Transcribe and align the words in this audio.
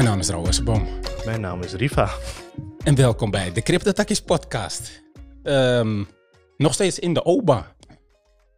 Mijn 0.00 0.12
naam 0.12 0.20
is 0.20 0.28
Raoul 0.28 0.64
Boom. 0.64 1.00
Mijn 1.24 1.40
naam 1.40 1.62
is 1.62 1.72
Riva. 1.72 2.14
En 2.84 2.94
welkom 2.94 3.30
bij 3.30 3.52
de 3.52 3.62
CryptoTakkies 3.62 4.20
podcast. 4.20 5.02
Ehm, 5.42 6.04
nog 6.56 6.74
steeds 6.74 6.98
in 6.98 7.14
de 7.14 7.24
OBA. 7.24 7.76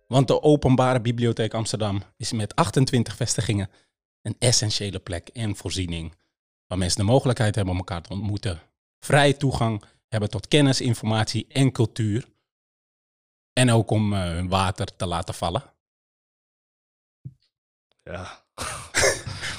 Want 0.06 0.28
de 0.28 0.42
Openbare 0.42 1.00
Bibliotheek 1.00 1.54
Amsterdam 1.54 2.02
is 2.16 2.32
met 2.32 2.54
28 2.54 3.16
vestigingen 3.16 3.70
een 4.22 4.36
essentiële 4.38 4.98
plek 4.98 5.28
en 5.28 5.56
voorziening. 5.56 6.14
Waar 6.66 6.78
mensen 6.78 6.98
de 6.98 7.12
mogelijkheid 7.12 7.54
hebben 7.54 7.72
om 7.72 7.78
elkaar 7.78 8.02
te 8.02 8.12
ontmoeten. 8.12 8.60
Vrij 8.98 9.32
toegang 9.32 9.84
hebben 10.08 10.30
tot 10.30 10.48
kennis, 10.48 10.80
informatie 10.80 11.46
en 11.48 11.72
cultuur. 11.72 12.28
En 13.52 13.70
ook 13.70 13.90
om 13.90 14.12
eh, 14.12 14.20
hun 14.20 14.48
water 14.48 14.96
te 14.96 15.06
laten 15.06 15.34
vallen. 15.34 15.62
Ja. 18.02 18.44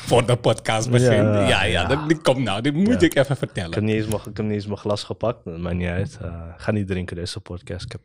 Voor 0.05 0.25
de 0.25 0.35
podcast 0.37 0.89
begint. 0.89 1.11
Ja, 1.11 1.47
Ja, 1.47 1.47
ja, 1.47 1.63
ja. 1.63 1.85
Dat, 1.85 2.07
dit 2.09 2.21
komt 2.21 2.37
nou. 2.39 2.61
Dit 2.61 2.73
moet 2.73 3.01
ik 3.01 3.15
even 3.15 3.31
Ik 3.31 3.37
vertellen. 3.37 3.73
heb 3.73 3.83
niet 3.83 3.95
eens 3.95 4.05
mijn, 4.07 4.19
ik 4.19 4.37
heb 4.37 4.45
niet 4.45 4.53
eens 4.53 4.65
mijn 4.65 4.77
glas 4.77 5.03
gepakt. 5.03 5.45
Dat 5.45 5.57
maakt 5.57 5.75
niet 5.75 5.87
uit. 5.87 6.17
Eh, 6.21 6.47
ik 6.55 6.61
ga 6.61 6.71
niet 6.71 6.87
drinken 6.87 7.15
deze 7.15 7.39
podcast. 7.39 7.85
Ik 7.85 7.91
heb 7.91 8.01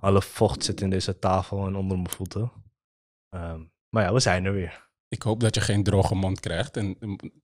alle 0.00 0.22
vocht 0.22 0.64
zit 0.64 0.80
in 0.80 0.90
deze 0.90 1.18
tafel 1.18 1.66
en 1.66 1.76
onder 1.76 1.96
mijn 1.96 2.10
voeten. 2.10 2.52
Ehm, 3.30 3.60
maar 3.90 4.02
ja, 4.04 4.12
we 4.12 4.20
zijn 4.20 4.44
er 4.44 4.52
weer. 4.52 4.88
Ik 5.08 5.22
hoop 5.22 5.40
dat 5.40 5.54
je 5.54 5.60
geen 5.60 5.82
droge 5.82 6.14
mond 6.14 6.40
krijgt. 6.40 6.76
En, 6.76 6.96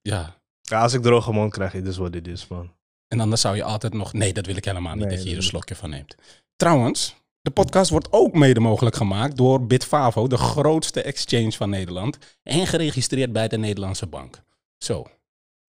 ja. 0.03 0.41
Ja, 0.63 0.81
als 0.81 0.93
ik 0.93 1.03
droge 1.03 1.33
mond 1.33 1.53
krijg, 1.53 1.73
dit 1.73 1.87
is 1.87 1.97
wat 1.97 2.13
dit 2.13 2.29
is, 2.29 2.49
man. 2.49 2.73
en 3.09 3.21
anders 3.21 3.41
zou 3.41 3.57
je 3.57 3.63
altijd 3.65 3.95
nog... 3.95 4.13
Nee, 4.13 4.33
dat 4.33 4.47
wil 4.47 4.57
ik 4.57 4.65
helemaal 4.65 4.95
niet, 4.95 5.05
Nee, 5.05 5.15
dat 5.15 5.23
je 5.23 5.29
hier 5.29 5.37
een 5.39 5.43
slokje 5.45 5.75
van 5.75 5.91
neemt. 5.91 6.15
Trouwens, 6.57 7.17
de 7.43 7.51
podcast 7.51 7.91
wordt 7.91 8.13
ook 8.13 8.35
mede 8.35 8.61
mogelijk 8.61 8.97
gemaakt 8.97 9.37
door 9.37 9.67
Bitfavo, 9.67 10.27
de 10.27 10.37
grootste 10.37 11.03
exchange 11.03 11.53
van 11.53 11.71
Nederland. 11.71 12.19
En 12.43 12.67
geregistreerd 12.67 13.33
bij 13.33 13.49
de 13.49 13.59
Nederlandse 13.59 14.07
Bank. 14.07 14.43
Zo. 14.79 15.07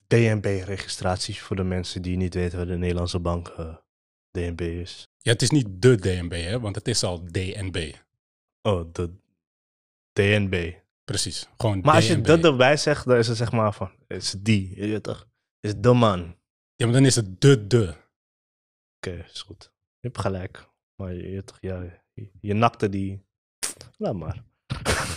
DNB-registratie 0.07 1.41
voor 1.41 1.55
de 1.55 1.63
mensen 1.63 2.01
die 2.01 2.17
niet 2.17 2.33
weten 2.33 2.57
wat 2.57 2.67
de 2.67 2.77
Nederlandse 2.77 3.19
bank 3.19 3.47
eh, 3.47 3.75
DNB 4.31 4.61
is. 4.61 5.07
Ja, 5.17 5.31
het 5.31 5.41
is 5.41 5.49
niet 5.49 5.67
de 5.69 5.95
DNB, 5.95 6.31
hè, 6.31 6.59
want 6.59 6.75
het 6.75 6.87
is 6.87 7.03
al 7.03 7.23
DNB. 7.25 7.93
Oh, 8.61 8.89
de 8.91 9.13
DNB. 10.11 10.73
Precies, 11.03 11.47
gewoon 11.57 11.79
Maar 11.81 11.95
als 11.95 12.07
je 12.07 12.21
dat 12.21 12.43
erbij 12.43 12.77
zegt, 12.77 13.05
dan 13.05 13.17
is 13.17 13.27
het 13.27 13.37
zeg 13.37 13.51
maar 13.51 13.73
van, 13.73 13.91
het 14.07 14.21
is 14.21 14.35
die, 14.39 14.75
je 14.75 14.87
weet 14.87 15.03
toch? 15.03 15.27
Het 15.59 15.75
is 15.75 15.81
de 15.81 15.93
man. 15.93 16.19
Oké, 16.19 16.35
Ja, 16.75 16.85
maar 16.85 16.93
dan 16.93 17.05
is 17.05 17.15
het 17.15 17.41
de 17.41 17.67
de. 17.67 17.95
is 18.99 19.41
goed. 19.41 19.71
Je 19.99 20.07
hebt 20.07 20.19
gelijk. 20.19 20.71
Maar 20.95 21.13
je, 21.13 21.43
je, 21.59 21.91
je 22.41 22.53
nakte 22.53 22.89
die... 22.89 23.25
Laat 23.97 24.15
maar. 24.15 24.43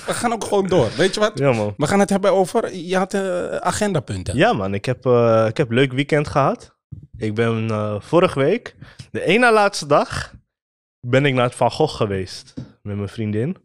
We 0.07 0.15
gaan 0.15 0.33
ook 0.33 0.45
gewoon 0.45 0.67
door. 0.67 0.91
Weet 0.97 1.15
je 1.15 1.21
wat? 1.21 1.39
Ja, 1.39 1.53
man. 1.53 1.75
We 1.77 1.87
gaan 1.87 2.01
het 2.01 2.11
hebben 2.11 2.33
over... 2.33 2.75
Je 2.75 2.97
had 2.97 3.15
eh, 3.15 3.57
agendapunten. 3.57 4.37
Ja, 4.37 4.53
man. 4.53 4.75
Ik 4.75 4.85
heb, 4.85 5.07
eh, 5.07 5.47
ik 5.49 5.57
heb 5.57 5.69
een 5.69 5.75
leuk 5.75 5.93
weekend 5.93 6.29
gehad. 6.29 6.77
Ik 7.17 7.35
ben 7.35 7.71
eh, 7.71 8.01
vorige 8.01 8.39
week, 8.39 8.77
de 9.11 9.23
ene 9.23 9.39
na 9.39 9.53
laatste 9.53 9.87
dag, 9.87 10.35
ben 11.01 11.25
ik 11.25 11.35
naar 11.35 11.45
het 11.45 11.55
Van 11.55 11.71
Gogh 11.71 11.97
geweest. 11.97 12.55
Met 12.83 12.97
mijn 12.97 13.09
vriendin. 13.09 13.57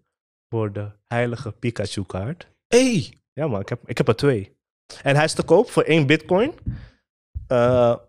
Voor 0.50 0.74
de 0.74 0.92
heilige 1.08 1.52
Pikachu-kaart. 1.52 2.48
hey, 2.68 3.14
Ja, 3.34 3.48
man. 3.48 3.60
Ik 3.62 3.70
heb, 3.70 3.80
ik 3.86 3.98
heb 3.98 4.08
er 4.08 4.16
twee. 4.16 4.56
En 5.02 5.16
hij 5.16 5.26
is 5.26 5.34
te 5.34 5.44
koop 5.44 5.70
voor 5.70 5.84
één 5.84 6.08
bitcoin. 6.08 6.54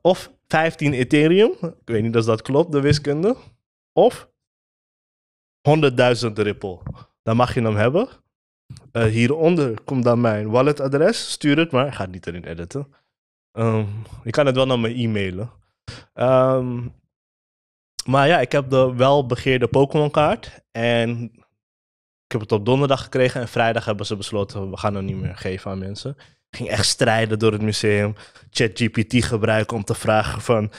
of 0.02 0.32
15 0.46 0.92
Ethereum. 0.92 1.50
Ik 1.60 1.74
weet 1.84 2.02
niet 2.02 2.16
of 2.16 2.24
dat 2.24 2.42
klopt, 2.42 2.72
de 2.72 2.80
wiskunde. 2.80 3.36
Of 3.92 4.30
100.000 5.68 6.32
Ripple. 6.32 6.78
Dan 7.22 7.36
mag 7.36 7.54
je 7.54 7.62
hem 7.62 7.76
hebben. 7.76 8.08
Eh, 8.92 9.04
hieronder 9.04 9.80
komt 9.84 10.04
dan 10.04 10.20
mijn 10.20 10.50
walletadres. 10.50 11.30
Stuur 11.30 11.58
het 11.58 11.70
maar. 11.70 11.86
Ik 11.86 11.94
ga 11.94 12.02
het 12.02 12.12
niet 12.12 12.26
erin 12.26 12.44
editen. 12.44 12.94
Ehm, 13.52 13.86
je 14.24 14.30
kan 14.30 14.46
het 14.46 14.54
wel 14.54 14.66
naar 14.66 14.78
me 14.78 14.94
e-mailen. 14.94 15.50
Ehm, 16.14 16.88
maar 18.06 18.28
ja, 18.28 18.40
ik 18.40 18.52
heb 18.52 18.70
de 18.70 18.94
welbegeerde 18.94 19.68
Pokémon 19.68 20.10
kaart. 20.10 20.62
En 20.70 21.22
ik 22.24 22.32
heb 22.32 22.40
het 22.40 22.52
op 22.52 22.66
donderdag 22.66 23.02
gekregen. 23.02 23.40
En 23.40 23.48
vrijdag 23.48 23.84
hebben 23.84 24.06
ze 24.06 24.16
besloten, 24.16 24.70
we 24.70 24.76
gaan 24.76 24.94
het 24.94 25.04
niet 25.04 25.16
meer 25.16 25.36
geven 25.36 25.70
aan 25.70 25.78
mensen. 25.78 26.16
Ik 26.50 26.58
ging 26.58 26.68
echt 26.68 26.86
strijden 26.86 27.38
door 27.38 27.52
het 27.52 27.62
museum. 27.62 28.14
ChatGPT 28.50 29.24
gebruiken 29.24 29.76
om 29.76 29.84
te 29.84 29.94
vragen 29.94 30.40
van... 30.40 30.72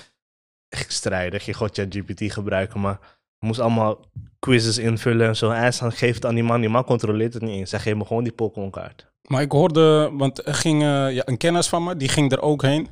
Strijden. 0.88 1.34
Ik 1.34 1.41
ging 1.41 1.57
gewoon 1.57 1.73
ChatGPT 1.73 2.34
gebruiken, 2.34 2.79
maar... 2.79 3.00
Moest 3.39 3.59
allemaal 3.59 4.00
quizzes 4.39 4.78
invullen 4.78 5.28
en 5.28 5.35
zo. 5.35 5.50
En 5.50 5.72
dan 5.79 5.91
geef 5.91 6.16
het 6.16 6.25
aan 6.25 6.35
die 6.35 6.44
man. 6.44 6.61
Die 6.61 6.69
man 6.69 6.84
controleert 6.84 7.34
het 7.34 7.44
niet 7.44 7.56
eens. 7.56 7.72
Hij 7.72 7.79
geeft 7.79 7.97
me 7.97 8.06
gewoon 8.06 8.23
die 8.23 8.34
Pokémon 8.34 8.72
kaart. 8.72 9.11
Maar 9.28 9.41
ik 9.41 9.51
hoorde, 9.51 10.09
want 10.13 10.47
er 10.47 10.53
ging 10.53 10.81
eh, 10.81 11.13
ja, 11.13 11.22
een 11.25 11.38
kennis 11.38 11.67
van 11.67 11.84
me, 11.84 11.97
die 11.97 12.09
ging 12.09 12.31
er 12.31 12.41
ook 12.41 12.61
heen. 12.61 12.89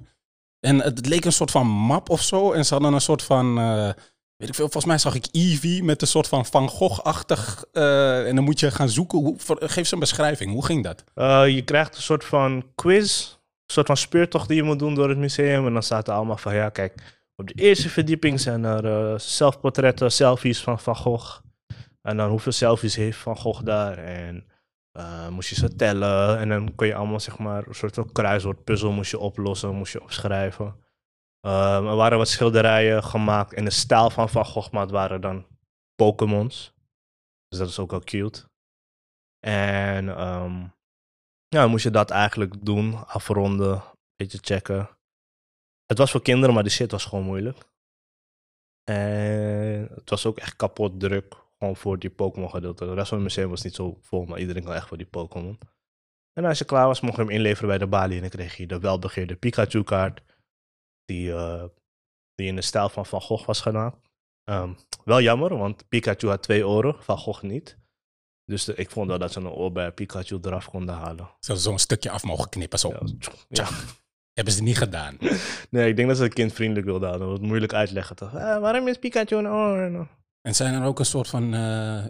En 0.59 0.81
het 0.81 1.05
leek 1.05 1.25
een 1.25 1.31
soort 1.31 1.51
van 1.51 1.67
map 1.67 2.09
of 2.09 2.21
zo. 2.21 2.51
En 2.51 2.65
ze 2.65 2.73
hadden 2.73 2.93
een 2.93 3.01
soort 3.01 3.23
van, 3.23 3.57
eh, 3.57 3.89
weet 4.35 4.49
ik 4.49 4.55
veel, 4.55 4.63
volgens 4.69 4.85
mij 4.85 4.97
zag 4.97 5.15
ik 5.15 5.27
Eevee 5.31 5.83
met 5.83 6.01
een 6.01 6.07
soort 6.07 6.27
van 6.27 6.45
Van 6.45 6.69
Gogh-achtig. 6.69 7.65
eh, 7.71 8.27
en 8.27 8.35
dan 8.35 8.43
moet 8.43 8.59
je 8.59 8.71
gaan 8.71 8.89
zoeken. 8.89 9.19
Hoe, 9.19 9.35
geef 9.59 9.87
ze 9.87 9.93
een 9.93 9.99
beschrijving, 9.99 10.51
hoe 10.51 10.65
ging 10.65 10.83
dat? 10.83 11.03
Je 11.49 11.61
krijgt 11.65 11.95
een 11.95 12.01
soort 12.01 12.25
van 12.25 12.65
quiz, 12.75 13.31
een 13.31 13.73
soort 13.73 13.87
van 13.87 13.97
speurtocht 13.97 14.47
die 14.47 14.57
je 14.57 14.63
moet 14.63 14.79
doen 14.79 14.95
door 14.95 15.09
het 15.09 15.17
museum. 15.17 15.65
En 15.65 15.73
dan 15.73 15.83
staat 15.83 16.07
er 16.07 16.13
allemaal 16.13 16.37
van, 16.37 16.55
ja 16.55 16.69
kijk, 16.69 17.20
op 17.41 17.47
de 17.47 17.63
eerste 17.63 17.89
verdieping 17.89 18.39
zijn 18.39 18.63
er 18.63 18.85
eh, 18.85 19.19
zelfportretten, 19.19 20.11
selfies 20.11 20.61
van 20.61 20.79
Van 20.79 20.95
Gogh. 20.95 21.39
En 22.01 22.17
dan 22.17 22.29
hoeveel 22.29 22.51
selfies 22.51 22.95
heeft 22.95 23.17
Van 23.17 23.37
Gogh 23.37 23.63
daar? 23.63 23.97
En 23.97 24.45
eh, 24.91 25.27
moest 25.27 25.49
je 25.49 25.55
ze 25.55 25.75
tellen. 25.75 26.39
En 26.39 26.49
dan 26.49 26.75
kon 26.75 26.87
je 26.87 26.95
allemaal, 26.95 27.19
zeg 27.19 27.37
maar, 27.37 27.67
een 27.67 27.75
soort 27.75 27.93
van 27.93 28.11
kruiswoordpuzzel 28.11 28.91
moest 28.91 29.11
je 29.11 29.19
oplossen, 29.19 29.75
moest 29.75 29.93
je 29.93 30.01
opschrijven. 30.01 30.75
Ehm, 31.41 31.85
er 31.85 31.95
waren 31.95 32.17
wat 32.17 32.27
schilderijen 32.27 33.03
gemaakt 33.03 33.53
in 33.53 33.65
de 33.65 33.71
stijl 33.71 34.09
van 34.09 34.29
Van 34.29 34.45
Gogh, 34.45 34.71
maar 34.71 34.81
het 34.81 34.91
waren 34.91 35.21
dan 35.21 35.45
Pokémons. 35.95 36.73
Dus 37.47 37.59
dat 37.59 37.67
is 37.67 37.79
ook 37.79 37.91
wel 37.91 37.99
cute. 37.99 38.49
En 39.39 40.09
ehm, 40.09 40.67
ja, 41.47 41.67
moest 41.67 41.83
je 41.83 41.91
dat 41.91 42.09
eigenlijk 42.09 42.65
doen, 42.65 43.07
afronden, 43.07 43.71
een 43.71 43.81
beetje 44.15 44.39
checken. 44.41 44.89
Het 45.91 45.99
was 45.99 46.11
voor 46.11 46.21
kinderen, 46.21 46.53
maar 46.53 46.63
die 46.63 46.71
shit 46.71 46.91
was 46.91 47.05
gewoon 47.05 47.25
moeilijk. 47.25 47.57
En 48.83 49.87
het 49.95 50.09
was 50.09 50.25
ook 50.25 50.37
echt 50.37 50.55
kapot 50.55 50.99
druk, 50.99 51.35
gewoon 51.57 51.75
voor 51.75 51.99
die 51.99 52.09
Pokémon 52.09 52.49
gedeelte. 52.49 52.85
De 52.85 52.93
rest 52.93 53.07
van 53.07 53.17
het 53.17 53.27
museum 53.27 53.49
was 53.49 53.61
niet 53.61 53.75
zo 53.75 53.97
vol, 54.01 54.25
maar 54.25 54.39
iedereen 54.39 54.63
kan 54.63 54.73
echt 54.73 54.87
voor 54.87 54.97
die 54.97 55.05
Pokémon. 55.05 55.59
En 56.33 56.45
als 56.45 56.57
je 56.57 56.65
klaar 56.65 56.87
was, 56.87 57.01
mocht 57.01 57.15
je 57.15 57.21
hem 57.21 57.31
inleveren 57.31 57.69
bij 57.69 57.77
de 57.77 57.87
balie 57.87 58.15
en 58.15 58.21
dan 58.21 58.29
kreeg 58.29 58.57
je 58.57 58.67
de 58.67 58.79
welbegeerde 58.79 59.35
Pikachu-kaart. 59.35 60.21
Die, 61.05 61.33
eh, 61.33 61.63
die 62.35 62.47
in 62.47 62.55
de 62.55 62.61
stijl 62.61 62.89
van 62.89 63.05
Van 63.05 63.21
Gogh 63.21 63.45
was 63.45 63.61
gedaan. 63.61 64.01
Ehm, 64.43 64.73
wel 65.05 65.21
jammer, 65.21 65.57
want 65.57 65.87
Pikachu 65.87 66.27
had 66.27 66.43
twee 66.43 66.67
oren, 66.67 67.03
Van 67.03 67.17
Gogh 67.17 67.41
niet. 67.43 67.77
Dus 68.45 68.63
de- 68.65 68.75
ik 68.75 68.89
vond 68.91 69.07
wel 69.07 69.19
dat 69.19 69.31
ze 69.31 69.39
een 69.39 69.47
oor 69.49 69.71
bij 69.71 69.91
Pikachu 69.91 70.37
eraf 70.41 70.69
konden 70.69 70.95
halen. 70.95 71.29
Ze 71.39 71.55
zo'n 71.55 71.79
stukje 71.79 72.09
af 72.09 72.23
mogen 72.23 72.49
knippen. 72.49 72.79
Zo. 72.79 72.89
Ja, 72.89 72.99
Tja. 73.49 73.67
Hebben 74.41 74.53
ze 74.53 74.63
niet 74.63 74.77
gedaan. 74.77 75.17
Nee, 75.69 75.89
ik 75.89 75.95
denk 75.95 76.07
dat 76.07 76.17
ze 76.17 76.23
het 76.23 76.33
kindvriendelijk 76.33 76.85
wilden 76.87 77.07
houden. 77.07 77.29
Was 77.29 77.39
moeilijk 77.39 77.73
uitleggen. 77.73 78.15
Toch? 78.15 78.35
Ah, 78.35 78.59
waarom 78.61 78.87
is 78.87 78.97
Pikachu 78.97 79.35
een 79.35 79.47
oor? 79.47 80.07
En 80.41 80.55
zijn 80.55 80.73
er 80.73 80.83
ook 80.87 80.99
een 80.99 81.05
soort 81.05 81.27
van 81.27 81.53
eh, 81.53 82.05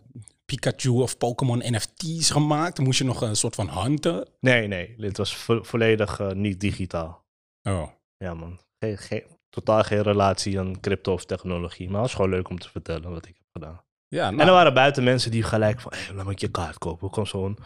Pikachu 0.45 0.89
of 0.89 1.17
Pokémon 1.17 1.57
NFT's 1.65 2.29
gemaakt? 2.29 2.79
Moest 2.79 2.97
je 2.99 3.05
nog 3.05 3.21
een 3.21 3.35
soort 3.35 3.55
van 3.55 3.69
hunten? 3.69 4.27
Nee, 4.39 4.67
nee. 4.67 4.95
Dit 4.97 5.17
was 5.17 5.35
vo- 5.35 5.63
volledig 5.63 6.19
eh, 6.19 6.31
niet 6.31 6.59
digitaal. 6.59 7.25
Oh. 7.63 7.87
Ja, 8.17 8.33
man. 8.33 8.59
Geen, 8.79 8.97
geen, 8.97 9.23
totaal 9.49 9.83
geen 9.83 10.01
relatie 10.01 10.59
aan 10.59 10.79
crypto 10.79 11.13
of 11.13 11.25
technologie. 11.25 11.85
Maar 11.85 11.93
het 12.01 12.01
was 12.05 12.13
gewoon 12.13 12.29
leuk 12.29 12.49
om 12.49 12.59
te 12.59 12.69
vertellen 12.69 13.11
wat 13.11 13.25
ik 13.25 13.35
heb 13.37 13.47
gedaan. 13.51 13.81
Ja, 14.07 14.27
En 14.27 14.35
nou, 14.35 14.47
er 14.47 14.53
waren 14.53 14.73
buiten 14.73 15.03
mensen 15.03 15.31
die 15.31 15.43
gelijk 15.43 15.79
van... 15.81 15.91
Hey, 15.95 16.15
laat 16.15 16.25
me 16.25 16.33
je 16.35 16.47
kaart 16.51 16.77
kopen. 16.77 17.07
Er 17.07 17.13
kwam 17.13 17.25
zo'n 17.25 17.57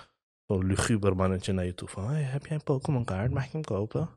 zo'n 0.48 0.66
luguber 0.66 1.16
mannetje 1.16 1.54
naar 1.54 1.66
je 1.66 1.76
toe 1.76 1.88
van... 1.88 2.10
Hey, 2.10 2.22
heb 2.22 2.46
jij 2.46 2.56
een 2.56 2.64
Pokémon 2.64 3.04
kaart? 3.04 3.32
Mag 3.32 3.46
ik 3.46 3.52
hem 3.52 3.64
kopen? 3.64 4.10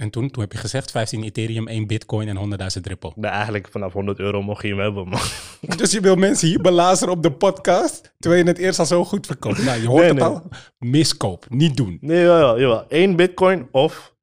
En 0.00 0.10
toen, 0.10 0.30
toen 0.30 0.42
heb 0.42 0.52
je 0.52 0.58
gezegd 0.58 0.90
15 0.90 1.22
Ethereum, 1.22 1.68
1 1.68 1.86
Bitcoin 1.86 2.28
en 2.28 2.58
100.000 2.76 2.80
Ripple. 2.82 3.12
Nee, 3.16 3.30
eigenlijk 3.30 3.68
vanaf 3.68 3.92
100 3.92 4.18
euro 4.18 4.42
mocht 4.42 4.62
je 4.62 4.68
hem 4.68 4.78
hebben, 4.78 5.08
man. 5.08 5.20
Dus 5.76 5.92
je 5.92 6.00
wil 6.00 6.16
mensen 6.16 6.48
hier 6.48 6.60
belazeren 6.60 7.14
op 7.14 7.22
de 7.22 7.32
podcast, 7.32 8.14
terwijl 8.18 8.42
je 8.42 8.48
het 8.48 8.58
eerst 8.58 8.78
al 8.78 8.86
zo 8.86 9.04
goed 9.04 9.26
verkoopt. 9.26 9.64
Nou, 9.64 9.80
je 9.80 9.86
hoort 9.86 10.00
Nee, 10.00 10.08
het 10.08 10.18
nee. 10.18 10.28
al. 10.28 10.48
Miskoop, 10.78 11.46
niet 11.48 11.76
doen. 11.76 11.98
Nee, 12.00 12.20
jawel, 12.20 12.60
jawel. 12.60 12.88
1 12.88 13.16
bitcoin 13.16 13.68
of 13.70 14.16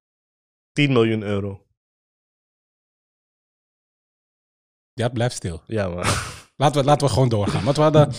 10 0.72 0.92
miljoen 0.92 1.22
euro. 1.22 1.66
Ja, 4.94 5.10
blijf 5.10 5.34
stil. 5.34 5.62
Ja, 5.68 5.88
man. 5.88 6.06
Laten 6.62 6.82
we, 6.82 6.88
laten 6.88 7.08
we 7.08 7.14
gewoon 7.14 7.30
doorgaan. 7.30 7.64
Want 7.64 7.76
we 7.76 7.82
hadden 7.82 8.14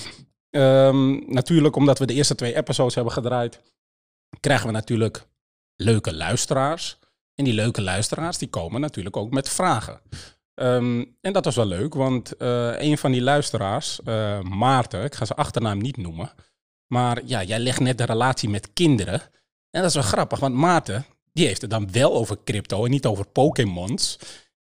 ehm, 0.50 1.32
natuurlijk, 1.32 1.76
omdat 1.76 1.98
we 1.98 2.06
de 2.06 2.14
eerste 2.14 2.34
twee 2.34 2.56
episodes 2.56 2.94
hebben 2.94 3.12
gedraaid, 3.12 3.60
krijgen 4.40 4.66
we 4.66 4.72
natuurlijk 4.72 5.26
leuke 5.76 6.14
luisteraars. 6.14 6.98
En 7.36 7.44
die 7.44 7.54
leuke 7.54 7.82
luisteraars, 7.82 8.38
die 8.38 8.48
komen 8.48 8.80
natuurlijk 8.80 9.16
ook 9.16 9.30
met 9.30 9.48
vragen. 9.48 10.00
Ehm, 10.54 11.04
en 11.20 11.32
dat 11.32 11.44
was 11.44 11.56
wel 11.56 11.66
leuk, 11.66 11.94
want 11.94 12.36
eh, 12.36 12.72
een 12.78 12.98
van 12.98 13.12
die 13.12 13.22
luisteraars, 13.22 14.02
eh, 14.02 14.40
Maarten, 14.40 15.04
ik 15.04 15.14
ga 15.14 15.24
zijn 15.24 15.38
achternaam 15.38 15.78
niet 15.78 15.96
noemen, 15.96 16.32
maar 16.86 17.20
ja, 17.24 17.42
jij 17.42 17.58
legt 17.58 17.80
net 17.80 17.98
de 17.98 18.04
relatie 18.04 18.48
met 18.48 18.72
kinderen. 18.72 19.20
En 19.70 19.80
dat 19.80 19.84
is 19.84 19.94
wel 19.94 20.02
grappig, 20.02 20.38
want 20.38 20.54
Maarten, 20.54 21.06
die 21.32 21.46
heeft 21.46 21.60
het 21.60 21.70
dan 21.70 21.92
wel 21.92 22.14
over 22.14 22.38
crypto 22.44 22.84
en 22.84 22.90
niet 22.90 23.06
over 23.06 23.26
Pokémons. 23.26 24.18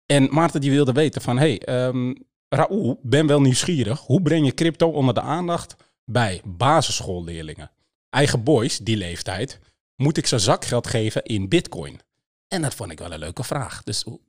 En 0.06 0.28
Maarten 0.30 0.60
die 0.60 0.70
wilde 0.70 0.92
weten 0.92 1.22
van, 1.22 1.38
hey, 1.38 1.60
ehm 1.60 2.12
Raoul, 2.48 3.00
ben 3.02 3.26
wel 3.26 3.40
nieuwsgierig. 3.40 4.00
Hoe 4.00 4.22
breng 4.22 4.46
je 4.46 4.54
crypto 4.54 4.88
onder 4.88 5.14
de 5.14 5.20
aandacht 5.20 5.76
bij 6.04 6.40
basisschoolleerlingen? 6.44 7.70
Eigen 8.10 8.42
boys, 8.42 8.78
die 8.78 8.96
leeftijd, 8.96 9.60
moet 9.96 10.16
ik 10.16 10.26
ze 10.26 10.38
zakgeld 10.38 10.86
geven 10.86 11.22
in 11.22 11.48
bitcoin? 11.48 12.00
En 12.48 12.62
dat 12.62 12.74
vond 12.74 12.90
ik 12.90 12.98
wel 12.98 13.12
een 13.12 13.18
leuke 13.18 13.44
vraag. 13.44 13.82
Dus 13.82 14.02
hoe, 14.02 14.20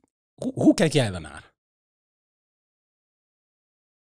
hoe, 0.54 0.74
kijk 0.74 0.92
jij 0.92 1.10
daarnaar? 1.10 1.52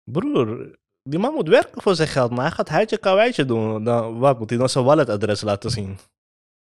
Broer, 0.04 0.80
die 1.04 1.20
man 1.20 1.34
moet 1.34 1.48
werken 1.48 1.82
voor 1.82 1.96
zijn 1.96 2.08
geld, 2.08 2.32
maar 2.32 2.46
hij 2.46 2.52
gaat 2.52 2.70
huidje 2.70 3.46
doen. 3.46 3.84
Dan, 3.84 4.20
wat 4.20 4.40
moet 4.40 4.50
hij 4.50 4.60
dan 4.60 4.70
zijn 4.70 4.86
walletadres 4.86 5.42
laten 5.42 5.72
zien? 5.72 5.98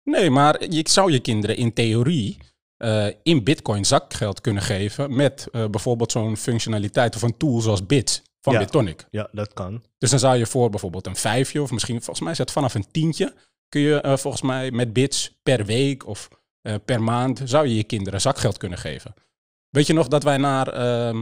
Nee, 0.03 0.29
maar 0.29 0.69
je 0.69 0.89
zou 0.89 1.11
je 1.11 1.19
kinderen 1.19 1.55
in 1.55 1.73
theorie 1.73 2.37
eh, 2.77 3.07
in 3.23 3.43
bitcoin 3.43 3.85
zakgeld 3.85 4.41
kunnen 4.41 4.63
geven 4.63 5.15
met 5.15 5.47
eh, 5.51 5.65
bijvoorbeeld 5.69 6.11
zo'n 6.11 6.37
functionaliteit 6.37 7.15
of 7.15 7.21
een 7.21 7.37
tool 7.37 7.61
zoals 7.61 7.85
Bits 7.85 8.21
van 8.41 8.53
Ja. 8.53 8.59
Bitonic. 8.59 9.07
Ja, 9.09 9.29
dat 9.31 9.53
kan. 9.53 9.83
Dus 9.97 10.09
dan 10.09 10.19
zou 10.19 10.37
je 10.37 10.45
voor 10.45 10.69
bijvoorbeeld 10.69 11.07
een 11.07 11.15
vijfje 11.15 11.61
of 11.61 11.71
misschien, 11.71 11.95
volgens 11.95 12.19
mij 12.19 12.31
is 12.31 12.37
het 12.37 12.51
vanaf 12.51 12.73
een 12.73 12.91
tientje, 12.91 13.33
kun 13.69 13.81
je 13.81 14.01
eh, 14.01 14.17
volgens 14.17 14.43
mij 14.43 14.71
met 14.71 14.93
bits 14.93 15.39
per 15.43 15.65
week 15.65 16.07
of 16.07 16.29
eh, 16.63 16.75
per 16.85 17.03
maand, 17.03 17.41
zou 17.43 17.67
je 17.67 17.75
je 17.75 17.83
kinderen 17.83 18.21
zakgeld 18.21 18.57
kunnen 18.57 18.77
geven. 18.77 19.13
Weet 19.69 19.87
je 19.87 19.93
nog 19.93 20.07
dat 20.07 20.23
wij 20.23 20.37
naar 20.37 20.67
ehm, 20.67 21.21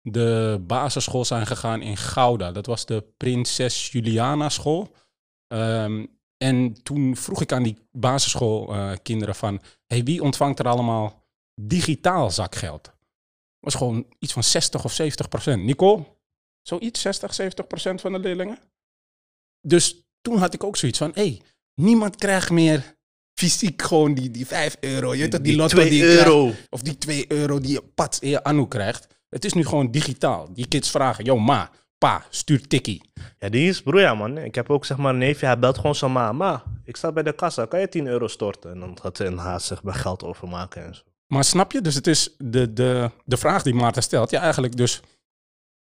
de 0.00 0.58
basisschool 0.66 1.24
zijn 1.24 1.46
gegaan 1.46 1.82
in 1.82 1.96
Gouda? 1.96 2.52
Dat 2.52 2.66
was 2.66 2.86
de 2.86 3.04
Prinses 3.16 3.90
Juliana 3.90 4.48
school. 4.48 4.94
Ehm, 5.46 6.06
en 6.36 6.82
toen 6.82 7.16
vroeg 7.16 7.42
ik 7.42 7.52
aan 7.52 7.62
die 7.62 7.88
basisschoolkinderen 7.92 9.34
van, 9.34 9.60
hey, 9.86 10.02
wie 10.04 10.22
ontvangt 10.22 10.58
er 10.58 10.68
allemaal 10.68 11.24
digitaal 11.54 12.30
zakgeld? 12.30 12.94
was 13.66 13.74
gewoon 13.74 14.06
iets 14.18 14.32
van 14.32 14.44
60 14.44 14.84
of 14.84 14.92
70 14.92 15.28
procent. 15.28 15.62
Nicole, 15.62 16.04
zoiets, 16.62 17.00
60, 17.00 17.34
70 17.34 17.66
procent 17.66 18.00
van 18.00 18.12
de 18.12 18.18
leerlingen. 18.18 18.58
Dus 19.60 20.06
toen 20.20 20.38
had 20.38 20.54
ik 20.54 20.64
ook 20.64 20.76
zoiets 20.76 20.98
van, 20.98 21.10
hey, 21.14 21.42
niemand 21.74 22.16
krijgt 22.16 22.50
meer 22.50 22.95
fysiek 23.38 23.82
gewoon 23.82 24.14
die, 24.14 24.30
die 24.30 24.46
5 24.46 24.76
euro. 24.80 25.14
Je 25.14 25.20
weet 25.20 25.32
dat 25.32 25.44
die, 25.44 25.56
lotto 25.56 25.76
2 25.76 25.90
die 25.90 25.98
je 25.98 26.04
krijgt, 26.04 26.24
euro. 26.26 26.52
of 26.70 26.80
die 26.82 26.98
2 26.98 27.24
euro 27.28 27.60
die 27.60 27.72
je 27.72 27.82
pat 27.94 28.18
in 28.20 28.28
je 28.28 28.44
anu 28.44 28.68
krijgt. 28.68 29.06
Het 29.28 29.44
is 29.44 29.52
nu 29.52 29.64
gewoon 29.64 29.90
digitaal. 29.90 30.48
Die 30.52 30.68
kids 30.68 30.90
vragen, 30.90 31.24
yo 31.24 31.38
ma, 31.38 31.70
pa, 31.98 32.24
stuur 32.30 32.66
tikkie. 32.66 33.10
Ja, 33.38 33.48
die 33.48 33.68
is 33.68 33.82
broer, 33.82 34.00
ja 34.00 34.14
man. 34.14 34.38
Ik 34.38 34.54
heb 34.54 34.70
ook 34.70 34.84
zeg 34.84 34.96
maar 34.96 35.12
een 35.12 35.18
neefje, 35.18 35.46
hij 35.46 35.58
belt 35.58 35.76
gewoon 35.76 35.94
zijn 35.94 36.12
ma. 36.12 36.32
Ma, 36.32 36.62
ik 36.84 36.96
sta 36.96 37.12
bij 37.12 37.22
de 37.22 37.32
kassa, 37.32 37.64
kan 37.64 37.80
je 37.80 37.88
10 37.88 38.06
euro 38.06 38.26
storten? 38.28 38.70
En 38.70 38.80
dan 38.80 38.98
gaat 39.02 39.16
ze 39.16 39.24
in 39.24 39.36
haast 39.36 39.66
zeg 39.66 39.82
maar 39.82 39.94
geld 39.94 40.24
overmaken 40.24 40.84
en 40.84 40.94
zo. 40.94 41.02
Maar 41.26 41.44
snap 41.44 41.72
je? 41.72 41.80
Dus 41.80 41.94
het 41.94 42.06
is 42.06 42.34
de, 42.38 42.72
de, 42.72 43.10
de 43.24 43.36
vraag 43.36 43.62
die 43.62 43.74
Maarten 43.74 44.02
stelt. 44.02 44.30
Ja, 44.30 44.40
eigenlijk 44.40 44.76
dus 44.76 45.00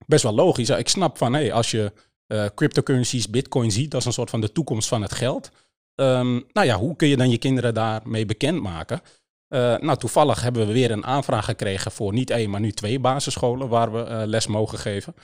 best 0.06 0.24
wel 0.24 0.34
logisch. 0.34 0.68
Ja, 0.68 0.78
ik 0.78 0.88
snap 0.88 1.18
van, 1.18 1.34
hey, 1.34 1.54
als 1.54 1.72
je 1.72 1.94
eh, 2.28 2.46
cryptocurrencies, 2.56 3.30
bitcoin 3.30 3.72
ziet 3.72 3.94
als 3.94 4.06
een 4.06 4.14
soort 4.14 4.30
van 4.30 4.42
de 4.42 4.52
toekomst 4.52 4.88
van 4.88 5.02
het 5.02 5.14
geld. 5.14 5.52
Ehm, 5.96 6.40
nou 6.52 6.68
ja, 6.68 6.78
hoe 6.78 6.96
kun 6.96 7.08
je 7.08 7.18
dan 7.18 7.30
je 7.30 7.38
kinderen 7.38 7.74
daarmee 7.74 8.26
bekendmaken? 8.26 9.02
Eh 9.52 9.78
nou, 9.78 9.98
toevallig 9.98 10.42
hebben 10.42 10.68
we 10.68 10.74
weer 10.74 10.92
een 10.92 11.06
aanvraag 11.06 11.46
gekregen 11.46 11.92
voor 11.92 12.14
niet 12.14 12.30
één, 12.30 12.50
maar 12.50 12.60
nu 12.60 12.72
twee 12.72 13.00
basisscholen 13.00 13.70
waar 13.70 13.92
we 13.94 14.04
eh, 14.04 14.22
les 14.26 14.48
mogen 14.48 14.78
geven. 14.78 15.16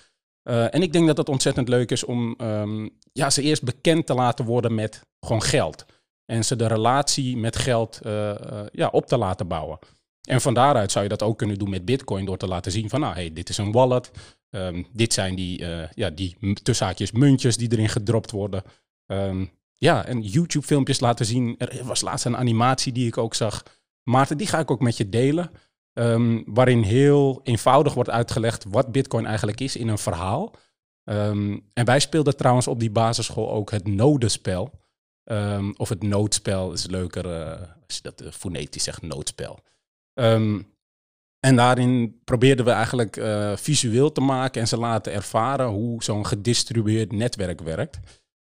Eh, 0.44 0.74
en 0.74 0.81
ik 0.81 0.94
denk 0.94 1.08
dat 1.08 1.18
het 1.18 1.30
ontzettend 1.30 1.68
leuk 1.68 1.92
is 1.92 2.04
om 2.04 2.36
ehm, 2.38 2.88
ja, 3.14 3.30
ze 3.30 3.42
eerst 3.42 3.64
bekend 3.64 4.06
te 4.06 4.14
laten 4.14 4.46
worden 4.46 4.75
met 4.75 5.02
gewoon 5.19 5.42
geld. 5.42 5.86
En 6.25 6.46
ze 6.46 6.56
de 6.56 6.68
relatie 6.68 7.38
met 7.38 7.56
geld 7.56 8.00
ja, 8.72 8.88
op 8.92 9.06
te 9.06 9.18
laten 9.18 9.48
bouwen. 9.48 9.80
En 10.22 10.42
van 10.42 10.54
daaruit 10.54 10.92
zou 10.92 11.04
je 11.04 11.10
dat 11.10 11.24
ook 11.24 11.38
kunnen 11.38 11.58
doen 11.58 11.69
met 11.69 11.86
Bitcoin 11.86 12.25
door 12.25 12.38
te 12.38 12.48
laten 12.48 12.72
zien 12.72 12.90
van, 12.90 13.00
nou, 13.00 13.14
hey, 13.14 13.34
dit 13.34 13.50
is 13.50 13.58
een 13.58 13.72
wallet. 13.72 14.12
Ehm, 14.50 14.84
dit 14.94 15.14
zijn 15.14 15.36
die, 15.36 15.66
ja, 15.94 16.10
die 16.10 16.38
tussenhaakjes 16.64 17.12
muntjes 17.12 17.58
die 17.58 17.72
erin 17.72 17.90
gedropt 17.90 18.31
worden. 18.31 18.64
Ja, 19.77 20.06
en 20.06 20.21
YouTube-filmpjes 20.21 21.00
laten 21.00 21.25
zien. 21.25 21.56
Er 21.57 21.85
was 21.85 22.01
laatst 22.01 22.25
een 22.25 22.38
animatie 22.38 22.91
die 22.91 23.07
ik 23.07 23.18
ook 23.18 23.33
zag. 23.33 23.63
Maarten, 24.03 24.38
die 24.38 24.47
ga 24.47 24.59
ik 24.59 24.71
ook 24.71 24.81
met 24.81 24.97
je 24.97 25.09
delen. 25.09 25.51
Ehm, 25.94 26.41
waarin 26.45 26.81
heel 26.81 27.41
eenvoudig 27.44 27.94
wordt 27.94 28.09
uitgelegd 28.09 28.65
wat 28.69 28.91
Bitcoin 28.91 29.25
eigenlijk 29.25 29.59
is 29.59 29.75
in 29.75 29.88
een 29.88 29.97
verhaal. 29.97 30.53
Ehm, 31.03 31.57
en 31.74 31.85
wij 31.85 32.00
speelden 32.00 32.38
trouwens 32.38 32.68
op 32.68 32.79
die 32.79 32.91
basisschool 32.91 33.51
ook 33.51 33.71
het 33.71 33.88
nodenspel. 33.88 34.71
Ehm, 35.24 35.71
of 35.77 35.89
het 35.89 36.03
noodspel 36.03 36.71
is 36.71 36.88
leuker 36.88 37.25
eh, 37.31 37.62
als 37.88 37.95
je 37.95 38.01
dat 38.01 38.21
eh, 38.21 38.31
fonetisch 38.31 38.83
zegt, 38.83 39.01
noodspel. 39.01 39.59
En 41.39 41.56
daarin 41.56 42.21
probeerden 42.23 42.65
we 42.65 42.71
eigenlijk 42.71 43.18
eh, 43.18 43.56
visueel 43.56 44.12
te 44.12 44.21
maken 44.21 44.62
en 44.62 44.68
ze 44.68 44.77
laten 44.77 45.13
ervaren 45.13 45.68
hoe 45.68 46.03
zo'n 46.03 46.25
gedistribueerd 46.25 47.12
netwerk 47.12 47.62
werkt. 47.62 48.00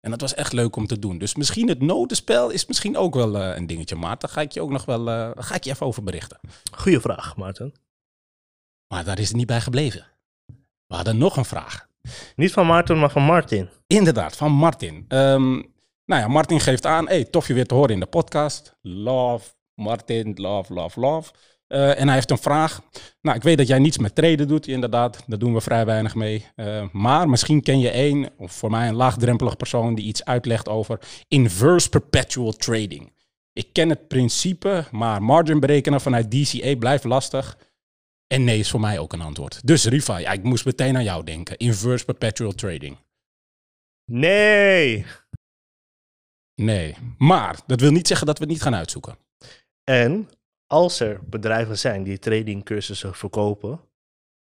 En 0.06 0.12
dat 0.12 0.20
was 0.20 0.34
echt 0.34 0.52
leuk 0.52 0.76
om 0.76 0.86
te 0.86 0.98
doen. 0.98 1.18
Dus 1.18 1.34
misschien 1.34 1.68
het 1.68 1.80
nodenspel 1.80 2.50
is 2.50 2.66
misschien 2.66 2.96
ook 2.96 3.14
wel 3.14 3.36
eh, 3.36 3.56
een 3.56 3.66
dingetje, 3.66 3.96
Maarten. 3.96 4.18
Daar 4.18 4.36
ga 4.36 4.40
ik 4.40 4.52
je 4.52 4.60
ook 4.60 4.70
nog 4.70 4.84
wel 4.84 5.10
eh, 5.10 5.30
ga 5.34 5.54
ik 5.54 5.64
je 5.64 5.70
even 5.70 5.86
over 5.86 6.02
berichten. 6.02 6.40
Goeie 6.72 7.00
vraag, 7.00 7.36
Maarten. 7.36 7.74
Maar 8.88 9.04
daar 9.04 9.18
is 9.18 9.28
het 9.28 9.36
niet 9.36 9.46
bij 9.46 9.60
gebleven. 9.60 10.06
We 10.86 10.94
hadden 10.94 11.18
nog 11.18 11.36
een 11.36 11.44
vraag. 11.44 11.88
Niet 12.36 12.52
van 12.52 12.66
Maarten, 12.66 12.98
maar 12.98 13.10
van 13.10 13.22
Martin. 13.22 13.68
Inderdaad, 13.86 14.36
van 14.36 14.52
Martin. 14.52 15.04
Ehm, 15.08 15.52
nou 16.04 16.22
ja, 16.22 16.28
Martin 16.28 16.60
geeft 16.60 16.86
aan, 16.86 17.08
hey, 17.08 17.24
tof 17.24 17.46
je 17.46 17.54
weer 17.54 17.66
te 17.66 17.74
horen 17.74 17.94
in 17.94 18.00
de 18.00 18.06
podcast. 18.06 18.76
Love, 18.82 19.54
Martin, 19.74 20.32
love, 20.34 20.74
love, 20.74 21.00
love. 21.00 21.32
Eh, 21.66 22.00
en 22.00 22.06
hij 22.06 22.14
heeft 22.14 22.30
een 22.30 22.38
vraag. 22.38 22.80
Nou, 23.20 23.36
ik 23.36 23.42
weet 23.42 23.58
dat 23.58 23.66
jij 23.66 23.78
niets 23.78 23.98
met 23.98 24.14
traden 24.14 24.48
doet, 24.48 24.66
inderdaad. 24.66 25.24
Daar 25.26 25.38
doen 25.38 25.54
we 25.54 25.60
vrij 25.60 25.84
weinig 25.84 26.14
mee. 26.14 26.46
Eh, 26.54 26.84
maar 26.92 27.28
misschien 27.28 27.62
ken 27.62 27.78
je 27.78 27.90
één, 27.90 28.30
of 28.36 28.52
voor 28.52 28.70
mij 28.70 28.88
een 28.88 28.94
laagdrempelig 28.94 29.56
persoon, 29.56 29.94
die 29.94 30.04
iets 30.04 30.24
uitlegt 30.24 30.68
over 30.68 31.00
inverse 31.28 31.88
perpetual 31.88 32.52
trading. 32.52 33.12
Ik 33.52 33.72
ken 33.72 33.88
het 33.88 34.08
principe, 34.08 34.84
maar 34.90 35.22
margin 35.22 35.60
berekenen 35.60 36.00
vanuit 36.00 36.30
DCA 36.30 36.76
blijft 36.76 37.04
lastig. 37.04 37.58
En 38.26 38.44
nee 38.44 38.58
is 38.58 38.70
voor 38.70 38.80
mij 38.80 38.98
ook 38.98 39.12
een 39.12 39.20
antwoord. 39.20 39.66
Dus 39.66 39.84
Rifa, 39.84 40.16
ja, 40.16 40.32
ik 40.32 40.42
moest 40.42 40.64
meteen 40.64 40.96
aan 40.96 41.04
jou 41.04 41.24
denken. 41.24 41.56
Inverse 41.56 42.04
perpetual 42.04 42.52
trading. 42.52 42.96
Nee! 44.04 45.06
Nee. 46.54 46.94
Maar 47.18 47.60
dat 47.66 47.80
wil 47.80 47.90
niet 47.90 48.06
zeggen 48.06 48.26
dat 48.26 48.38
we 48.38 48.44
het 48.44 48.52
niet 48.52 48.62
gaan 48.62 48.74
uitzoeken. 48.74 49.18
En 49.84 50.28
als 50.66 51.00
er 51.00 51.20
bedrijven 51.28 51.78
zijn 51.78 52.02
die 52.02 52.18
tradingcursussen 52.18 53.14
verkopen, 53.14 53.80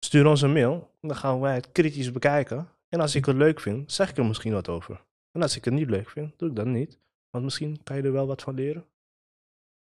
stuur 0.05 0.27
ons 0.27 0.43
een 0.43 0.53
mail. 0.53 0.91
Dan 1.01 1.17
gaan 1.17 1.41
wij 1.41 1.55
het 1.55 1.73
kritisch 1.73 2.13
bekijken. 2.13 2.69
En 2.89 3.01
als 3.01 3.15
ik 3.15 3.25
het 3.25 3.37
leuk 3.37 3.61
vind, 3.61 3.93
zeg 3.93 4.11
ik 4.11 4.17
er 4.17 4.27
misschien 4.27 4.53
wat 4.53 4.69
over. 4.69 5.05
En 5.33 5.43
als 5.43 5.57
ik 5.57 5.65
het 5.65 5.75
niet 5.75 5.91
leuk 5.91 6.11
vind, 6.11 6.39
doe 6.39 6.49
ik 6.49 6.57
dat 6.57 6.67
niet. 6.67 6.99
Want 7.31 7.45
misschien 7.45 7.83
kan 7.83 7.97
je 7.97 8.03
er 8.03 8.13
wel 8.13 8.27
wat 8.27 8.43
van 8.43 8.55
leren. 8.55 8.87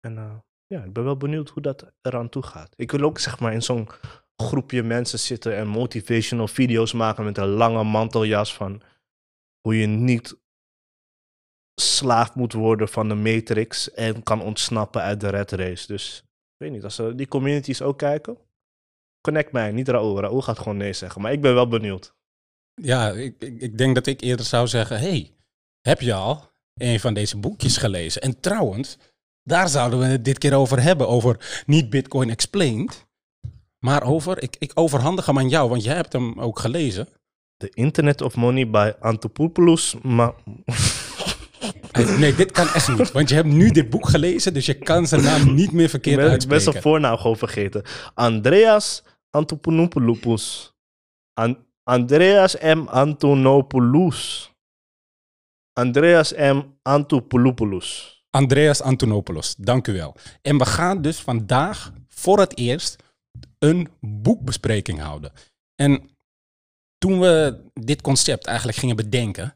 En 0.01 0.19
eh, 0.19 0.37
ja, 0.67 0.83
ik 0.83 0.93
ben 0.93 1.05
wel 1.05 1.17
benieuwd 1.17 1.49
hoe 1.49 1.63
dat 1.63 1.93
eraan 2.03 2.29
toe 2.29 2.43
gaat. 2.43 2.73
Ik 2.77 2.91
wil 2.91 3.03
ook 3.03 3.19
zeg 3.19 3.41
maar 3.41 3.53
in 3.53 3.63
zo'n 3.63 3.89
groepje 4.37 4.83
mensen 4.83 5.19
zitten 5.19 5.57
en 5.57 5.67
motivational 5.67 6.49
video's 6.49 6.93
maken 6.93 7.25
met 7.25 7.39
een 7.39 7.49
lange 7.49 7.85
manteljas 7.85 8.55
van 8.55 8.83
hoe 9.61 9.77
je 9.77 9.87
niet 9.87 10.39
slaaf 11.81 12.35
moet 12.35 12.53
worden 12.53 12.89
van 12.89 13.09
de 13.09 13.15
matrix 13.15 13.91
en 13.91 14.23
kan 14.23 14.43
ontsnappen 14.43 15.03
uit 15.03 15.21
de 15.21 15.29
red 15.29 15.53
race. 15.53 15.87
Dus 15.87 16.25
weet 16.61 16.71
niet, 16.71 16.85
als 16.85 16.95
ze 16.95 17.15
die 17.15 17.29
communities 17.29 17.83
ook 17.83 17.99
kijken, 17.99 18.39
connect 19.21 19.53
mij, 19.53 19.73
niet 19.73 19.89
Raoul. 19.89 20.21
Raoul 20.21 20.43
gaat 20.43 20.59
gewoon 20.59 20.77
nee 20.77 20.93
zeggen, 20.93 21.23
maar 21.23 21.33
ik 21.33 21.41
ben 21.41 21.55
wel 21.55 21.69
benieuwd. 21.69 22.15
Ja, 22.75 23.11
ik, 23.11 23.35
ik, 23.39 23.61
ik 23.61 23.79
denk 23.79 23.95
dat 23.95 24.07
ik 24.07 24.21
eerder 24.21 24.47
zou 24.47 24.67
zeggen: 24.67 24.99
hey, 24.99 25.35
heb 25.81 26.01
je 26.01 26.15
al 26.15 26.53
een 26.75 27.01
van 27.01 27.15
deze 27.15 27.37
boekjes 27.37 27.77
gelezen? 27.77 28.23
En 28.23 28.41
trouwens, 28.41 28.99
daar 29.43 29.69
zouden 29.69 29.99
we 29.99 30.05
het 30.05 30.25
dit 30.25 30.39
keer 30.39 30.55
over 30.55 30.83
hebben. 30.83 31.09
Over 31.09 31.63
niet 31.67 31.91
Bitcoin 31.91 32.31
Explained, 32.31 33.07
maar 33.79 34.03
over. 34.03 34.43
Ik, 34.43 34.57
ik 34.59 34.71
overhandig 34.75 35.27
hem 35.27 35.39
aan 35.39 35.49
jou, 35.49 35.69
want 35.69 35.85
jij 35.85 35.95
hebt 35.95 36.13
hem 36.13 36.41
ook 36.41 36.59
gelezen. 36.59 37.09
The 37.57 37.71
Internet 37.75 38.21
of 38.21 38.37
Money 38.37 38.71
by 38.71 38.93
Antopoulos, 39.01 39.97
maar 40.03 40.33
Nee, 41.93 42.35
dit 42.35 42.51
kan 42.53 42.69
echt 42.69 42.89
niet, 42.99 43.13
want 43.13 43.29
je 43.29 43.35
hebt 43.35 43.49
nu 43.49 43.71
dit 43.71 43.91
boek 43.91 44.09
gelezen, 44.09 44.55
dus 44.55 44.67
je 44.67 44.75
kan 44.75 45.07
zijn 45.07 45.23
naam 45.23 45.55
niet 45.55 45.73
meer 45.73 45.89
verkeerd 45.89 46.17
ben, 46.17 46.25
ik 46.25 46.31
ben 46.31 46.41
zijn 46.41 46.53
uitspreken. 46.53 46.83
voornaam 46.83 47.17
gewoon 47.17 47.37
vergeten. 47.37 47.83
Andreas 48.15 49.03
Antonopoulopoulos. 49.31 50.75
An- 51.35 51.67
Andreas 51.83 52.57
M. 52.61 52.85
Antonopoulos. 52.87 54.51
Andreas 55.73 56.33
M. 56.35 56.63
Antopoulopoulos. 56.83 58.19
Andreas 58.31 58.81
Antonopoulos, 58.83 59.55
dank 59.59 59.87
u 59.89 59.93
wel. 59.93 60.17
En 60.43 60.59
we 60.59 60.67
gaan 60.67 61.03
dus 61.03 61.19
vandaag 61.21 61.93
voor 62.09 62.39
het 62.39 62.59
eerst 62.59 62.97
een 63.59 63.89
boekbespreking 64.01 65.01
houden. 65.01 65.33
En 65.75 66.11
toen 66.99 67.21
we 67.21 67.61
dit 67.73 68.01
concept 68.01 68.47
eigenlijk 68.47 68.79
gingen 68.79 68.97
bedenken, 68.97 69.55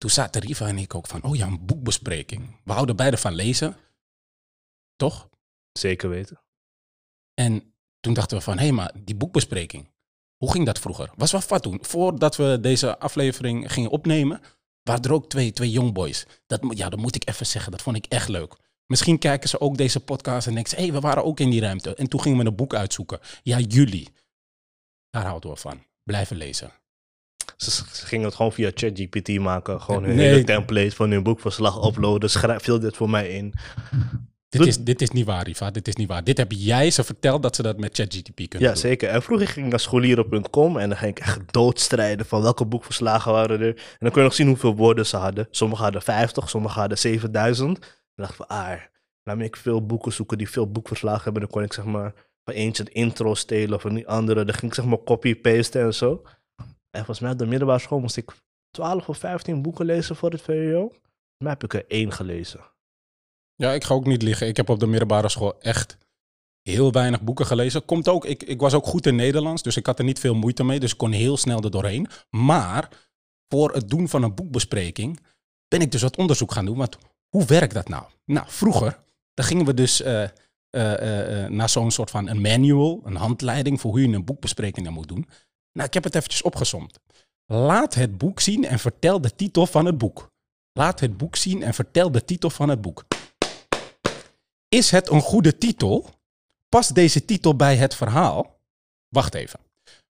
toen 0.00 0.10
zaten 0.10 0.40
Riva 0.40 0.66
en 0.66 0.78
ik 0.78 0.94
ook 0.94 1.06
van, 1.06 1.22
oh 1.22 1.36
ja, 1.36 1.46
een 1.46 1.66
boekbespreking. 1.66 2.60
We 2.64 2.72
houden 2.72 2.96
beide 2.96 3.16
van 3.16 3.32
lezen, 3.32 3.76
toch? 4.96 5.28
Zeker 5.72 6.08
weten. 6.08 6.40
En 7.34 7.74
toen 8.00 8.14
dachten 8.14 8.36
we 8.36 8.42
van, 8.42 8.58
hé, 8.58 8.70
maar 8.70 8.92
die 9.04 9.14
boekbespreking, 9.14 9.90
hoe 10.36 10.52
ging 10.52 10.66
dat 10.66 10.78
vroeger? 10.78 11.10
Was 11.14 11.32
wel 11.32 11.42
wat 11.48 11.62
toen. 11.62 11.78
Voordat 11.84 12.36
we 12.36 12.58
deze 12.60 12.98
aflevering 12.98 13.72
gingen 13.72 13.90
opnemen, 13.90 14.40
waren 14.82 15.02
er 15.02 15.12
ook 15.12 15.28
twee, 15.28 15.52
twee 15.52 15.70
jongboys. 15.70 16.26
Dat, 16.46 16.60
ja, 16.68 16.88
dat 16.88 16.98
moet 16.98 17.14
ik 17.14 17.28
even 17.28 17.46
zeggen, 17.46 17.70
dat 17.70 17.82
vond 17.82 17.96
ik 17.96 18.06
echt 18.06 18.28
leuk. 18.28 18.56
Misschien 18.86 19.18
kijken 19.18 19.48
ze 19.48 19.60
ook 19.60 19.76
deze 19.76 20.00
podcast 20.00 20.46
en 20.46 20.54
denken 20.54 20.70
ze, 20.70 20.84
hé, 20.84 20.92
we 20.92 21.00
waren 21.00 21.24
ook 21.24 21.40
in 21.40 21.50
die 21.50 21.60
ruimte. 21.60 21.94
En 21.94 22.08
toen 22.08 22.20
gingen 22.20 22.38
we 22.38 22.44
een 22.44 22.56
boek 22.56 22.74
uitzoeken. 22.74 23.20
Ja, 23.42 23.58
jullie. 23.58 24.08
Daar 25.10 25.26
houden 25.26 25.50
we 25.50 25.56
van. 25.56 25.84
Blijven 26.02 26.36
lezen. 26.36 26.79
Ze, 27.62 27.82
gingen 28.06 28.26
het 28.26 28.34
gewoon 28.34 28.52
via 28.52 28.70
ChatGPT 28.74 29.38
maken. 29.38 29.80
Gewoon 29.80 30.04
hun 30.04 30.16
Nee. 30.16 30.28
hele 30.28 30.44
template 30.44 30.90
van 30.96 31.10
hun 31.10 31.22
boekverslag 31.22 31.86
uploaden. 31.86 32.30
Schrijf, 32.30 32.62
vul 32.62 32.80
dit 32.80 32.96
voor 32.96 33.10
mij 33.10 33.28
in. 33.28 33.54
Dit 34.48 34.66
is, 34.66 34.78
dit 34.78 35.02
is 35.02 35.10
niet 35.10 35.26
waar, 35.26 35.42
Riva. 35.44 35.70
Dit 35.70 35.88
is 35.88 35.94
niet 35.96 36.08
waar. 36.08 36.24
Dit 36.24 36.36
heb 36.36 36.52
jij 36.52 36.90
ze 36.90 37.04
verteld 37.04 37.42
dat 37.42 37.56
ze 37.56 37.62
dat 37.62 37.78
met 37.78 37.94
ChatGTP 37.96 38.34
kunnen 38.36 38.60
Ja, 38.60 38.66
doen. 38.74 38.76
zeker. 38.76 39.08
En 39.08 39.22
vroeger 39.22 39.46
ging 39.48 39.64
ik 39.64 39.70
naar 39.70 39.80
scholieren.com 39.80 40.76
en 40.78 40.88
dan 40.88 40.98
ging 40.98 41.10
ik 41.10 41.18
echt 41.24 41.40
doodstrijden 41.52 42.26
van 42.26 42.42
welke 42.42 42.64
boekverslagen 42.64 43.32
waren 43.32 43.60
er. 43.60 43.66
En 43.76 43.96
dan 43.98 44.10
kun 44.10 44.20
je 44.22 44.26
nog 44.28 44.34
zien 44.36 44.46
hoeveel 44.46 44.76
woorden 44.76 45.06
ze 45.06 45.16
hadden. 45.16 45.48
Sommigen 45.50 45.84
hadden 45.84 46.02
50, 46.02 46.48
sommigen 46.50 46.80
hadden 46.80 46.98
7000. 46.98 47.78
Dan 47.80 47.88
dacht 48.14 48.30
ik 48.30 48.36
van, 48.36 48.46
ah, 48.48 48.72
laat 49.22 49.36
me 49.36 49.44
ik 49.44 49.56
veel 49.56 49.86
boeken 49.86 50.12
zoeken 50.12 50.38
die 50.38 50.50
veel 50.50 50.70
boekverslagen 50.70 51.22
hebben. 51.24 51.42
Dan 51.42 51.50
kon 51.50 51.62
ik 51.62 51.72
zeg 51.72 51.84
maar 51.84 52.12
van 52.44 52.54
eentje 52.54 52.82
het 52.82 52.92
intro 52.92 53.34
stelen 53.34 53.80
van 53.80 53.94
die 53.94 54.08
andere. 54.08 54.44
Dan 54.44 54.54
ging 54.54 54.70
ik 54.70 54.74
zeg 54.74 54.84
maar 54.84 55.02
copy-pasten 55.04 55.82
en 55.82 55.94
zo. 55.94 56.22
En 56.90 57.04
volgens 57.04 57.20
mij 57.20 57.30
op 57.30 57.38
de 57.38 57.46
middelbare 57.46 57.80
school 57.80 58.00
moest 58.00 58.16
ik 58.16 58.32
12 58.70 59.08
of 59.08 59.18
15 59.18 59.62
boeken 59.62 59.84
lezen 59.84 60.16
voor 60.16 60.30
het 60.30 60.42
VWO. 60.42 60.80
Volgens 60.80 61.38
mij 61.38 61.50
heb 61.50 61.64
ik 61.64 61.74
er 61.74 61.84
één 61.88 62.12
gelezen. 62.12 62.60
Ja, 63.54 63.72
ik 63.72 63.84
ga 63.84 63.94
ook 63.94 64.06
niet 64.06 64.22
liggen. 64.22 64.46
Ik 64.46 64.56
heb 64.56 64.68
op 64.68 64.80
de 64.80 64.86
middelbare 64.86 65.28
school 65.28 65.60
echt 65.60 65.98
heel 66.62 66.92
weinig 66.92 67.22
boeken 67.22 67.46
gelezen. 67.46 67.84
Komt 67.84 68.08
ook, 68.08 68.24
ik, 68.24 68.42
ik 68.42 68.60
was 68.60 68.74
ook 68.74 68.86
goed 68.86 69.06
in 69.06 69.16
Nederlands, 69.16 69.62
dus 69.62 69.76
ik 69.76 69.86
had 69.86 69.98
er 69.98 70.04
niet 70.04 70.18
veel 70.18 70.34
moeite 70.34 70.64
mee. 70.64 70.80
Dus 70.80 70.92
ik 70.92 70.98
kon 70.98 71.12
heel 71.12 71.36
snel 71.36 71.62
er 71.62 71.70
doorheen. 71.70 72.08
Maar 72.30 72.88
voor 73.48 73.74
het 73.74 73.88
doen 73.88 74.08
van 74.08 74.22
een 74.22 74.34
boekbespreking 74.34 75.20
ben 75.68 75.80
ik 75.80 75.92
dus 75.92 76.02
wat 76.02 76.16
onderzoek 76.16 76.52
gaan 76.52 76.64
doen. 76.64 76.76
Want 76.76 76.98
hoe 77.28 77.44
werkt 77.44 77.74
dat 77.74 77.88
nou? 77.88 78.04
Nou, 78.24 78.46
vroeger, 78.48 79.02
dan 79.34 79.44
gingen 79.44 79.64
we 79.64 79.74
dus 79.74 80.02
eh, 80.02 80.22
eh, 80.22 81.44
eh, 81.44 81.50
naar 81.50 81.68
zo'n 81.68 81.90
soort 81.90 82.10
van 82.10 82.28
een 82.28 82.40
manual, 82.40 83.00
een 83.04 83.16
handleiding 83.16 83.80
voor 83.80 83.90
hoe 83.90 84.00
je 84.00 84.14
een 84.14 84.24
boekbespreking 84.24 84.86
dan 84.86 84.94
moet 84.94 85.08
doen. 85.08 85.28
Nou, 85.72 85.86
ik 85.86 85.94
heb 85.94 86.04
het 86.04 86.14
eventjes 86.14 86.42
opgezomd. 86.42 86.98
Laat 87.46 87.94
het 87.94 88.18
boek 88.18 88.40
zien 88.40 88.64
en 88.64 88.78
vertel 88.78 89.20
de 89.20 89.34
titel 89.34 89.66
van 89.66 89.86
het 89.86 89.98
boek. 89.98 90.30
Laat 90.72 91.00
het 91.00 91.16
boek 91.16 91.36
zien 91.36 91.62
en 91.62 91.74
vertel 91.74 92.10
de 92.10 92.24
titel 92.24 92.50
van 92.50 92.68
het 92.68 92.80
boek. 92.80 93.04
Is 94.68 94.90
het 94.90 95.10
een 95.10 95.20
goede 95.20 95.58
titel? 95.58 96.08
Past 96.68 96.94
deze 96.94 97.24
titel 97.24 97.56
bij 97.56 97.76
het 97.76 97.94
verhaal? 97.94 98.60
Wacht 99.08 99.34
even. 99.34 99.60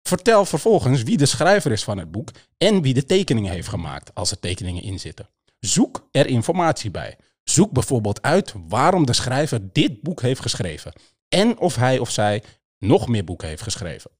Vertel 0.02 0.46
vervolgens 0.46 1.04
wie 1.04 1.18
de 1.18 1.26
schrijver 1.26 1.72
is 1.72 1.84
van 1.84 1.98
het 1.98 2.12
boek 2.12 2.30
en 2.58 2.82
wie 2.82 2.94
de 2.94 3.06
tekeningen 3.06 3.52
heeft 3.52 3.68
gemaakt, 3.68 4.16
als 4.16 4.32
er 4.32 4.40
tekeningen 4.40 4.84
in 4.84 5.00
zitten. 5.00 5.30
Zoek 5.60 6.08
er 6.12 6.28
informatie 6.28 6.92
bij. 6.92 7.18
Zoek 7.44 7.72
bijvoorbeeld 7.72 8.22
uit 8.22 8.54
waarom 8.68 9.06
de 9.06 9.14
schrijver 9.14 9.72
dit 9.72 10.02
boek 10.02 10.22
heeft 10.22 10.42
geschreven 10.42 10.94
en 11.28 11.58
of 11.58 11.76
hij 11.76 12.00
of 12.00 12.10
zij 12.10 12.44
nog 12.78 13.08
meer 13.08 13.24
boeken 13.24 13.48
heeft 13.48 13.62
geschreven. 13.62 14.12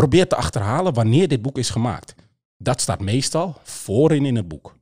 Probeer 0.00 0.28
te 0.28 0.36
achterhalen 0.36 0.94
wanneer 0.94 1.28
dit 1.28 1.42
boek 1.42 1.58
is 1.58 1.70
gemaakt. 1.70 2.14
Dat 2.56 2.80
staat 2.80 3.00
meestal 3.00 3.56
voorin 3.62 4.24
in 4.24 4.36
het 4.36 4.48
boek. 4.48 4.76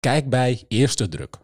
Kijk 0.00 0.28
bij 0.28 0.64
eerste 0.68 1.08
druk. 1.08 1.38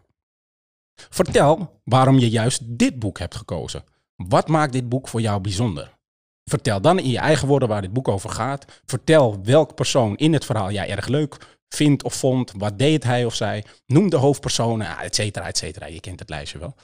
Vertel 0.93 1.81
waarom 1.83 2.19
je 2.19 2.29
juist 2.29 2.61
dit 2.65 2.99
boek 2.99 3.19
hebt 3.19 3.35
gekozen. 3.35 3.83
Wat 4.15 4.47
maakt 4.47 4.73
dit 4.73 4.89
boek 4.89 5.07
voor 5.07 5.21
jou 5.21 5.41
bijzonder? 5.41 5.97
Vertel 6.43 6.81
dan 6.81 6.99
in 6.99 7.09
je 7.09 7.17
eigen 7.17 7.47
woorden 7.47 7.67
waar 7.67 7.81
dit 7.81 7.93
boek 7.93 8.07
over 8.07 8.29
gaat. 8.29 8.81
Vertel 8.85 9.43
welk 9.43 9.75
persoon 9.75 10.15
in 10.15 10.33
het 10.33 10.45
verhaal 10.45 10.71
jij 10.71 10.89
erg 10.89 11.07
leuk 11.07 11.57
vindt 11.69 12.03
of 12.03 12.13
vond. 12.13 12.51
Wat 12.57 12.79
deed 12.79 13.03
hij 13.03 13.25
of 13.25 13.35
zij? 13.35 13.65
Noem 13.85 14.09
de 14.09 14.17
hoofdpersonen, 14.17 14.97
et 14.97 15.15
cetera, 15.15 15.45
et 15.45 15.57
cetera. 15.57 15.85
Je 15.85 15.99
kent 15.99 16.19
het 16.19 16.29
lijstje 16.29 16.59
wel. 16.59 16.75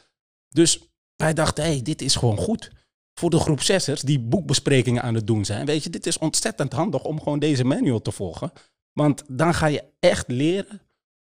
Dus 0.49 0.89
wij 1.15 1.33
dachten, 1.33 1.63
hé, 1.63 1.69
hey, 1.71 1.81
dit 1.81 2.01
is 2.01 2.15
gewoon 2.15 2.37
goed. 2.37 2.71
Voor 3.13 3.29
de 3.29 3.39
groep 3.39 3.61
zessers 3.61 4.01
die 4.01 4.19
boekbesprekingen 4.19 5.01
aan 5.01 5.15
het 5.15 5.27
doen 5.27 5.45
zijn. 5.45 5.65
Weet 5.65 5.83
je, 5.83 5.89
dit 5.89 6.05
is 6.05 6.17
ontzettend 6.17 6.73
handig 6.73 7.03
om 7.03 7.21
gewoon 7.21 7.39
deze 7.39 7.63
manual 7.63 8.01
te 8.01 8.11
volgen. 8.11 8.51
Want 8.93 9.23
dan 9.27 9.53
ga 9.53 9.65
je 9.65 9.83
echt 9.99 10.27
leren 10.27 10.81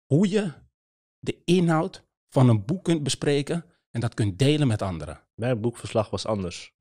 hoe 0.06 0.28
je 0.28 0.52
de 1.18 1.42
inhoud 1.44 2.04
van 2.28 2.48
een 2.48 2.64
boek 2.64 2.84
kunt 2.84 3.02
bespreken 3.02 3.64
en 3.90 4.00
dat 4.00 4.14
kunt 4.14 4.38
delen 4.38 4.66
met 4.66 4.82
anderen. 4.82 5.20
Mijn 5.34 5.60
boekverslag 5.60 6.10
was 6.10 6.26
anders. 6.26 6.72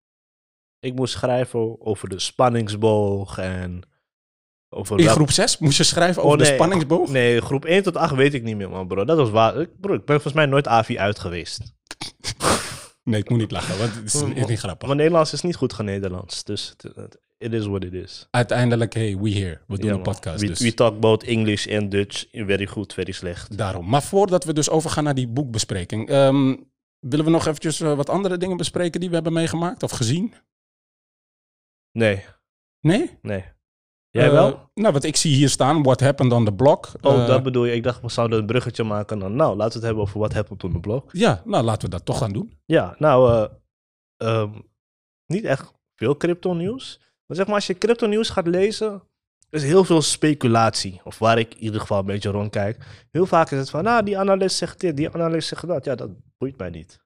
Ik 0.79 0.95
moest 0.95 1.13
schrijven 1.13 1.81
over 1.81 2.09
de 2.09 2.19
spanningsboog 2.19 3.37
en 3.37 3.81
over 4.69 4.99
In 4.99 5.07
groep 5.07 5.31
6 5.31 5.57
moest 5.57 5.77
je 5.77 5.83
schrijven 5.83 6.23
over 6.23 6.39
Oh, 6.39 6.45
de 6.45 6.53
spanningsboog. 6.53 7.09
Nee, 7.09 7.41
groep 7.41 7.65
1 7.65 7.83
tot 7.83 7.97
8 7.97 8.15
weet 8.15 8.33
ik 8.33 8.43
niet 8.43 8.55
meer, 8.55 8.69
man, 8.69 8.87
bro. 8.87 9.05
Dat 9.05 9.17
was 9.17 9.29
waar. 9.29 9.61
Ik, 9.61 9.79
bro, 9.79 9.93
ik 9.93 10.05
ben 10.05 10.15
volgens 10.15 10.33
mij 10.33 10.45
nooit 10.45 10.67
AVI 10.67 10.97
uit 10.97 11.19
geweest. 11.19 11.73
Nee, 13.03 13.19
ik 13.19 13.29
moet 13.29 13.39
niet 13.39 13.51
lachen, 13.51 13.77
want 13.77 13.95
het 13.95 14.03
is, 14.05 14.21
is 14.21 14.45
niet 14.47 14.59
grappig. 14.59 14.87
Mijn 14.87 14.99
Nederlands 14.99 15.33
is 15.33 15.41
niet 15.41 15.55
goed 15.55 15.73
genederlands. 15.73 16.43
Dus 16.43 16.69
het- 16.77 16.95
het- 16.95 17.17
it 17.37 17.53
is 17.53 17.65
what 17.65 17.83
it 17.83 17.93
is. 17.93 18.27
Uiteindelijk, 18.31 18.93
hey, 18.93 19.17
we 19.17 19.29
here. 19.31 19.59
We 19.67 19.77
doen 19.77 19.89
Ja, 19.89 19.95
een 19.95 20.01
podcast. 20.01 20.41
We, 20.41 20.47
dus 20.47 20.59
we 20.59 20.73
talk 20.73 20.99
both 20.99 21.23
English 21.23 21.67
and 21.67 21.91
Dutch. 21.91 22.25
Very 22.31 22.65
goed, 22.67 22.93
very 22.93 23.11
slecht. 23.11 23.57
daarom. 23.57 23.89
Maar 23.89 24.03
voordat 24.03 24.43
we 24.43 24.53
dus 24.53 24.69
overgaan 24.69 25.03
naar 25.03 25.15
die 25.15 25.27
boekbespreking, 25.27 26.09
ehm, 26.09 26.55
willen 26.99 27.25
we 27.25 27.31
nog 27.31 27.45
eventjes 27.47 27.79
eh, 27.79 27.95
wat 27.95 28.09
andere 28.09 28.37
dingen 28.37 28.57
bespreken 28.57 28.99
die 28.99 29.09
we 29.09 29.15
hebben 29.15 29.33
meegemaakt 29.33 29.83
of 29.83 29.91
gezien? 29.91 30.33
Nee, 31.91 32.23
Nee? 32.79 33.17
nee. 33.21 33.43
Jij 34.13 34.25
Eh, 34.25 34.31
wel? 34.31 34.69
nou, 34.73 34.93
wat 34.93 35.03
ik 35.03 35.15
zie 35.15 35.35
hier 35.35 35.49
staan, 35.49 35.83
What 35.83 35.99
Happened 35.99 36.31
on 36.31 36.45
the 36.45 36.53
Block. 36.53 36.87
Oh, 37.01 37.13
Eh, 37.21 37.27
dat 37.27 37.43
bedoel 37.43 37.65
je. 37.65 37.73
Ik 37.73 37.83
dacht, 37.83 38.01
we 38.01 38.09
zouden 38.09 38.39
een 38.39 38.45
bruggetje 38.45 38.83
maken. 38.83 39.19
Dan, 39.19 39.35
nou, 39.35 39.55
laten 39.55 39.67
we 39.71 39.73
het 39.77 39.83
hebben 39.85 40.03
over 40.03 40.19
wat 40.19 40.33
happened 40.33 40.63
on 40.63 40.71
the 40.71 40.79
blog. 40.79 41.03
Ja, 41.11 41.41
nou 41.45 41.63
laten 41.63 41.81
we 41.89 41.95
dat 41.95 42.05
toch 42.05 42.17
gaan 42.17 42.31
doen. 42.33 42.59
Ja, 42.65 42.95
nou, 42.99 43.31
eh, 43.33 43.49
ehm, 44.41 44.51
niet 45.25 45.43
echt 45.43 45.71
veel 45.95 46.17
crypto 46.17 46.53
nieuws. 46.53 46.99
Maar 47.25 47.37
zeg 47.37 47.45
maar, 47.45 47.55
als 47.55 47.67
je 47.67 47.77
crypto 47.77 48.07
nieuws 48.07 48.29
gaat 48.29 48.47
lezen, 48.47 49.03
is 49.49 49.63
heel 49.63 49.83
veel 49.83 50.01
speculatie. 50.01 51.01
Of 51.03 51.19
waar 51.19 51.37
ik 51.37 51.53
in 51.53 51.61
ieder 51.61 51.79
geval 51.81 51.99
een 51.99 52.05
beetje 52.05 52.29
rondkijk. 52.29 53.05
Heel 53.11 53.25
vaak 53.25 53.51
is 53.51 53.57
het 53.59 53.69
van, 53.69 53.83
nou, 53.83 54.03
die 54.03 54.17
analist 54.17 54.57
zegt 54.57 54.79
dit, 54.79 54.97
die 54.97 55.09
analist 55.13 55.47
zegt 55.47 55.67
dat. 55.67 55.85
Ja, 55.85 55.95
dat 55.95 56.09
boeit 56.37 56.57
mij 56.57 56.69
niet. 56.69 56.99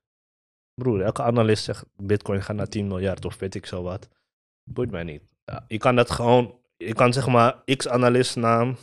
Broer, 0.73 1.01
elke 1.01 1.21
analist 1.23 1.63
zegt, 1.63 1.85
bitcoin 1.95 2.43
gaat 2.43 2.55
naar 2.55 2.67
10 2.69 2.87
miljard 2.87 3.25
of 3.25 3.37
weet 3.39 3.55
ik 3.55 3.65
zo 3.65 3.81
wat. 3.83 4.07
Boeit 4.63 4.91
mij 4.91 5.03
niet. 5.03 5.21
Ja, 5.45 5.65
je 5.67 5.77
kan 5.77 5.95
dat 5.95 6.11
gewoon, 6.11 6.55
je 6.77 6.93
kan 6.93 7.13
zeg 7.13 7.27
maar, 7.27 7.63
x-analist 7.65 8.35
naam, 8.35 8.77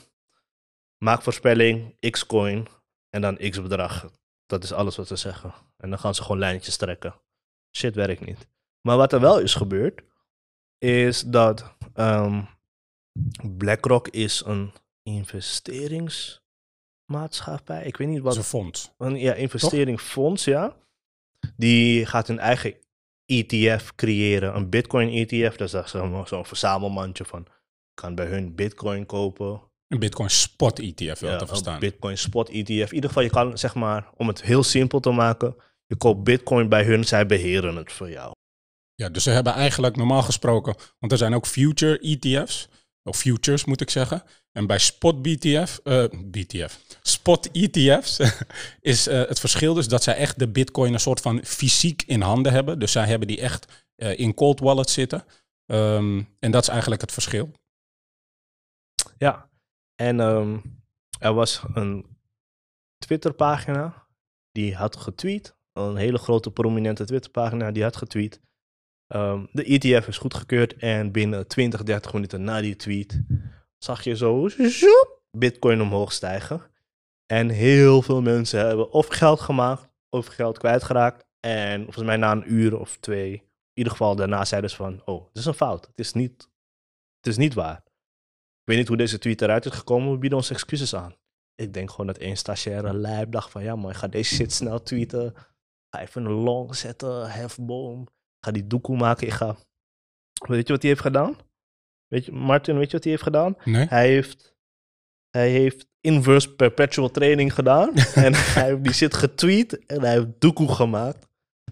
maak 0.98 1.22
voorspelling, 1.22 1.96
x-coin 2.10 2.66
en 3.10 3.20
dan 3.20 3.36
x-bedrag. 3.36 4.10
Dat 4.46 4.64
is 4.64 4.72
alles 4.72 4.96
wat 4.96 5.06
ze 5.06 5.16
zeggen. 5.16 5.54
En 5.76 5.90
dan 5.90 5.98
gaan 5.98 6.14
ze 6.14 6.22
gewoon 6.22 6.38
lijntjes 6.38 6.76
trekken. 6.76 7.14
Shit 7.76 7.94
werkt 7.94 8.24
niet. 8.24 8.48
Maar 8.80 8.96
wat 8.96 9.12
er 9.12 9.20
wel 9.20 9.40
is 9.40 9.54
gebeurd, 9.54 10.02
is 10.78 11.22
dat 11.22 11.74
ehm, 11.94 12.42
BlackRock 13.42 14.08
is 14.08 14.42
een 14.46 14.72
investeringsmaatschappij. 15.02 17.84
Ik 17.84 17.96
weet 17.96 18.08
niet 18.08 18.22
wat. 18.22 18.36
een 18.36 18.42
fonds. 18.42 18.92
Een 18.98 19.16
ja, 19.16 19.34
investeringsfonds, 19.34 20.44
ja. 20.44 20.76
Die 21.56 22.06
gaat 22.06 22.28
een 22.28 22.38
eigen 22.38 22.74
ETF 23.26 23.94
creëren. 23.94 24.56
Een 24.56 24.70
Bitcoin 24.70 25.08
ETF. 25.08 25.56
Dat 25.56 25.74
is 25.74 25.90
zo'n 26.28 26.46
verzamelmandje 26.46 27.24
van. 27.24 27.46
Kan 27.94 28.14
bij 28.14 28.26
hun 28.26 28.54
Bitcoin 28.54 29.06
kopen. 29.06 29.60
Een 29.88 29.98
Bitcoin 29.98 30.30
Spot 30.30 30.78
ETF 30.78 31.20
wel 31.20 31.30
Ja, 31.30 31.36
te 31.36 31.42
een 31.42 31.48
verstaan. 31.48 31.78
Bitcoin 31.78 32.18
Spot 32.18 32.48
ETF. 32.48 32.88
In 32.88 32.94
ieder 32.94 33.08
geval, 33.08 33.22
je 33.22 33.30
kan 33.30 33.58
zeg 33.58 33.74
maar, 33.74 34.10
om 34.16 34.28
het 34.28 34.42
heel 34.42 34.62
simpel 34.62 35.00
te 35.00 35.10
maken. 35.10 35.56
Je 35.86 35.96
koopt 35.96 36.24
Bitcoin 36.24 36.68
bij 36.68 36.84
hun, 36.84 37.04
zij 37.04 37.26
beheren 37.26 37.76
het 37.76 37.92
voor 37.92 38.10
jou. 38.10 38.32
Ja, 38.94 39.08
dus 39.08 39.22
ze 39.22 39.30
hebben 39.30 39.52
eigenlijk 39.52 39.96
normaal 39.96 40.22
gesproken, 40.22 40.74
want 40.98 41.12
er 41.12 41.18
zijn 41.18 41.34
ook 41.34 41.46
future 41.46 41.98
ETF's, 41.98 42.68
of 43.02 43.16
futures 43.16 43.64
moet 43.64 43.80
ik 43.80 43.90
zeggen. 43.90 44.22
En 44.52 44.66
bij 44.66 44.78
spot 44.78 45.22
BTF, 45.22 45.80
eh, 45.84 46.04
BTF, 46.24 46.80
spot 47.02 47.50
ETF's 47.52 48.18
is 48.80 49.06
eh, 49.06 49.28
het 49.28 49.40
verschil 49.40 49.74
dus 49.74 49.88
dat 49.88 50.02
zij 50.02 50.14
echt 50.14 50.38
de 50.38 50.48
bitcoin 50.48 50.92
een 50.92 51.00
soort 51.00 51.20
van 51.20 51.40
fysiek 51.44 52.02
in 52.06 52.20
handen 52.20 52.52
hebben. 52.52 52.78
Dus 52.78 52.92
zij 52.92 53.06
hebben 53.06 53.28
die 53.28 53.40
echt 53.40 53.84
eh, 53.96 54.18
in 54.18 54.34
cold 54.34 54.60
wallets 54.60 54.92
zitten. 54.92 55.24
Ehm, 55.66 56.22
en 56.38 56.50
dat 56.50 56.62
is 56.62 56.68
eigenlijk 56.68 57.00
het 57.00 57.12
verschil. 57.12 57.52
Ja. 59.18 59.50
En 59.94 60.20
ehm, 60.20 60.58
er 61.18 61.34
was 61.34 61.64
een 61.74 62.16
Twitterpagina 62.98 64.06
die 64.52 64.74
had 64.74 64.96
getweet. 64.96 65.56
Een 65.72 65.96
hele 65.96 66.18
grote 66.18 66.50
prominente 66.50 67.04
Twitterpagina 67.04 67.70
die 67.70 67.82
had 67.82 67.96
getweet. 67.96 68.42
ehm, 69.06 69.46
de 69.52 69.64
ETF 69.64 70.08
is 70.08 70.18
goedgekeurd 70.18 70.76
en 70.76 71.12
binnen 71.12 71.48
20, 71.48 71.82
30 71.82 72.12
minuten 72.12 72.44
na 72.44 72.60
die 72.60 72.76
tweet 72.76 73.22
zag 73.84 74.04
je 74.04 74.16
zo 74.16 74.48
zoep, 74.48 75.22
Bitcoin 75.30 75.80
omhoog 75.80 76.12
stijgen. 76.12 76.62
En 77.26 77.48
heel 77.48 78.02
veel 78.02 78.22
mensen 78.22 78.66
hebben 78.66 78.90
of 78.92 79.06
geld 79.06 79.40
gemaakt 79.40 79.88
of 80.10 80.26
geld 80.26 80.58
kwijtgeraakt. 80.58 81.24
En 81.40 81.82
volgens 81.82 82.04
mij 82.04 82.16
na 82.16 82.32
een 82.32 82.52
uur 82.52 82.78
of 82.78 82.96
twee, 82.96 83.32
in 83.32 83.42
ieder 83.74 83.92
geval 83.92 84.16
daarna 84.16 84.44
zeiden 84.44 84.70
ze 84.70 84.76
van, 84.76 85.02
oh, 85.04 85.28
het 85.28 85.36
is 85.36 85.44
een 85.44 85.54
fout. 85.54 85.86
Het 85.86 85.98
is 85.98 86.12
niet, 86.12 86.48
het 87.16 87.26
is 87.26 87.36
niet 87.36 87.54
waar. 87.54 87.82
Ik 88.64 88.70
weet 88.70 88.78
niet 88.78 88.88
hoe 88.88 88.96
deze 88.96 89.18
tweet 89.18 89.42
eruit 89.42 89.64
is 89.64 89.72
gekomen, 89.72 90.12
we 90.12 90.18
bieden 90.18 90.38
ons 90.38 90.50
excuses 90.50 90.94
aan. 90.94 91.16
Ik 91.54 91.72
denk 91.72 91.90
gewoon 91.90 92.06
dat 92.06 92.18
één 92.18 92.36
stagiaire 92.36 92.94
lijp 92.94 93.32
dacht 93.32 93.50
van, 93.50 93.62
ja 93.62 93.76
man, 93.76 93.90
ik 93.90 93.96
ga 93.96 94.08
deze 94.08 94.34
shit 94.34 94.52
snel 94.52 94.82
tweeten. 94.82 95.34
Ga 95.90 96.00
even 96.00 96.24
een 96.24 96.32
long 96.32 96.76
zetten, 96.76 97.30
hefboom. 97.30 98.06
Ga 98.40 98.50
die 98.50 98.66
doekoe 98.66 98.96
maken, 98.96 99.26
ik 99.26 99.32
ga... 99.32 99.56
Weet 100.46 100.66
je 100.66 100.72
wat 100.72 100.82
hij 100.82 100.90
heeft 100.90 101.02
gedaan? 101.02 101.36
Weet 102.06 102.24
je, 102.24 102.32
Martin, 102.32 102.78
weet 102.78 102.86
je 102.86 102.92
wat 102.92 103.02
hij 103.02 103.12
heeft 103.12 103.24
gedaan? 103.24 103.56
Nee? 103.64 103.86
Hij 103.86 104.08
heeft, 104.08 104.54
hij 105.30 105.50
heeft 105.50 105.86
inverse 106.00 106.54
perpetual 106.54 107.10
training 107.10 107.54
gedaan. 107.54 107.94
en 108.14 108.34
hij 108.34 108.64
heeft 108.64 108.82
die 108.82 108.92
shit 108.92 109.14
getweet 109.14 109.86
en 109.86 110.00
hij 110.00 110.12
heeft 110.12 110.40
doekoe 110.40 110.68
gemaakt, 110.68 111.28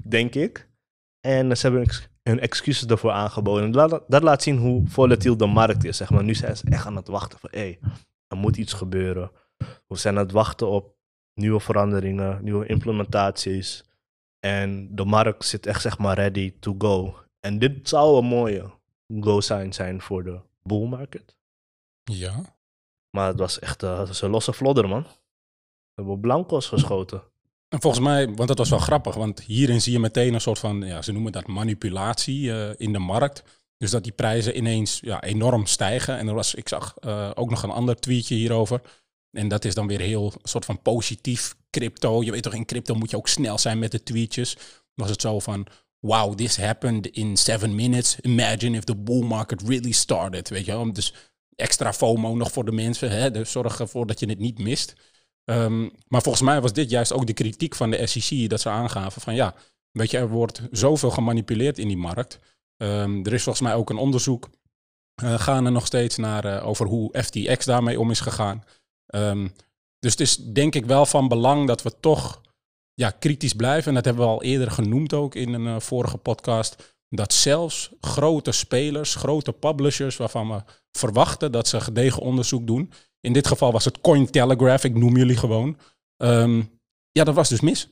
denk 0.08 0.34
ik. 0.34 0.68
En 1.20 1.56
ze 1.56 1.66
hebben 1.66 2.11
hun 2.22 2.40
excuses 2.40 2.86
ervoor 2.86 3.10
aangeboden. 3.10 3.70
Dat, 3.70 4.04
dat 4.08 4.22
laat 4.22 4.42
zien 4.42 4.56
hoe 4.56 4.82
volatiel 4.86 5.36
de 5.36 5.46
markt 5.46 5.84
is. 5.84 5.96
Zeg 5.96 6.10
maar. 6.10 6.24
Nu 6.24 6.34
zijn 6.34 6.56
ze 6.56 6.64
echt 6.70 6.86
aan 6.86 6.96
het 6.96 7.08
wachten 7.08 7.38
van, 7.38 7.50
hé, 7.52 7.58
hey, 7.58 7.78
er 8.26 8.36
moet 8.36 8.56
iets 8.56 8.72
gebeuren. 8.72 9.30
We 9.86 9.96
zijn 9.96 10.16
aan 10.16 10.22
het 10.22 10.32
wachten 10.32 10.68
op 10.68 10.96
nieuwe 11.34 11.60
veranderingen, 11.60 12.44
nieuwe 12.44 12.66
implementaties. 12.66 13.84
En 14.40 14.94
de 14.94 15.04
markt 15.04 15.44
zit 15.44 15.66
echt, 15.66 15.80
zeg 15.80 15.98
maar, 15.98 16.16
ready 16.16 16.54
to 16.60 16.74
go. 16.78 17.16
En 17.40 17.58
dit 17.58 17.88
zou 17.88 18.18
een 18.18 18.24
mooie 18.24 18.70
go-sign 19.20 19.72
zijn 19.72 20.00
voor 20.00 20.24
de 20.24 20.40
bull 20.62 20.86
market. 20.86 21.36
Ja. 22.02 22.56
Maar 23.10 23.26
het 23.26 23.38
was 23.38 23.58
echt 23.58 23.82
eh, 23.82 23.98
het 23.98 24.08
was 24.08 24.22
een 24.22 24.30
losse 24.30 24.52
vlodder, 24.52 24.88
man. 24.88 25.02
We 25.02 25.08
hebben 25.94 26.14
op 26.14 26.20
blankos 26.20 26.68
geschoten. 26.68 27.22
En 27.72 27.80
volgens 27.80 28.04
mij, 28.04 28.34
want 28.34 28.48
dat 28.48 28.58
was 28.58 28.70
wel 28.70 28.78
grappig, 28.78 29.14
want 29.14 29.40
hierin 29.40 29.80
zie 29.80 29.92
je 29.92 29.98
meteen 29.98 30.34
een 30.34 30.40
soort 30.40 30.58
van, 30.58 30.82
ja, 30.82 31.02
ze 31.02 31.12
noemen 31.12 31.32
dat 31.32 31.46
manipulatie 31.46 32.52
eh, 32.52 32.70
in 32.76 32.92
de 32.92 32.98
markt. 32.98 33.42
Dus 33.78 33.90
dat 33.90 34.02
die 34.02 34.12
prijzen 34.12 34.56
ineens 34.56 35.00
ja, 35.02 35.22
enorm 35.22 35.66
stijgen. 35.66 36.18
En 36.18 36.28
er 36.28 36.34
was, 36.34 36.54
ik 36.54 36.68
zag 36.68 36.94
eh, 37.00 37.30
ook 37.34 37.50
nog 37.50 37.62
een 37.62 37.70
ander 37.70 37.96
tweetje 37.96 38.34
hierover. 38.34 38.80
En 39.30 39.48
dat 39.48 39.64
is 39.64 39.74
dan 39.74 39.86
weer 39.86 40.00
heel 40.00 40.32
soort 40.42 40.64
van 40.64 40.82
positief 40.82 41.54
crypto. 41.70 42.22
Je 42.22 42.30
weet 42.30 42.42
toch, 42.42 42.54
in 42.54 42.64
crypto 42.64 42.94
moet 42.94 43.10
je 43.10 43.16
ook 43.16 43.28
snel 43.28 43.58
zijn 43.58 43.78
met 43.78 43.90
de 43.90 44.02
tweetjes. 44.02 44.56
Was 44.94 45.10
het 45.10 45.20
zo 45.20 45.38
van, 45.38 45.66
wow, 45.98 46.34
this 46.34 46.56
happened 46.56 47.06
in 47.06 47.36
seven 47.36 47.74
minutes. 47.74 48.16
Imagine 48.20 48.76
if 48.76 48.84
the 48.84 48.96
bull 48.96 49.24
market 49.24 49.62
really 49.62 49.92
started. 49.92 50.48
Weet 50.48 50.64
je 50.64 50.72
wel, 50.72 50.92
dus 50.92 51.14
extra 51.56 51.92
FOMO 51.92 52.34
nog 52.34 52.52
voor 52.52 52.64
de 52.64 52.72
mensen. 52.72 53.10
Hè? 53.10 53.30
Dus 53.30 53.50
zorg 53.50 53.80
ervoor 53.80 54.06
dat 54.06 54.20
je 54.20 54.26
het 54.26 54.38
niet 54.38 54.58
mist. 54.58 54.94
Um, 55.44 55.90
maar 56.08 56.22
volgens 56.22 56.44
mij 56.44 56.60
was 56.60 56.72
dit 56.72 56.90
juist 56.90 57.12
ook 57.12 57.26
de 57.26 57.32
kritiek 57.32 57.74
van 57.74 57.90
de 57.90 58.06
SEC. 58.06 58.50
Dat 58.50 58.60
ze 58.60 58.68
aangaven 58.68 59.22
van 59.22 59.34
ja, 59.34 59.54
weet 59.90 60.10
je, 60.10 60.18
er 60.18 60.28
wordt 60.28 60.62
zoveel 60.70 61.10
gemanipuleerd 61.10 61.78
in 61.78 61.88
die 61.88 61.96
markt. 61.96 62.38
Um, 62.76 63.26
er 63.26 63.32
is 63.32 63.42
volgens 63.42 63.64
mij 63.64 63.74
ook 63.74 63.90
een 63.90 63.96
onderzoek 63.96 64.50
uh, 65.22 65.38
gaande 65.38 65.70
nog 65.70 65.86
steeds 65.86 66.16
naar 66.16 66.44
uh, 66.44 66.66
over 66.66 66.86
hoe 66.86 67.22
FTX 67.22 67.64
daarmee 67.64 68.00
om 68.00 68.10
is 68.10 68.20
gegaan. 68.20 68.64
Um, 69.14 69.52
dus 69.98 70.10
het 70.10 70.20
is 70.20 70.36
denk 70.36 70.74
ik 70.74 70.86
wel 70.86 71.06
van 71.06 71.28
belang 71.28 71.66
dat 71.66 71.82
we 71.82 71.92
toch 72.00 72.40
ja, 72.94 73.10
kritisch 73.10 73.52
blijven. 73.52 73.88
En 73.88 73.94
dat 73.94 74.04
hebben 74.04 74.24
we 74.24 74.30
al 74.30 74.42
eerder 74.42 74.70
genoemd 74.70 75.12
ook 75.12 75.34
in 75.34 75.52
een 75.52 75.66
uh, 75.66 75.80
vorige 75.80 76.16
podcast. 76.16 76.96
Dat 77.08 77.32
zelfs 77.32 77.90
grote 78.00 78.52
spelers, 78.52 79.14
grote 79.14 79.52
publishers, 79.52 80.16
waarvan 80.16 80.48
we 80.48 80.62
verwachten 80.90 81.52
dat 81.52 81.68
ze 81.68 81.80
gedegen 81.80 82.22
onderzoek 82.22 82.66
doen. 82.66 82.92
In 83.22 83.32
dit 83.32 83.46
geval 83.46 83.72
was 83.72 83.84
het 83.84 84.00
Cointelegraph, 84.00 84.84
ik 84.84 84.94
noem 84.94 85.16
jullie 85.16 85.36
gewoon. 85.36 85.78
Um, 86.16 86.80
ja, 87.10 87.24
dat 87.24 87.34
was 87.34 87.48
dus 87.48 87.60
mis. 87.60 87.88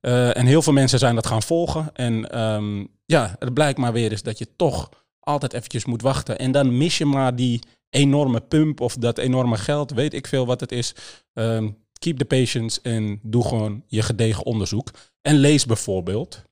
Uh, 0.00 0.36
en 0.36 0.46
heel 0.46 0.62
veel 0.62 0.72
mensen 0.72 0.98
zijn 0.98 1.14
dat 1.14 1.26
gaan 1.26 1.42
volgen. 1.42 1.94
En 1.94 2.40
um, 2.40 2.88
ja, 3.04 3.36
het 3.38 3.54
blijkt 3.54 3.78
maar 3.78 3.92
weer 3.92 4.10
eens 4.10 4.22
dat 4.22 4.38
je 4.38 4.56
toch 4.56 4.88
altijd 5.20 5.52
eventjes 5.52 5.84
moet 5.84 6.02
wachten. 6.02 6.38
En 6.38 6.52
dan 6.52 6.76
mis 6.76 6.98
je 6.98 7.04
maar 7.04 7.36
die 7.36 7.62
enorme 7.88 8.40
pump 8.40 8.80
of 8.80 8.94
dat 8.94 9.18
enorme 9.18 9.56
geld, 9.56 9.90
weet 9.90 10.14
ik 10.14 10.26
veel 10.26 10.46
wat 10.46 10.60
het 10.60 10.72
is. 10.72 10.94
Um, 11.32 11.84
keep 11.98 12.18
the 12.18 12.24
patience 12.24 12.80
en 12.82 13.20
doe 13.22 13.44
gewoon 13.44 13.84
je 13.86 14.02
gedegen 14.02 14.44
onderzoek. 14.44 14.90
En 15.20 15.36
lees 15.36 15.66
bijvoorbeeld 15.66 16.44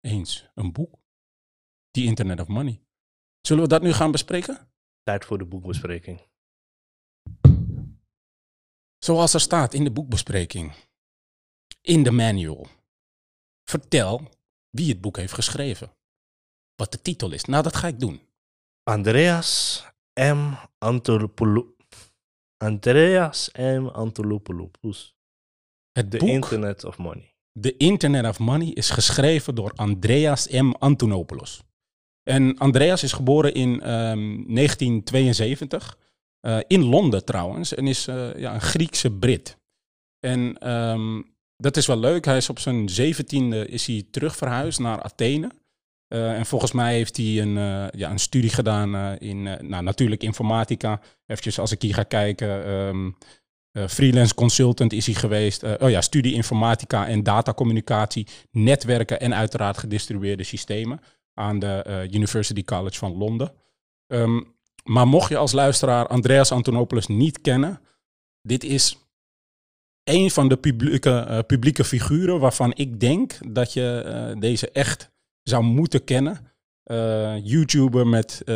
eens 0.00 0.48
een 0.54 0.72
boek. 0.72 0.94
The 1.90 2.04
Internet 2.04 2.40
of 2.40 2.46
Money. 2.46 2.80
Zullen 3.40 3.62
we 3.62 3.68
dat 3.68 3.82
nu 3.82 3.92
gaan 3.92 4.10
bespreken? 4.10 4.68
Tijd 5.06 5.24
voor 5.24 5.38
de 5.38 5.44
boekbespreking. 5.44 6.20
Zoals 8.98 9.34
er 9.34 9.40
staat 9.40 9.74
in 9.74 9.84
de 9.84 9.90
boekbespreking. 9.90 10.72
In 11.80 12.02
de 12.02 12.10
manual. 12.10 12.66
Vertel 13.64 14.30
wie 14.70 14.88
het 14.88 15.00
boek 15.00 15.16
heeft 15.16 15.32
geschreven. 15.32 15.96
Wat 16.74 16.92
de 16.92 17.02
titel 17.02 17.32
is. 17.32 17.44
Nou, 17.44 17.62
dat 17.62 17.76
ga 17.76 17.86
ik 17.86 18.00
doen. 18.00 18.20
Andreas 18.82 19.84
M. 20.14 20.52
Antolopoulos. 20.78 21.64
Andreas 22.56 23.50
M. 23.52 23.86
Antolopoulos. 23.86 25.16
Het 25.92 26.10
The 26.10 26.16
boek 26.18 26.28
Internet 26.28 26.84
of 26.84 26.98
Money. 26.98 27.34
The 27.60 27.76
Internet 27.76 28.26
of 28.26 28.38
Money 28.38 28.68
is 28.68 28.90
geschreven 28.90 29.54
door 29.54 29.72
Andreas 29.72 30.48
M. 30.48 30.70
Antonopoulos. 30.78 31.65
En 32.28 32.58
Andreas 32.58 33.02
is 33.02 33.12
geboren 33.12 33.54
in 33.54 33.68
um, 33.68 34.54
1972. 34.54 35.98
Uh, 36.46 36.58
in 36.66 36.84
Londen 36.84 37.24
trouwens. 37.24 37.74
En 37.74 37.86
is 37.86 38.06
uh, 38.06 38.36
ja, 38.36 38.54
een 38.54 38.60
Griekse 38.60 39.10
Brit. 39.10 39.58
En 40.20 40.70
um, 40.72 41.34
dat 41.56 41.76
is 41.76 41.86
wel 41.86 41.98
leuk. 41.98 42.24
Hij 42.24 42.36
is 42.36 42.50
op 42.50 42.58
zijn 42.58 42.88
zeventiende 42.88 43.66
is 43.66 43.86
hij 43.86 44.04
terug 44.10 44.36
verhuisd 44.36 44.78
naar 44.78 45.02
Athene. 45.02 45.50
Uh, 46.08 46.32
en 46.32 46.46
volgens 46.46 46.72
mij 46.72 46.94
heeft 46.94 47.16
hij 47.16 47.40
een, 47.40 47.54
ja, 47.96 48.10
een 48.10 48.18
studie 48.18 48.50
gedaan 48.50 49.18
in 49.18 49.42
nou, 49.42 49.82
natuurlijk 49.82 50.22
informatica. 50.22 51.00
Even 51.26 51.60
als 51.60 51.72
ik 51.72 51.82
hier 51.82 51.94
ga 51.94 52.02
kijken. 52.02 52.70
Um, 52.70 53.16
freelance 53.88 54.34
consultant 54.34 54.92
is 54.92 55.06
hij 55.06 55.14
geweest. 55.14 55.62
oh 55.62 55.90
ja, 55.90 56.00
studie 56.00 56.34
informatica 56.34 57.06
en 57.06 57.22
datacommunicatie. 57.22 58.26
Netwerken 58.50 59.20
en 59.20 59.34
uiteraard 59.34 59.78
gedistribueerde 59.78 60.44
systemen 60.44 61.00
aan 61.38 61.58
de 61.58 61.84
uh, 61.86 62.12
University 62.12 62.64
College 62.64 62.98
van 62.98 63.16
Londen. 63.16 63.52
Um, 64.06 64.54
maar 64.84 65.06
mocht 65.06 65.28
je 65.28 65.36
als 65.36 65.52
luisteraar 65.52 66.06
Andreas 66.06 66.52
Antonopoulos 66.52 67.06
niet 67.06 67.40
kennen, 67.40 67.80
dit 68.42 68.64
is 68.64 68.98
een 70.04 70.30
van 70.30 70.48
de 70.48 70.56
publieke, 70.56 71.26
uh, 71.28 71.38
publieke 71.46 71.84
figuren 71.84 72.40
waarvan 72.40 72.72
ik 72.74 73.00
denk 73.00 73.38
dat 73.48 73.72
je 73.72 74.02
uh, 74.06 74.40
deze 74.40 74.70
echt 74.70 75.10
zou 75.42 75.62
moeten 75.62 76.04
kennen. 76.04 76.54
YouTuber 77.42 78.06
met 78.06 78.42
323.000 78.44 78.52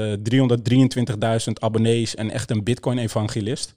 abonnees 1.52 2.14
en 2.14 2.30
echt 2.30 2.50
een 2.50 2.64
Bitcoin-evangelist. 2.64 3.74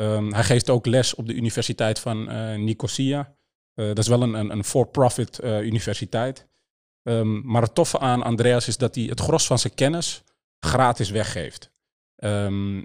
Um, 0.00 0.32
hij 0.32 0.44
geeft 0.44 0.70
ook 0.70 0.86
les 0.86 1.14
op 1.14 1.26
de 1.26 1.34
Universiteit 1.34 1.98
van 1.98 2.24
Nicosia. 2.64 3.36
dat 3.74 3.98
is 3.98 4.08
wel 4.08 4.22
een, 4.22 4.34
een, 4.34 4.50
een 4.50 4.64
for-profit 4.64 5.40
universiteit. 5.42 6.46
Um, 7.08 7.42
maar 7.44 7.62
het 7.62 7.74
toffe 7.74 7.98
aan 7.98 8.22
Andreas 8.22 8.68
is 8.68 8.76
dat 8.76 8.94
hij 8.94 9.04
het 9.04 9.20
gros 9.20 9.46
van 9.46 9.58
zijn 9.58 9.74
kennis 9.74 10.22
gratis 10.60 11.10
weggeeft. 11.10 11.70
Um, 12.16 12.78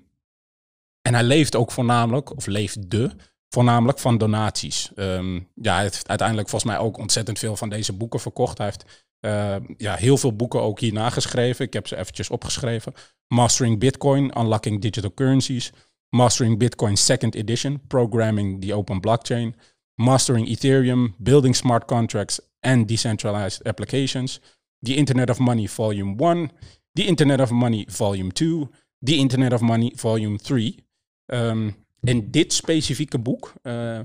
en 1.02 1.14
hij 1.14 1.24
leeft 1.24 1.56
ook 1.56 1.72
voornamelijk, 1.72 2.36
of 2.36 2.46
leefde, 2.46 3.16
voornamelijk 3.50 4.00
van 4.00 4.18
donaties. 4.18 4.92
Um, 4.96 5.50
ja, 5.56 5.74
hij 5.74 5.82
heeft 5.82 6.08
uiteindelijk 6.08 6.50
volgens 6.50 6.72
mij 6.72 6.82
ook 6.82 6.98
ontzettend 6.98 7.40
veel 7.40 7.56
van 7.56 7.70
deze 7.70 7.94
boeken 7.94 8.20
verkocht. 8.20 8.58
Hij 8.58 8.68
heeft 8.68 9.08
uh, 9.26 9.56
ja, 9.78 9.96
heel 9.96 10.18
veel 10.18 10.36
boeken 10.36 10.62
ook 10.62 10.80
hierna 10.80 11.10
geschreven. 11.10 11.66
Ik 11.66 11.74
heb 11.74 11.88
ze 11.88 11.98
eventjes 11.98 12.30
opgeschreven. 12.30 12.94
Mastering 13.28 13.80
Bitcoin, 13.80 14.40
Unlocking 14.40 14.82
Digital 14.82 15.14
Currencies. 15.14 15.72
Mastering 16.10 16.58
Bitcoin 16.58 16.98
Second 16.98 17.36
Edition, 17.36 17.82
Programming 17.88 18.62
the 18.62 18.74
Open 18.74 19.00
Blockchain. 19.00 19.56
Mastering 19.96 20.48
Ethereum, 20.48 21.16
Building 21.18 21.56
Smart 21.56 21.86
Contracts 21.86 22.51
and 22.62 22.88
Decentralized 22.88 23.66
Applications. 23.66 24.40
The 24.80 24.96
Internet 24.96 25.30
of 25.30 25.40
Money 25.40 25.68
Volume 25.68 26.16
1. 26.16 26.52
The 26.94 27.06
Internet 27.06 27.40
of 27.40 27.50
Money 27.50 27.86
Volume 27.90 28.32
2. 28.32 28.70
The 29.00 29.16
Internet 29.16 29.54
of 29.54 29.62
Money 29.62 29.94
Volume 29.96 30.38
3. 30.38 30.86
Um, 31.26 31.76
en 32.02 32.32
dit 32.32 32.54
specifieke 32.54 33.20
boek, 33.20 33.54
uh, 33.64 34.00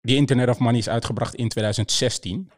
The 0.00 0.14
Internet 0.14 0.48
of 0.48 0.58
Money, 0.58 0.78
is 0.78 0.88
uitgebracht 0.88 1.34
in 1.34 1.48
2016. 1.48 2.50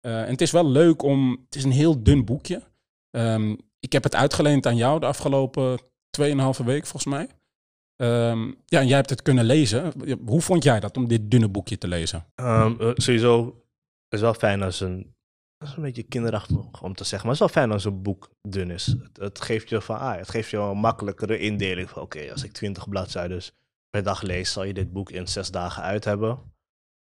Uh, 0.00 0.22
en 0.22 0.30
het 0.30 0.40
is 0.40 0.50
wel 0.50 0.70
leuk 0.70 1.02
om, 1.02 1.30
het 1.44 1.54
is 1.56 1.64
een 1.64 1.70
heel 1.70 2.02
dun 2.02 2.24
boekje. 2.24 2.62
Um, 3.10 3.58
ik 3.80 3.92
heb 3.92 4.02
het 4.02 4.14
uitgeleend 4.14 4.66
aan 4.66 4.76
jou 4.76 5.00
de 5.00 5.06
afgelopen 5.06 5.80
2,5 6.20 6.64
week 6.64 6.86
volgens 6.86 7.04
mij. 7.04 7.28
Um, 7.96 8.56
ja, 8.64 8.80
en 8.80 8.86
jij 8.86 8.96
hebt 8.96 9.10
het 9.10 9.22
kunnen 9.22 9.44
lezen. 9.44 9.92
Hoe 10.26 10.40
vond 10.40 10.64
jij 10.64 10.80
dat 10.80 10.96
om 10.96 11.08
dit 11.08 11.30
dunne 11.30 11.48
boekje 11.48 11.78
te 11.78 11.88
lezen? 11.88 12.26
Uh, 12.36 12.70
sowieso 12.94 13.63
is 14.14 14.20
wel 14.20 14.34
fijn 14.34 14.62
als 14.62 14.80
een, 14.80 15.14
dat 15.56 15.68
is 15.68 15.76
een 15.76 15.82
beetje 15.82 16.02
kinderachtig 16.02 16.82
om 16.82 16.94
te 16.94 17.04
zeggen, 17.04 17.28
maar 17.28 17.36
het 17.36 17.46
is 17.46 17.52
wel 17.52 17.62
fijn 17.62 17.72
als 17.72 17.84
een 17.84 18.02
boek 18.02 18.30
dun 18.42 18.70
is. 18.70 18.96
Het, 19.12 19.40
geeft 19.40 19.68
je 19.68 19.80
van, 19.80 19.98
ah, 19.98 20.16
het 20.16 20.28
geeft 20.28 20.50
je 20.50 20.56
een 20.56 20.76
makkelijkere 20.76 21.38
indeling 21.38 21.90
van, 21.90 22.02
oké, 22.02 22.30
als 22.32 22.44
ik 22.44 22.52
20 22.52 22.88
bladzijden 22.88 23.42
per 23.90 24.02
dag 24.02 24.22
lees, 24.22 24.52
zal 24.52 24.64
je 24.64 24.74
dit 24.74 24.92
boek 24.92 25.10
in 25.10 25.28
zes 25.28 25.50
dagen 25.50 25.82
uit 25.82 26.04
hebben. 26.04 26.52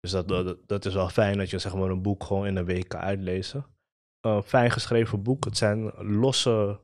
Dus 0.00 0.10
dat, 0.10 0.28
dat, 0.28 0.58
dat 0.66 0.84
is 0.84 0.94
wel 0.94 1.08
fijn 1.08 1.38
dat 1.38 1.50
je 1.50 1.58
zeg 1.58 1.74
maar, 1.74 1.90
een 1.90 2.02
boek 2.02 2.24
gewoon 2.24 2.46
in 2.46 2.56
een 2.56 2.64
week 2.64 2.88
kan 2.88 3.00
uitlezen. 3.00 3.66
Fijn 4.44 4.70
geschreven 4.70 5.22
boek. 5.22 5.44
Het 5.44 5.56
zijn 5.56 5.92
losse 5.96 6.80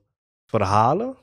verhalen 0.47 1.17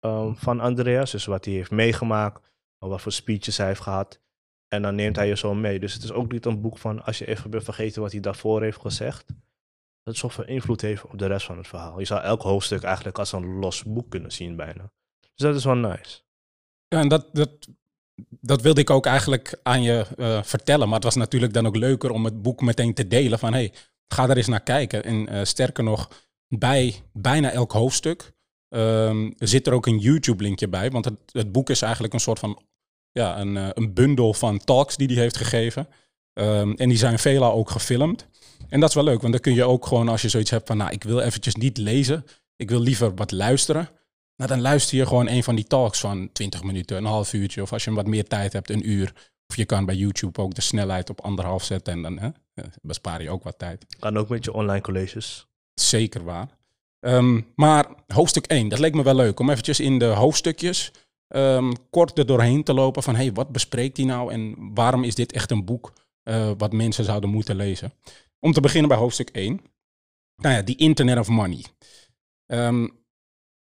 um, 0.00 0.36
van 0.36 0.60
Andreas. 0.60 1.10
Dus 1.10 1.24
wat 1.24 1.44
hij 1.44 1.54
heeft 1.54 1.70
meegemaakt, 1.70 2.52
wat 2.78 3.00
voor 3.00 3.12
speeches 3.12 3.56
hij 3.56 3.66
heeft 3.66 3.80
gehad. 3.80 4.20
En 4.72 4.82
dan 4.82 4.94
neemt 4.94 5.16
hij 5.16 5.28
je 5.28 5.36
zo 5.36 5.54
mee. 5.54 5.78
Dus 5.78 5.94
het 5.94 6.02
is 6.02 6.12
ook 6.12 6.32
niet 6.32 6.46
een 6.46 6.60
boek 6.60 6.78
van 6.78 7.04
als 7.04 7.18
je 7.18 7.26
even 7.26 7.50
bent 7.50 7.64
vergeten 7.64 8.02
wat 8.02 8.12
hij 8.12 8.20
daarvoor 8.20 8.62
heeft 8.62 8.80
gezegd. 8.80 9.26
Dat 9.26 9.36
het 10.02 10.16
zoveel 10.16 10.44
invloed 10.44 10.80
heeft 10.80 11.04
op 11.04 11.18
de 11.18 11.26
rest 11.26 11.46
van 11.46 11.56
het 11.56 11.68
verhaal. 11.68 11.98
Je 11.98 12.04
zou 12.04 12.22
elk 12.22 12.42
hoofdstuk 12.42 12.82
eigenlijk 12.82 13.18
als 13.18 13.32
een 13.32 13.58
los 13.58 13.82
boek 13.82 14.10
kunnen 14.10 14.32
zien 14.32 14.56
bijna. 14.56 14.92
Dus 15.20 15.46
dat 15.46 15.54
is 15.54 15.64
wel 15.64 15.74
nice. 15.74 16.20
Ja, 16.88 17.00
en 17.00 17.08
dat, 17.08 17.28
dat, 17.32 17.50
dat 18.40 18.62
wilde 18.62 18.80
ik 18.80 18.90
ook 18.90 19.06
eigenlijk 19.06 19.60
aan 19.62 19.82
je 19.82 20.06
uh, 20.16 20.42
vertellen. 20.42 20.86
Maar 20.86 20.94
het 20.94 21.04
was 21.04 21.14
natuurlijk 21.14 21.52
dan 21.52 21.66
ook 21.66 21.76
leuker 21.76 22.10
om 22.10 22.24
het 22.24 22.42
boek 22.42 22.60
meteen 22.60 22.94
te 22.94 23.06
delen. 23.06 23.38
Van 23.38 23.52
hey, 23.52 23.72
ga 24.08 24.26
daar 24.26 24.36
eens 24.36 24.46
naar 24.46 24.62
kijken. 24.62 25.04
En 25.04 25.32
uh, 25.32 25.44
sterker 25.44 25.84
nog, 25.84 26.10
bij 26.48 27.02
bijna 27.12 27.50
elk 27.50 27.72
hoofdstuk 27.72 28.32
um, 28.68 29.34
zit 29.38 29.66
er 29.66 29.72
ook 29.72 29.86
een 29.86 29.98
YouTube-linkje 29.98 30.68
bij. 30.68 30.90
Want 30.90 31.04
het, 31.04 31.18
het 31.32 31.52
boek 31.52 31.70
is 31.70 31.82
eigenlijk 31.82 32.14
een 32.14 32.20
soort 32.20 32.38
van 32.38 32.62
ja, 33.12 33.40
een, 33.40 33.56
uh, 33.56 33.68
een 33.72 33.94
bundel 33.94 34.34
van 34.34 34.58
talks 34.58 34.96
die 34.96 35.08
hij 35.08 35.16
heeft 35.16 35.36
gegeven. 35.36 35.88
Um, 36.34 36.76
en 36.76 36.88
die 36.88 36.98
zijn 36.98 37.18
veelal 37.18 37.52
ook 37.52 37.70
gefilmd. 37.70 38.26
En 38.68 38.80
dat 38.80 38.88
is 38.88 38.94
wel 38.94 39.04
leuk, 39.04 39.20
want 39.20 39.32
dan 39.32 39.42
kun 39.42 39.54
je 39.54 39.64
ook 39.64 39.86
gewoon 39.86 40.08
als 40.08 40.22
je 40.22 40.28
zoiets 40.28 40.50
hebt 40.50 40.66
van, 40.66 40.76
nou, 40.76 40.90
ik 40.90 41.04
wil 41.04 41.20
eventjes 41.20 41.54
niet 41.54 41.78
lezen, 41.78 42.24
ik 42.56 42.70
wil 42.70 42.80
liever 42.80 43.14
wat 43.14 43.30
luisteren. 43.30 43.88
Nou, 44.36 44.50
dan 44.50 44.60
luister 44.60 44.96
je 44.96 45.06
gewoon 45.06 45.28
een 45.28 45.42
van 45.42 45.54
die 45.54 45.64
talks 45.64 46.00
van 46.00 46.30
20 46.32 46.62
minuten, 46.62 46.96
een 46.96 47.04
half 47.04 47.32
uurtje. 47.32 47.62
Of 47.62 47.72
als 47.72 47.84
je 47.84 47.92
wat 47.92 48.06
meer 48.06 48.24
tijd 48.24 48.52
hebt, 48.52 48.70
een 48.70 48.90
uur. 48.90 49.12
Of 49.46 49.56
je 49.56 49.64
kan 49.64 49.84
bij 49.84 49.94
YouTube 49.94 50.40
ook 50.40 50.54
de 50.54 50.60
snelheid 50.60 51.10
op 51.10 51.20
anderhalf 51.20 51.64
zetten 51.64 51.92
en 51.92 52.02
dan 52.02 52.18
hè, 52.18 52.28
bespaar 52.82 53.22
je 53.22 53.30
ook 53.30 53.42
wat 53.42 53.58
tijd. 53.58 53.86
Kan 53.98 54.16
ook 54.16 54.28
met 54.28 54.44
je 54.44 54.52
online 54.52 54.80
colleges. 54.80 55.46
Zeker 55.74 56.24
waar. 56.24 56.48
Um, 57.00 57.46
maar 57.54 57.86
hoofdstuk 58.06 58.46
1, 58.46 58.68
dat 58.68 58.78
leek 58.78 58.94
me 58.94 59.02
wel 59.02 59.14
leuk 59.14 59.40
om 59.40 59.50
eventjes 59.50 59.80
in 59.80 59.98
de 59.98 60.04
hoofdstukjes 60.04 60.92
um, 61.36 61.72
kort 61.90 62.18
er 62.18 62.26
doorheen 62.26 62.64
te 62.64 62.74
lopen 62.74 63.02
van 63.02 63.14
hey, 63.14 63.32
wat 63.32 63.48
bespreekt 63.48 63.96
hij 63.96 64.06
nou 64.06 64.32
en 64.32 64.70
waarom 64.74 65.04
is 65.04 65.14
dit 65.14 65.32
echt 65.32 65.50
een 65.50 65.64
boek 65.64 65.92
uh, 66.24 66.50
wat 66.58 66.72
mensen 66.72 67.04
zouden 67.04 67.30
moeten 67.30 67.56
lezen. 67.56 67.92
Om 68.38 68.52
te 68.52 68.60
beginnen 68.60 68.88
bij 68.88 68.98
hoofdstuk 68.98 69.30
1. 69.30 69.60
Nou 70.36 70.54
ja, 70.54 70.62
die 70.62 70.76
Internet 70.76 71.18
of 71.18 71.28
Money. 71.28 71.64
Um, 72.46 73.00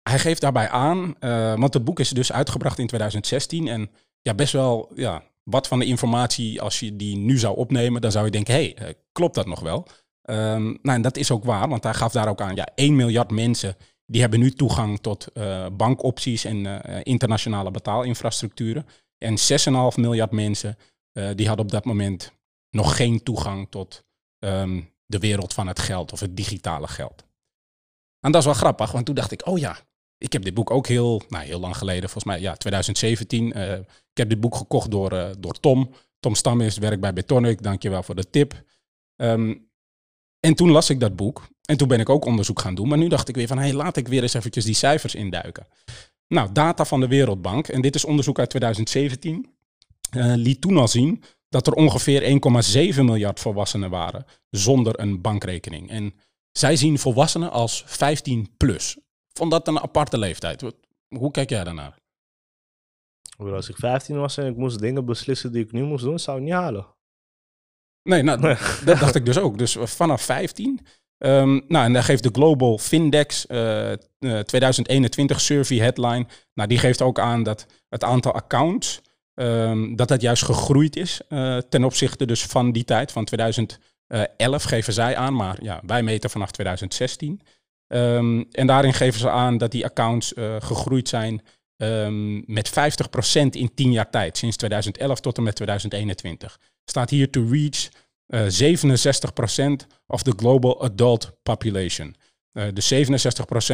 hij 0.02 0.18
geeft 0.18 0.40
daarbij 0.40 0.68
aan, 0.68 1.14
uh, 1.20 1.54
want 1.58 1.74
het 1.74 1.84
boek 1.84 2.00
is 2.00 2.10
dus 2.10 2.32
uitgebracht 2.32 2.78
in 2.78 2.86
2016 2.86 3.68
en 3.68 3.90
ja, 4.22 4.34
best 4.34 4.52
wel 4.52 4.90
ja, 4.94 5.22
wat 5.42 5.68
van 5.68 5.78
de 5.78 5.84
informatie, 5.84 6.60
als 6.60 6.80
je 6.80 6.96
die 6.96 7.16
nu 7.16 7.38
zou 7.38 7.56
opnemen, 7.56 8.00
dan 8.00 8.12
zou 8.12 8.24
je 8.24 8.30
denken, 8.30 8.54
hé, 8.54 8.72
hey, 8.76 8.88
uh, 8.88 8.94
klopt 9.12 9.34
dat 9.34 9.46
nog 9.46 9.60
wel? 9.60 9.86
Um, 10.30 10.78
nou, 10.82 10.96
en 10.96 11.02
dat 11.02 11.16
is 11.16 11.30
ook 11.30 11.44
waar, 11.44 11.68
want 11.68 11.84
hij 11.84 11.94
gaf 11.94 12.12
daar 12.12 12.28
ook 12.28 12.40
aan, 12.40 12.54
ja, 12.54 12.68
1 12.74 12.96
miljard 12.96 13.30
mensen 13.30 13.76
die 14.12 14.20
hebben 14.20 14.40
nu 14.40 14.50
toegang 14.50 15.00
tot 15.00 15.28
uh, 15.34 15.66
bankopties 15.72 16.44
en 16.44 16.64
uh, 16.64 17.00
internationale 17.02 17.70
betaalinfrastructuren. 17.70 18.86
En 19.18 19.38
6,5 19.38 20.00
miljard 20.00 20.30
mensen 20.30 20.76
uh, 21.12 21.30
die 21.34 21.46
hadden 21.46 21.64
op 21.64 21.70
dat 21.70 21.84
moment 21.84 22.32
nog 22.70 22.96
geen 22.96 23.22
toegang 23.22 23.66
tot 23.70 24.04
um, 24.38 24.92
de 25.06 25.18
wereld 25.18 25.54
van 25.54 25.66
het 25.66 25.78
geld 25.78 26.12
of 26.12 26.20
het 26.20 26.36
digitale 26.36 26.88
geld. 26.88 27.24
En 28.20 28.32
dat 28.32 28.40
is 28.40 28.46
wel 28.46 28.54
grappig, 28.54 28.92
want 28.92 29.06
toen 29.06 29.14
dacht 29.14 29.32
ik, 29.32 29.46
oh 29.46 29.58
ja, 29.58 29.78
ik 30.18 30.32
heb 30.32 30.42
dit 30.42 30.54
boek 30.54 30.70
ook 30.70 30.86
heel, 30.86 31.22
nou, 31.28 31.44
heel 31.44 31.60
lang 31.60 31.76
geleden, 31.76 32.10
volgens 32.10 32.24
mij 32.24 32.40
ja, 32.40 32.54
2017. 32.54 33.52
ik 33.86 34.18
heb 34.18 34.28
dit 34.28 34.40
boek 34.40 34.54
gekocht 34.54 34.90
door, 34.90 35.34
door 35.38 35.60
Tom. 35.60 35.90
Tom 36.20 36.34
Stam 36.34 36.60
is 36.60 36.78
werkt 36.78 37.00
bij 37.00 37.12
Betonic, 37.12 37.62
dankjewel 37.62 38.02
voor 38.02 38.14
de 38.14 38.30
tip. 38.30 38.62
Um, 39.16 39.70
en 40.40 40.54
toen 40.54 40.70
las 40.70 40.90
ik 40.90 41.00
dat 41.00 41.16
boek 41.16 41.48
en 41.64 41.76
toen 41.76 41.88
ben 41.88 42.00
ik 42.00 42.08
ook 42.08 42.24
onderzoek 42.24 42.60
gaan 42.60 42.74
doen. 42.74 42.88
Maar 42.88 42.98
nu 42.98 43.08
dacht 43.08 43.28
ik 43.28 43.34
weer 43.34 43.46
van, 43.46 43.58
hé, 43.58 43.64
hey, 43.64 43.72
laat 43.72 43.96
ik 43.96 44.08
weer 44.08 44.22
eens 44.22 44.34
eventjes 44.34 44.64
die 44.64 44.74
cijfers 44.74 45.14
induiken. 45.14 45.66
Nou, 46.28 46.52
data 46.52 46.84
van 46.84 47.00
de 47.00 47.08
Wereldbank, 47.08 47.68
en 47.68 47.80
dit 47.80 47.94
is 47.94 48.04
onderzoek 48.04 48.38
uit 48.38 48.50
2017, 48.50 49.46
uh, 50.16 50.32
liet 50.36 50.60
toen 50.60 50.76
al 50.76 50.88
zien 50.88 51.22
dat 51.48 51.66
er 51.66 51.72
ongeveer 51.72 52.22
1,7 52.94 53.04
miljard 53.04 53.40
volwassenen 53.40 53.90
waren 53.90 54.24
zonder 54.50 55.00
een 55.00 55.20
bankrekening. 55.20 55.90
En 55.90 56.14
zij 56.52 56.76
zien 56.76 56.98
volwassenen 56.98 57.50
als 57.50 57.82
15 57.86 58.50
plus. 58.56 58.98
Vond 59.32 59.50
dat 59.50 59.68
een 59.68 59.80
aparte 59.80 60.18
leeftijd? 60.18 60.64
Hoe 61.08 61.30
kijk 61.30 61.50
jij 61.50 61.64
daarnaar? 61.64 62.00
Als 63.36 63.68
ik 63.68 63.76
15 63.76 64.16
was 64.16 64.36
en 64.36 64.46
ik 64.46 64.56
moest 64.56 64.78
dingen 64.78 65.04
beslissen 65.04 65.52
die 65.52 65.64
ik 65.64 65.72
nu 65.72 65.82
moest 65.82 66.04
doen, 66.04 66.18
zou 66.18 66.38
ik 66.38 66.44
niet 66.44 66.52
halen. 66.52 66.86
Nee, 68.02 68.22
nou, 68.22 68.40
dat 68.84 68.98
dacht 68.98 69.14
ik 69.14 69.24
dus 69.24 69.38
ook. 69.38 69.58
Dus 69.58 69.76
vanaf 69.80 70.22
15. 70.22 70.86
Um, 71.24 71.64
nou, 71.68 71.84
en 71.84 71.92
daar 71.92 72.02
geeft 72.02 72.22
de 72.22 72.30
Global 72.32 72.78
Findex 72.78 73.46
uh, 73.48 73.90
uh, 74.20 74.38
2021 74.38 75.40
survey 75.40 75.76
headline. 75.76 76.26
Nou, 76.54 76.68
die 76.68 76.78
geeft 76.78 77.02
ook 77.02 77.18
aan 77.18 77.42
dat 77.42 77.66
het 77.88 78.04
aantal 78.04 78.32
accounts, 78.32 79.00
um, 79.34 79.96
dat 79.96 80.08
dat 80.08 80.20
juist 80.20 80.44
gegroeid 80.44 80.96
is 80.96 81.20
uh, 81.28 81.56
ten 81.56 81.84
opzichte 81.84 82.26
dus 82.26 82.42
van 82.46 82.72
die 82.72 82.84
tijd, 82.84 83.12
van 83.12 83.24
2011 83.24 83.78
geven 84.62 84.92
zij 84.92 85.16
aan, 85.16 85.34
maar 85.34 85.58
ja, 85.62 85.80
wij 85.86 86.02
meten 86.02 86.30
vanaf 86.30 86.50
2016. 86.50 87.40
Um, 87.88 88.46
en 88.50 88.66
daarin 88.66 88.94
geven 88.94 89.20
ze 89.20 89.30
aan 89.30 89.58
dat 89.58 89.70
die 89.70 89.84
accounts 89.84 90.32
gegroeid 90.58 91.08
zijn 91.08 91.42
met 92.46 92.70
50% 92.70 92.72
in 93.50 93.74
10 93.74 93.92
jaar 93.92 94.10
tijd, 94.10 94.38
sinds 94.38 94.56
2011 94.56 95.20
tot 95.20 95.36
en 95.36 95.42
met 95.42 95.54
2021. 95.54 96.58
Staat 96.84 97.10
hier 97.10 97.30
to 97.30 97.46
reach 97.50 97.88
uh, 98.26 98.40
67% 98.40 99.86
of 100.06 100.22
the 100.22 100.32
global 100.36 100.82
adult 100.82 101.32
population. 101.42 102.16
Uh, 102.52 102.64
dus 102.72 102.94
67% 102.94 102.96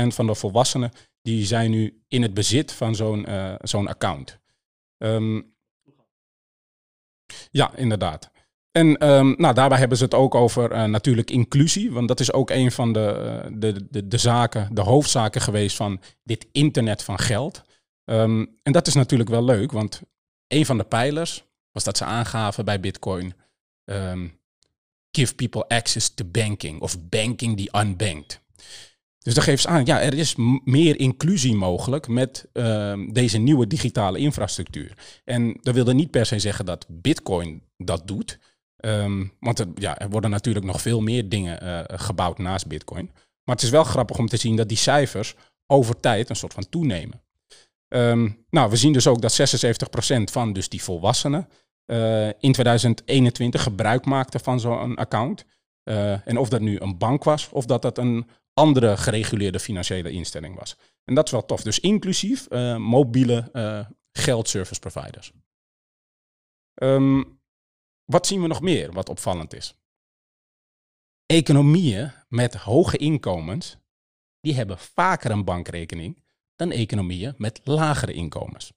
van 0.06 0.26
de 0.26 0.34
volwassenen 0.34 0.90
die 1.22 1.46
zijn 1.46 1.70
nu 1.70 2.02
in 2.08 2.22
het 2.22 2.34
bezit 2.34 2.72
van 2.72 2.94
zo'n 2.94 3.30
uh, 3.30 3.54
zo'n 3.58 3.88
account. 3.88 4.38
Um, 4.98 5.54
ja, 7.50 7.76
inderdaad. 7.76 8.30
En 8.70 9.08
um, 9.08 9.34
nou, 9.38 9.54
daarbij 9.54 9.78
hebben 9.78 9.98
ze 9.98 10.04
het 10.04 10.14
ook 10.14 10.34
over 10.34 10.72
uh, 10.72 10.84
natuurlijk 10.84 11.30
inclusie, 11.30 11.92
want 11.92 12.08
dat 12.08 12.20
is 12.20 12.32
ook 12.32 12.50
een 12.50 12.72
van 12.72 12.92
de, 12.92 13.40
de, 13.52 14.08
de, 14.08 14.18
zaken, 14.18 14.74
de 14.74 14.80
hoofdzaken 14.80 15.40
geweest 15.40 15.76
van 15.76 16.00
dit 16.22 16.46
internet 16.52 17.02
van 17.02 17.18
geld. 17.18 17.62
Um, 18.04 18.58
en 18.62 18.72
dat 18.72 18.86
is 18.86 18.94
natuurlijk 18.94 19.30
wel 19.30 19.44
leuk, 19.44 19.72
want 19.72 20.02
een 20.46 20.66
van 20.66 20.78
de 20.78 20.84
pijlers 20.84 21.44
was 21.72 21.84
dat 21.84 21.96
ze 21.96 22.04
aangaven 22.04 22.64
bij 22.64 22.80
Bitcoin: 22.80 23.34
give 25.10 25.34
people 25.34 25.66
access 25.68 26.14
to 26.14 26.24
banking 26.24 26.80
of 26.80 27.08
banking 27.08 27.56
the 27.56 27.78
unbanked. 27.78 28.40
Dus 29.18 29.34
dan 29.34 29.42
geven 29.42 29.60
ze 29.60 29.68
aan, 29.68 29.84
ja, 29.84 30.00
er 30.00 30.14
is 30.14 30.34
meer 30.64 30.98
inclusie 30.98 31.54
mogelijk 31.54 32.08
met 32.08 32.48
um, 32.52 33.12
deze 33.12 33.38
nieuwe 33.38 33.66
digitale 33.66 34.18
infrastructuur. 34.18 35.20
En 35.24 35.58
dat 35.60 35.74
wilde 35.74 35.94
niet 35.94 36.10
per 36.10 36.26
se 36.26 36.38
zeggen 36.38 36.64
dat 36.64 36.86
Bitcoin 36.88 37.62
dat 37.76 38.06
doet. 38.06 38.38
Um, 38.76 39.32
want 39.40 39.58
er, 39.58 39.66
ja, 39.74 39.98
er 39.98 40.10
worden 40.10 40.30
natuurlijk 40.30 40.66
nog 40.66 40.80
veel 40.80 41.00
meer 41.00 41.28
dingen 41.28 41.64
uh, 41.64 41.80
gebouwd 41.86 42.38
naast 42.38 42.66
Bitcoin. 42.66 43.10
Maar 43.44 43.54
het 43.54 43.64
is 43.64 43.70
wel 43.70 43.84
grappig 43.84 44.18
om 44.18 44.28
te 44.28 44.36
zien 44.36 44.56
dat 44.56 44.68
die 44.68 44.76
cijfers 44.76 45.34
over 45.66 46.00
tijd 46.00 46.30
een 46.30 46.36
soort 46.36 46.54
van 46.54 46.68
toenemen. 46.68 47.22
Um, 47.88 48.44
nou, 48.50 48.70
we 48.70 48.76
zien 48.76 48.92
dus 48.92 49.06
ook 49.06 49.20
dat 49.20 49.56
76% 50.20 50.22
van 50.24 50.52
dus 50.52 50.68
die 50.68 50.82
volwassenen 50.82 51.48
uh, 51.90 52.26
in 52.26 52.52
2021 52.52 53.62
gebruik 53.62 54.04
maakte 54.04 54.38
van 54.38 54.60
zo'n 54.60 54.96
account. 54.96 55.44
Uh, 55.84 56.26
en 56.26 56.38
of 56.38 56.48
dat 56.48 56.60
nu 56.60 56.80
een 56.80 56.98
bank 56.98 57.24
was 57.24 57.48
of 57.48 57.66
dat 57.66 57.82
dat 57.82 57.98
een 57.98 58.26
andere 58.52 58.96
gereguleerde 58.96 59.60
financiële 59.60 60.10
instelling 60.10 60.58
was. 60.58 60.76
En 61.04 61.14
dat 61.14 61.24
is 61.24 61.30
wel 61.30 61.44
tof. 61.44 61.62
Dus 61.62 61.80
inclusief 61.80 62.46
uh, 62.50 62.76
mobiele 62.76 63.50
geldservice 64.12 64.80
providers. 64.80 65.32
Um, 66.82 67.40
wat 68.04 68.26
zien 68.26 68.40
we 68.40 68.46
nog 68.46 68.60
meer 68.60 68.92
wat 68.92 69.08
opvallend 69.08 69.54
is? 69.54 69.74
Economieën 71.26 72.12
met 72.28 72.54
hoge 72.54 72.96
inkomens, 72.96 73.76
die 74.40 74.54
hebben 74.54 74.78
vaker 74.78 75.30
een 75.30 75.44
bankrekening 75.44 76.22
dan 76.56 76.70
economieën 76.70 77.34
met 77.36 77.60
lagere 77.64 78.12
inkomens. 78.12 78.72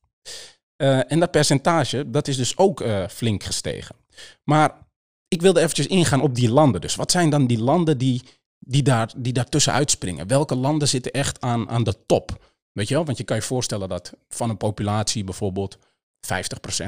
Uh, 0.82 1.12
en 1.12 1.20
dat 1.20 1.32
percentage, 1.32 2.10
dat 2.10 2.28
is 2.28 2.38
dus 2.38 2.58
ook 2.58 2.82
uh, 2.82 3.08
flink 3.08 3.44
gestegen. 3.44 3.96
Maar 4.44 4.88
ik 5.28 5.42
wilde 5.42 5.60
eventjes 5.60 5.88
ingaan 5.88 6.22
op 6.22 6.36
die 6.36 6.52
landen. 6.52 6.82
Dus 6.82 6.96
wat 6.96 7.12
zijn 7.12 7.30
dan 7.30 7.48
die 7.48 7.60
landen 7.60 7.98
die, 7.98 8.22
die, 8.60 8.84
daar, 8.84 9.14
die 9.18 9.34
daartussen 9.34 9.74
uitspringen? 9.74 10.28
Welke 10.28 10.56
landen 10.56 10.88
zitten 10.88 11.12
echt 11.12 11.42
aan, 11.42 11.70
aan 11.70 11.84
de 11.84 12.06
top? 12.06 12.46
Weet 12.72 12.88
je 12.88 12.94
wel? 12.94 13.06
Want 13.06 13.18
je 13.18 13.24
kan 13.24 13.36
je 13.36 13.42
voorstellen 13.42 13.90
dat 13.90 14.14
van 14.30 14.50
een 14.50 14.58
populatie 14.58 15.24
bijvoorbeeld 15.24 15.78
50% 15.78 15.80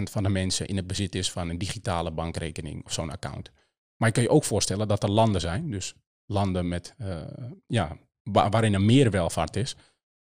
van 0.04 0.24
de 0.24 0.30
mensen 0.30 0.68
in 0.68 0.76
het 0.76 0.88
bezit 0.88 1.16
is 1.16 1.32
van 1.32 1.50
een 1.50 1.58
digitale 1.58 2.12
bankrekening 2.12 2.86
of 2.86 2.94
zo'n 2.94 3.12
account. 3.12 3.52
Maar 3.98 4.08
je 4.08 4.14
kan 4.14 4.24
je 4.24 4.30
ook 4.30 4.44
voorstellen 4.44 4.88
dat 4.88 5.04
er 5.04 5.12
landen 5.12 5.42
zijn, 5.42 5.72
dus 5.72 5.94
landen 6.26 6.68
met, 6.68 6.96
uh, 7.02 7.22
ja, 7.68 7.98
waarin 8.24 8.74
er 8.74 8.82
meer 8.82 9.12
welvaart 9.12 9.56
is, 9.56 9.76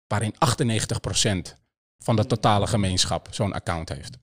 waarin 0.08 0.34
98% 0.34 1.65
van 2.06 2.16
de 2.16 2.26
totale 2.26 2.68
gemeenschap 2.68 3.28
zo'n 3.32 3.54
account 3.54 3.90
heeft. 3.90 4.18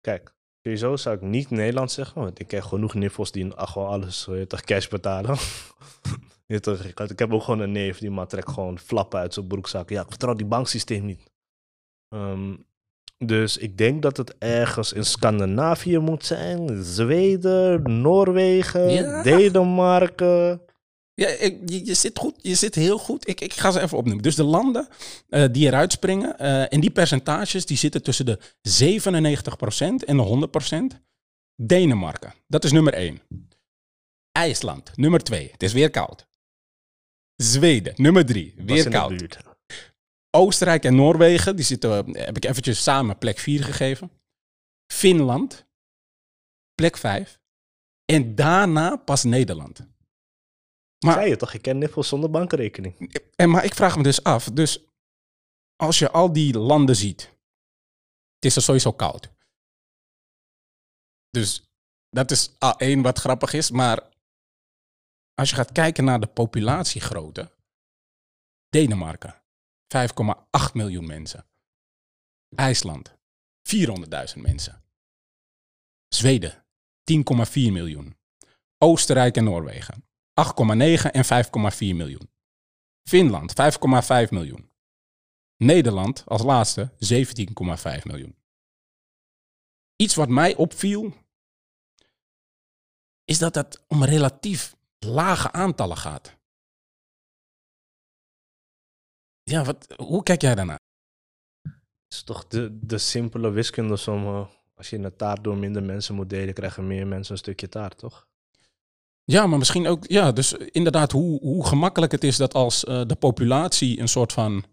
Kijk, 0.00 0.36
Sowieso 0.62 0.96
zou 0.96 1.16
ik 1.16 1.22
niet 1.22 1.50
Nederland 1.50 1.92
zeggen, 1.92 2.22
want 2.22 2.40
ik 2.40 2.46
ken 2.46 2.62
genoeg 2.62 2.94
niffels 2.94 3.32
die 3.32 3.52
ach, 3.52 3.72
gewoon 3.72 3.88
alles 3.88 4.24
je, 4.24 4.46
toch 4.46 4.60
cash 4.60 4.88
betalen. 4.88 5.36
Je 6.46 6.54
weet 6.54 6.62
toch, 6.62 6.84
ik, 6.84 7.18
heb 7.18 7.32
ook 7.32 7.42
gewoon 7.42 7.60
een 7.60 7.72
neef 7.72 7.98
die 7.98 8.10
maar 8.10 8.26
trekt 8.26 8.50
gewoon 8.50 8.78
flappen 8.78 9.20
uit 9.20 9.34
zijn 9.34 9.46
broekzak. 9.46 9.88
Ja, 9.88 10.00
ik 10.02 10.08
vertrouw 10.08 10.34
die 10.34 10.46
banksysteem 10.46 11.04
niet. 11.04 11.30
Ehm, 12.08 12.56
dus 13.18 13.56
ik 13.56 13.78
denk 13.78 14.02
dat 14.02 14.16
het 14.16 14.38
ergens 14.38 14.92
in 14.92 15.04
Scandinavië 15.04 15.98
moet 15.98 16.24
zijn. 16.24 16.84
Zweden, 16.84 18.00
Noorwegen, 18.00 18.90
Ja. 18.90 19.22
Denemarken. 19.22 20.60
Ja, 21.18 21.28
ik, 21.28 21.58
je, 21.66 21.86
je 21.86 21.94
zit 21.94 22.18
goed. 22.18 22.34
Je 22.40 22.54
zit 22.54 22.74
heel 22.74 22.98
goed. 22.98 23.28
Ik, 23.28 23.40
ik 23.40 23.52
ga 23.52 23.70
ze 23.70 23.80
even 23.80 23.98
opnoemen. 23.98 24.22
Dus 24.22 24.34
de 24.34 24.44
landen 24.44 24.88
eh, 25.28 25.44
die 25.52 25.66
eruit 25.66 25.92
springen. 25.92 26.38
eh, 26.38 26.72
en 26.72 26.80
die 26.80 26.90
percentages 26.90 27.66
die 27.66 27.76
zitten 27.76 28.02
tussen 28.02 28.26
de 28.26 28.38
97% 28.40 30.04
en 30.06 30.16
de 30.16 30.48
100%. 30.94 31.00
Denemarken, 31.62 32.34
dat 32.46 32.64
is 32.64 32.72
nummer 32.72 32.92
1. 32.92 33.20
IJsland, 34.32 34.96
nummer 34.96 35.20
2. 35.20 35.50
Het 35.50 35.62
is 35.62 35.72
weer 35.72 35.90
koud. 35.90 36.26
Zweden, 37.36 37.92
nummer 37.96 38.26
3. 38.26 38.54
was 38.56 38.64
Weer 38.66 38.88
koud. 38.90 39.38
Oostenrijk 40.30 40.84
en 40.84 40.94
Noorwegen, 40.94 41.56
die 41.56 41.64
zitten, 41.64 42.14
eh, 42.14 42.24
heb 42.26 42.36
ik 42.36 42.44
eventjes 42.44 42.82
samen 42.82 43.18
plek 43.18 43.38
4 43.38 43.64
gegeven. 43.64 44.10
Finland, 44.92 45.66
plek 46.74 46.96
5. 46.96 47.40
En 48.04 48.34
daarna 48.34 48.96
pas 48.96 49.24
Nederland. 49.24 49.86
Maar, 51.04 51.14
Zei 51.14 51.28
je 51.28 51.36
toch, 51.36 51.52
ik 51.52 51.62
ken 51.62 51.78
niffels 51.78 52.08
zonder 52.08 52.30
bankrekening. 52.30 53.14
en, 53.36 53.50
maar 53.50 53.64
ik 53.64 53.74
vraag 53.74 53.96
me 53.96 54.02
dus 54.02 54.22
af, 54.22 54.44
dus 54.44 54.84
als 55.76 55.98
je 55.98 56.10
al 56.10 56.32
die 56.32 56.58
landen 56.58 56.96
ziet, 56.96 57.20
het 58.34 58.44
is 58.44 58.56
er 58.56 58.62
sowieso 58.62 58.92
koud. 58.92 59.32
Dus 61.30 61.62
dat 62.10 62.30
is 62.30 62.50
al 62.58 62.76
één 62.76 63.02
wat 63.02 63.18
grappig 63.18 63.52
is, 63.52 63.70
maar 63.70 64.08
als 65.34 65.50
je 65.50 65.56
gaat 65.56 65.72
kijken 65.72 66.04
naar 66.04 66.20
de 66.20 66.26
populatiegrootte, 66.26 67.56
Denemarken, 68.68 69.42
5,8 69.96 70.72
miljoen 70.72 71.06
mensen. 71.06 71.46
IJsland, 72.54 73.14
400.000 73.76 74.40
mensen. 74.40 74.82
Zweden, 76.08 76.64
10,4 77.12 77.52
miljoen. 77.52 78.16
Oostenrijk 78.78 79.36
en 79.36 79.44
Noorwegen, 79.44 80.07
8,9 80.38 81.10
en 81.10 81.24
5,4 81.24 81.78
miljoen. 81.78 82.30
Finland, 83.08 83.52
5,5 83.52 84.28
miljoen. 84.30 84.70
Nederland 85.56 86.24
als 86.26 86.42
laatste 86.42 86.92
17,5 86.92 88.02
miljoen. 88.02 88.36
Iets 89.96 90.14
wat 90.14 90.28
mij 90.28 90.56
opviel, 90.56 91.12
is 93.24 93.38
dat 93.38 93.54
het 93.54 93.84
om 93.88 94.04
relatief 94.04 94.76
lage 94.98 95.52
aantallen 95.52 95.96
gaat. 95.96 96.36
Ja, 99.42 99.64
wat, 99.64 99.94
hoe 99.96 100.22
kijk 100.22 100.40
jij 100.40 100.54
daarnaar? 100.54 100.80
Het 101.62 102.16
is 102.18 102.22
toch 102.22 102.46
de, 102.46 102.78
de 102.82 102.98
simpele 102.98 103.50
wiskundesom. 103.50 104.24
eh, 104.24 104.48
Als 104.74 104.90
je 104.90 104.98
een 104.98 105.16
taart 105.16 105.44
door 105.44 105.56
minder 105.56 105.82
mensen 105.82 106.14
moet 106.14 106.30
delen, 106.30 106.54
krijgen 106.54 106.86
meer 106.86 107.06
mensen 107.06 107.32
een 107.32 107.38
stukje 107.38 107.68
taart, 107.68 107.98
toch? 107.98 108.28
Ja, 109.30 109.46
maar 109.46 109.58
misschien 109.58 109.86
ook, 109.86 110.04
ja, 110.06 110.32
dus 110.32 110.52
inderdaad 110.52 111.12
hoe, 111.12 111.40
hoe 111.40 111.66
gemakkelijk 111.66 112.12
het 112.12 112.24
is 112.24 112.36
dat 112.36 112.54
als 112.54 112.84
eh, 112.84 113.02
de 113.06 113.14
populatie 113.14 114.00
een 114.00 114.08
soort 114.08 114.32
van, 114.32 114.64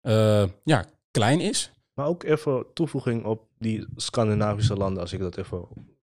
eh, 0.00 0.44
ja, 0.64 0.84
klein 1.10 1.40
is. 1.40 1.72
Maar 1.94 2.06
ook 2.06 2.22
even 2.22 2.66
toevoeging 2.74 3.24
op 3.24 3.48
die 3.58 3.86
Scandinavische 3.96 4.74
landen, 4.74 5.02
als 5.02 5.12
ik 5.12 5.20
dat 5.20 5.36
even 5.36 5.68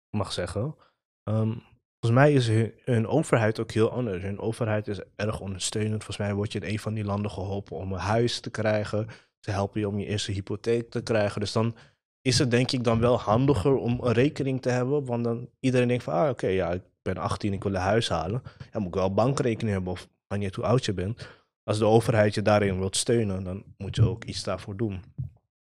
mag 0.09 0.33
zeggen. 0.33 0.75
Ehm, 1.23 1.53
volgens 1.99 2.21
mij 2.21 2.33
is 2.33 2.49
hun, 2.83 3.07
overheid 3.07 3.59
ook 3.59 3.71
heel 3.71 3.91
anders. 3.91 4.23
Hun 4.23 4.39
overheid 4.39 4.87
is 4.87 4.99
erg 5.15 5.39
ondersteunend. 5.39 6.03
Volgens 6.03 6.27
mij 6.27 6.33
word 6.33 6.51
je 6.51 6.59
in 6.59 6.69
een 6.69 6.79
van 6.79 6.93
die 6.93 7.05
landen 7.05 7.31
geholpen 7.31 7.77
om 7.77 7.93
een 7.93 7.99
huis 7.99 8.39
te 8.39 8.49
krijgen. 8.49 9.07
Ze 9.39 9.51
helpen 9.51 9.79
je 9.79 9.87
om 9.87 9.99
je 9.99 10.05
eerste 10.05 10.31
hypotheek 10.31 10.89
te 10.89 11.01
krijgen. 11.01 11.39
Dus 11.39 11.51
dan 11.51 11.75
is 12.21 12.39
het 12.39 12.51
denk 12.51 12.71
ik 12.71 12.83
dan 12.83 12.99
wel 12.99 13.19
handiger 13.19 13.75
om 13.75 13.99
een 14.01 14.13
rekening 14.13 14.61
te 14.61 14.69
hebben. 14.69 15.05
Want 15.05 15.23
dan 15.23 15.49
iedereen 15.59 15.87
denkt 15.87 16.03
van, 16.03 16.13
ah 16.13 16.29
oké, 16.29 16.47
ja, 16.47 16.79
ben 17.05 17.17
18, 17.17 17.53
ik 17.53 17.63
wil 17.63 17.73
een 17.73 17.81
huis 17.81 18.09
halen. 18.09 18.43
Ja, 18.71 18.79
moet 18.79 18.87
ik 18.87 18.93
wel 18.93 19.13
bankrekening 19.13 19.73
hebben 19.73 19.91
of 19.91 20.07
wanneer 20.27 20.55
hoe 20.55 20.65
oud 20.65 20.85
je 20.85 20.93
bent. 20.93 21.29
Als 21.63 21.77
de 21.77 21.85
overheid 21.85 22.33
je 22.33 22.41
daarin 22.41 22.79
wilt 22.79 22.95
steunen, 22.95 23.43
dan 23.43 23.63
moet 23.77 23.95
je 23.95 24.07
ook 24.07 24.23
iets 24.23 24.43
daarvoor 24.43 24.77
doen. 24.77 25.03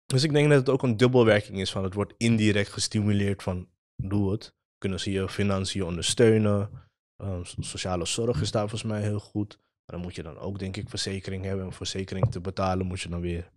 Dus 0.05 0.23
ik 0.23 0.31
denk 0.31 0.49
dat 0.49 0.59
het 0.59 0.69
ook 0.69 0.83
een 0.83 0.97
dubbelwerking 0.97 1.59
is 1.59 1.71
van 1.71 1.83
het 1.83 1.93
wordt 1.93 2.13
indirect 2.17 2.69
gestimuleerd 2.69 3.43
van 3.43 3.67
doe 3.95 4.31
het. 4.31 4.55
Kunnen 4.77 4.99
ze 4.99 5.11
je 5.11 5.29
financiën 5.29 5.83
ondersteunen. 5.83 6.69
Ehm, 7.17 7.43
so- 7.43 7.61
sociale 7.61 8.05
zorg 8.05 8.41
is 8.41 8.51
daar 8.51 8.69
volgens 8.69 8.91
mij 8.91 9.01
heel 9.01 9.19
goed. 9.19 9.57
Maar 9.57 9.95
dan 9.95 10.01
moet 10.01 10.15
je 10.15 10.23
dan 10.23 10.37
ook 10.37 10.59
denk 10.59 10.77
ik 10.77 10.89
verzekering 10.89 11.43
hebben. 11.43 11.61
En 11.61 11.67
om 11.67 11.73
verzekering 11.73 12.31
te 12.31 12.41
betalen 12.41 12.85
moet 12.85 13.01
je 13.01 13.09
dan 13.09 13.21
weer 13.21 13.51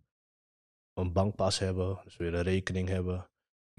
een 0.94 1.12
bankpas 1.12 1.58
hebben. 1.58 2.00
Dus 2.04 2.16
weer 2.16 2.34
een 2.34 2.42
rekening 2.42 2.88
hebben. 2.88 3.29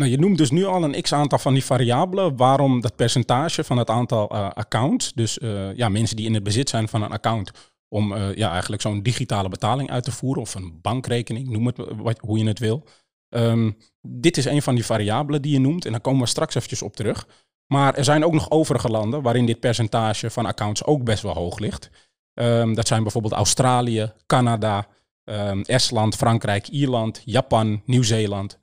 Nou, 0.02 0.14
je 0.14 0.20
noemt 0.20 0.38
dus 0.38 0.52
nu 0.52 0.66
al 0.66 0.84
een 0.84 1.02
x-aantal 1.02 1.38
van 1.38 1.54
die 1.54 1.64
variabelen 1.64 2.36
waarom 2.36 2.82
dat 2.82 2.96
percentage 2.96 3.64
van 3.64 3.78
het 3.78 3.90
aantal 3.90 4.30
eh, 4.30 4.50
accounts, 4.50 5.14
dus 5.14 5.40
eh, 5.40 5.76
ja, 5.76 5.90
mensen 5.90 6.16
die 6.16 6.26
in 6.26 6.34
het 6.34 6.44
bezit 6.44 6.70
zijn 6.70 6.88
van 6.88 7.02
een 7.02 7.12
account, 7.12 7.52
om 7.88 8.14
eh, 8.14 8.36
ja, 8.36 8.52
eigenlijk 8.52 8.82
zo'n 8.82 9.04
digitale 9.04 9.50
betaling 9.50 9.90
uit 9.90 10.04
te 10.04 10.12
voeren 10.12 10.42
of 10.42 10.56
een 10.56 10.80
bankrekening, 10.82 11.50
noem 11.50 11.66
het 11.66 11.78
wat, 11.96 12.20
hoe 12.20 12.38
je 12.38 12.48
het 12.48 12.60
wil. 12.60 12.84
Ehm, 13.30 13.72
dit 14.02 14.38
is 14.38 14.46
een 14.46 14.62
van 14.62 14.76
die 14.76 14.86
variabelen 14.86 15.42
die 15.42 15.52
je 15.52 15.60
noemt 15.60 15.86
en 15.86 15.92
daar 15.92 16.02
komen 16.02 16.22
we 16.22 16.28
straks 16.28 16.56
eventjes 16.56 16.82
op 16.82 16.96
terug. 16.96 17.28
Maar 17.68 17.96
er 17.96 18.04
zijn 18.04 18.26
ook 18.26 18.34
nog 18.34 18.50
overige 18.52 18.90
landen 18.90 19.22
waarin 19.22 19.46
dit 19.46 19.60
percentage 19.60 20.30
van 20.30 20.46
accounts 20.46 20.86
ook 20.86 21.04
best 21.04 21.24
wel 21.24 21.34
hoog 21.34 21.60
ligt. 21.60 21.90
Ehm, 22.34 22.74
dat 22.74 22.88
zijn 22.88 23.04
bijvoorbeeld 23.04 23.34
Australië, 23.34 24.12
Canada, 24.26 24.88
ehm, 25.24 25.62
Estland, 25.62 26.16
Frankrijk, 26.16 26.68
Ierland, 26.68 27.22
Japan, 27.26 27.82
Nieuw-Zeeland. 27.86 28.60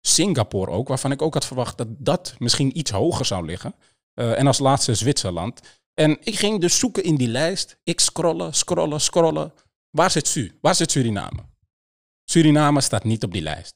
Singapore 0.00 0.70
ook, 0.70 0.88
waarvan 0.88 1.12
ik 1.12 1.22
ook 1.22 1.34
had 1.34 1.46
verwacht 1.46 1.78
dat 1.78 1.88
dat 1.90 2.34
misschien 2.38 2.78
iets 2.78 2.90
hoger 2.90 3.24
zou 3.24 3.46
liggen. 3.46 3.74
Eh, 4.14 4.38
en 4.38 4.46
als 4.46 4.58
laatste 4.58 4.94
Zwitserland. 4.94 5.60
En 5.94 6.18
ik 6.20 6.38
ging 6.38 6.60
dus 6.60 6.78
zoeken 6.78 7.02
in 7.04 7.16
die 7.16 7.28
lijst. 7.28 7.78
Ik 7.84 8.00
scrollen, 8.00 8.54
scrollen, 8.54 9.00
scrollen. 9.00 9.52
Waar 9.90 10.10
zit 10.10 10.28
Su? 10.28 10.58
Waar 10.60 10.74
zit 10.74 10.90
Suriname? 10.90 11.38
Suriname 12.24 12.80
staat 12.80 13.04
niet 13.04 13.24
op 13.24 13.32
die 13.32 13.42
lijst. 13.42 13.74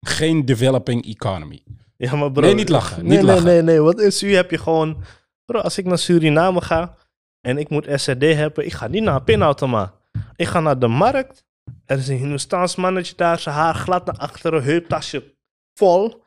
Geen 0.00 0.44
developing 0.44 1.06
economy. 1.06 1.62
Ja, 1.96 2.14
maar 2.16 2.32
bro. 2.32 2.42
Nee, 2.42 2.54
niet 2.54 2.68
lachen, 2.68 2.96
Nee, 2.96 3.16
niet 3.16 3.26
nee, 3.26 3.26
lachen. 3.26 3.44
nee, 3.44 3.62
nee. 3.62 3.80
Wat 3.80 4.00
is 4.00 4.22
u? 4.22 4.34
Heb 4.34 4.50
je 4.50 4.58
gewoon. 4.58 5.04
Bro, 5.44 5.60
als 5.60 5.78
ik 5.78 5.84
naar 5.84 5.98
Suriname 5.98 6.60
ga 6.60 6.96
en 7.40 7.58
ik 7.58 7.68
moet 7.68 7.86
SRD 7.94 8.22
hebben, 8.22 8.64
ik 8.64 8.72
ga 8.72 8.86
niet 8.86 9.02
naar 9.02 9.14
een 9.14 9.24
pinautomaat. 9.24 9.94
Ik 10.36 10.46
ga 10.46 10.60
naar 10.60 10.78
de 10.78 10.88
markt. 10.88 11.44
Er 11.90 11.98
is 11.98 12.08
een 12.08 12.16
Hindoestaans 12.16 12.76
mannetje 12.76 13.14
daar, 13.16 13.38
zijn 13.38 13.54
haar 13.54 13.74
glad 13.74 14.06
naar 14.06 14.16
achteren, 14.16 14.62
heuptasje 14.62 15.34
vol. 15.74 16.22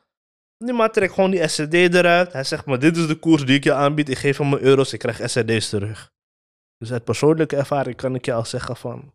Die 0.58 0.72
man 0.72 0.90
trekt 0.90 1.12
gewoon 1.14 1.30
die 1.30 1.48
SRD 1.48 1.74
eruit. 1.74 2.32
Hij 2.32 2.44
zegt 2.44 2.66
maar, 2.66 2.78
dit 2.78 2.96
is 2.96 3.06
de 3.06 3.14
koers 3.14 3.46
die 3.46 3.56
ik 3.56 3.64
je 3.64 3.72
aanbied. 3.72 4.08
Ik 4.08 4.18
geef 4.18 4.38
hem 4.38 4.48
mijn 4.48 4.62
euro's, 4.62 4.92
ik 4.92 4.98
krijg 4.98 5.30
SRD's 5.30 5.68
terug. 5.68 6.12
Dus 6.78 6.92
uit 6.92 7.04
persoonlijke 7.04 7.56
ervaring 7.56 7.96
kan 7.96 8.14
ik 8.14 8.24
je 8.24 8.32
al 8.32 8.44
zeggen 8.44 8.76
van... 8.76 9.12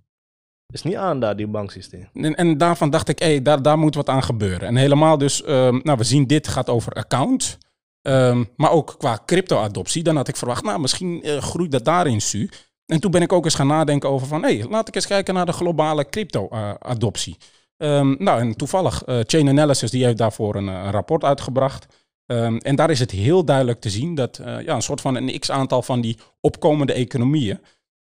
is 0.74 0.84
niet 0.84 0.96
aan 0.96 1.20
daar, 1.20 1.36
die 1.36 1.48
banksysteem. 1.48 2.10
En, 2.14 2.36
en 2.36 2.58
daarvan 2.58 2.90
dacht 2.90 3.10
ik, 3.10 3.20
hé, 3.20 3.42
daar, 3.42 3.62
daar 3.62 3.78
moet 3.78 3.96
wat 3.96 4.10
aan 4.10 4.24
gebeuren. 4.24 4.68
En 4.68 4.76
helemaal 4.76 5.18
dus, 5.18 5.44
ehm, 5.44 5.80
nou, 5.84 5.98
we 5.98 6.04
zien 6.04 6.28
dit 6.28 6.48
gaat 6.48 6.70
over 6.70 6.94
accounts. 6.94 7.58
ehm, 8.02 8.44
maar 8.56 8.72
ook 8.72 8.96
qua 8.98 9.22
crypto-adoptie. 9.26 10.04
Dan 10.04 10.16
had 10.16 10.28
ik 10.28 10.36
verwacht, 10.36 10.64
nou, 10.64 10.80
misschien 10.80 11.24
eh, 11.24 11.42
groeit 11.42 11.72
dat 11.72 11.86
daarin 11.86 12.22
su. 12.22 12.50
En 12.90 13.00
toen 13.00 13.12
ben 13.12 13.22
ik 13.22 13.34
ook 13.34 13.46
eens 13.46 13.56
gaan 13.56 13.68
nadenken 13.68 14.10
over 14.10 14.28
van, 14.28 14.44
hé, 14.44 14.64
laat 14.70 14.88
ik 14.88 14.96
eens 14.96 15.08
kijken 15.08 15.34
naar 15.34 15.46
de 15.46 15.52
globale 15.52 16.10
crypto-adoptie. 16.10 17.38
Ehm, 17.78 18.16
nou, 18.18 18.40
en 18.40 18.56
toevallig, 18.56 19.04
eh, 19.04 19.20
Chain 19.22 19.50
Analysis, 19.50 19.92
die 19.92 20.04
heeft 20.06 20.18
daarvoor 20.18 20.56
een, 20.56 20.70
eh, 20.70 20.88
rapport 20.92 21.24
uitgebracht. 21.24 21.86
Ehm, 22.26 22.58
en 22.58 22.76
daar 22.76 22.90
is 22.90 23.00
het 23.00 23.12
heel 23.12 23.46
duidelijk 23.46 23.80
te 23.80 23.90
zien 23.90 24.16
dat 24.16 24.38
eh, 24.38 24.62
ja, 24.62 24.76
een 24.76 24.82
soort 24.82 25.02
van 25.02 25.16
een 25.16 25.40
x-aantal 25.40 25.82
van 25.82 26.02
die 26.02 26.18
opkomende 26.40 26.94
economieën 26.94 27.60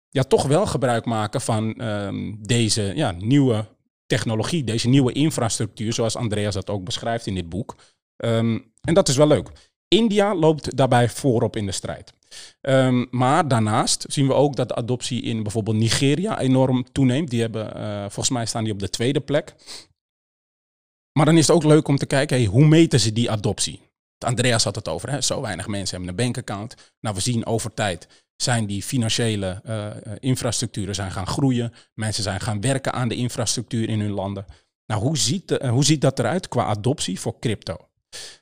ja, 0.10 0.24
toch 0.24 0.48
wel 0.48 0.66
gebruik 0.66 1.06
maken 1.06 1.42
van 1.42 1.74
ehm, 1.74 2.34
deze 2.40 2.92
ja, 2.96 3.12
nieuwe 3.12 3.66
technologie, 4.06 4.64
deze 4.64 4.90
nieuwe 4.90 5.12
infrastructuur, 5.12 5.94
zoals 5.94 6.16
Andreas 6.16 6.54
dat 6.54 6.70
ook 6.70 6.84
beschrijft 6.84 7.26
in 7.26 7.36
dit 7.36 7.50
boek. 7.50 7.76
En 8.18 8.94
dat 8.94 9.08
is 9.08 9.18
wel 9.18 9.28
leuk. 9.28 9.50
India 9.90 10.36
loopt 10.36 10.78
daarbij 10.78 11.10
voorop 11.10 11.56
in 11.56 11.66
de 11.66 11.72
strijd. 11.72 12.14
Ehm, 12.62 13.06
maar 13.12 13.48
daarnaast 13.48 14.06
zien 14.08 14.28
we 14.28 14.34
ook 14.34 14.56
dat 14.56 14.68
de 14.68 14.76
adoptie 14.76 15.22
in 15.22 15.44
bijvoorbeeld 15.44 15.78
Nigeria 15.78 16.40
enorm 16.40 16.92
toeneemt. 16.92 17.30
Die 17.30 17.42
hebben, 17.42 17.76
eh, 17.76 18.00
volgens 18.00 18.30
mij 18.30 18.46
staan 18.46 18.64
die 18.64 18.74
op 18.74 18.80
de 18.80 18.90
tweede 18.90 19.20
plek. 19.20 19.56
Maar 21.12 21.26
dan 21.26 21.38
is 21.38 21.48
het 21.48 21.56
ook 21.56 21.64
leuk 21.64 21.88
om 21.88 21.98
te 21.98 22.06
kijken, 22.06 22.38
hey, 22.38 22.46
hoe 22.46 22.68
meten 22.68 23.00
ze 23.00 23.14
die 23.14 23.32
adoptie? 23.32 23.82
Andreas 24.18 24.64
had 24.64 24.76
het 24.76 24.88
over, 24.88 25.10
hè? 25.10 25.22
zo 25.22 25.42
weinig 25.42 25.68
mensen 25.68 25.98
hebben 25.98 26.10
een 26.10 26.24
bankaccount. 26.24 26.76
Nou, 27.00 27.16
we 27.16 27.22
zien 27.22 27.46
over 27.46 27.74
tijd 27.74 28.08
zijn 28.36 28.66
die 28.66 28.84
financiële 28.84 29.62
eh, 29.64 29.88
infrastructuren 30.20 30.96
zijn 30.96 31.12
gaan 31.12 31.28
groeien. 31.28 31.74
Mensen 31.94 32.24
zijn 32.24 32.40
gaan 32.40 32.62
werken 32.62 32.94
aan 32.94 33.08
de 33.08 33.16
infrastructuur 33.16 33.90
in 33.90 34.00
hun 34.00 34.12
landen. 34.12 34.46
Nou, 34.86 35.02
hoe 35.02 35.18
ziet, 35.18 35.52
eh, 35.52 35.70
hoe 35.70 35.86
ziet 35.86 36.02
dat 36.02 36.20
eruit 36.20 36.48
qua 36.48 36.64
adoptie 36.64 37.20
voor 37.20 37.40
crypto? 37.40 37.78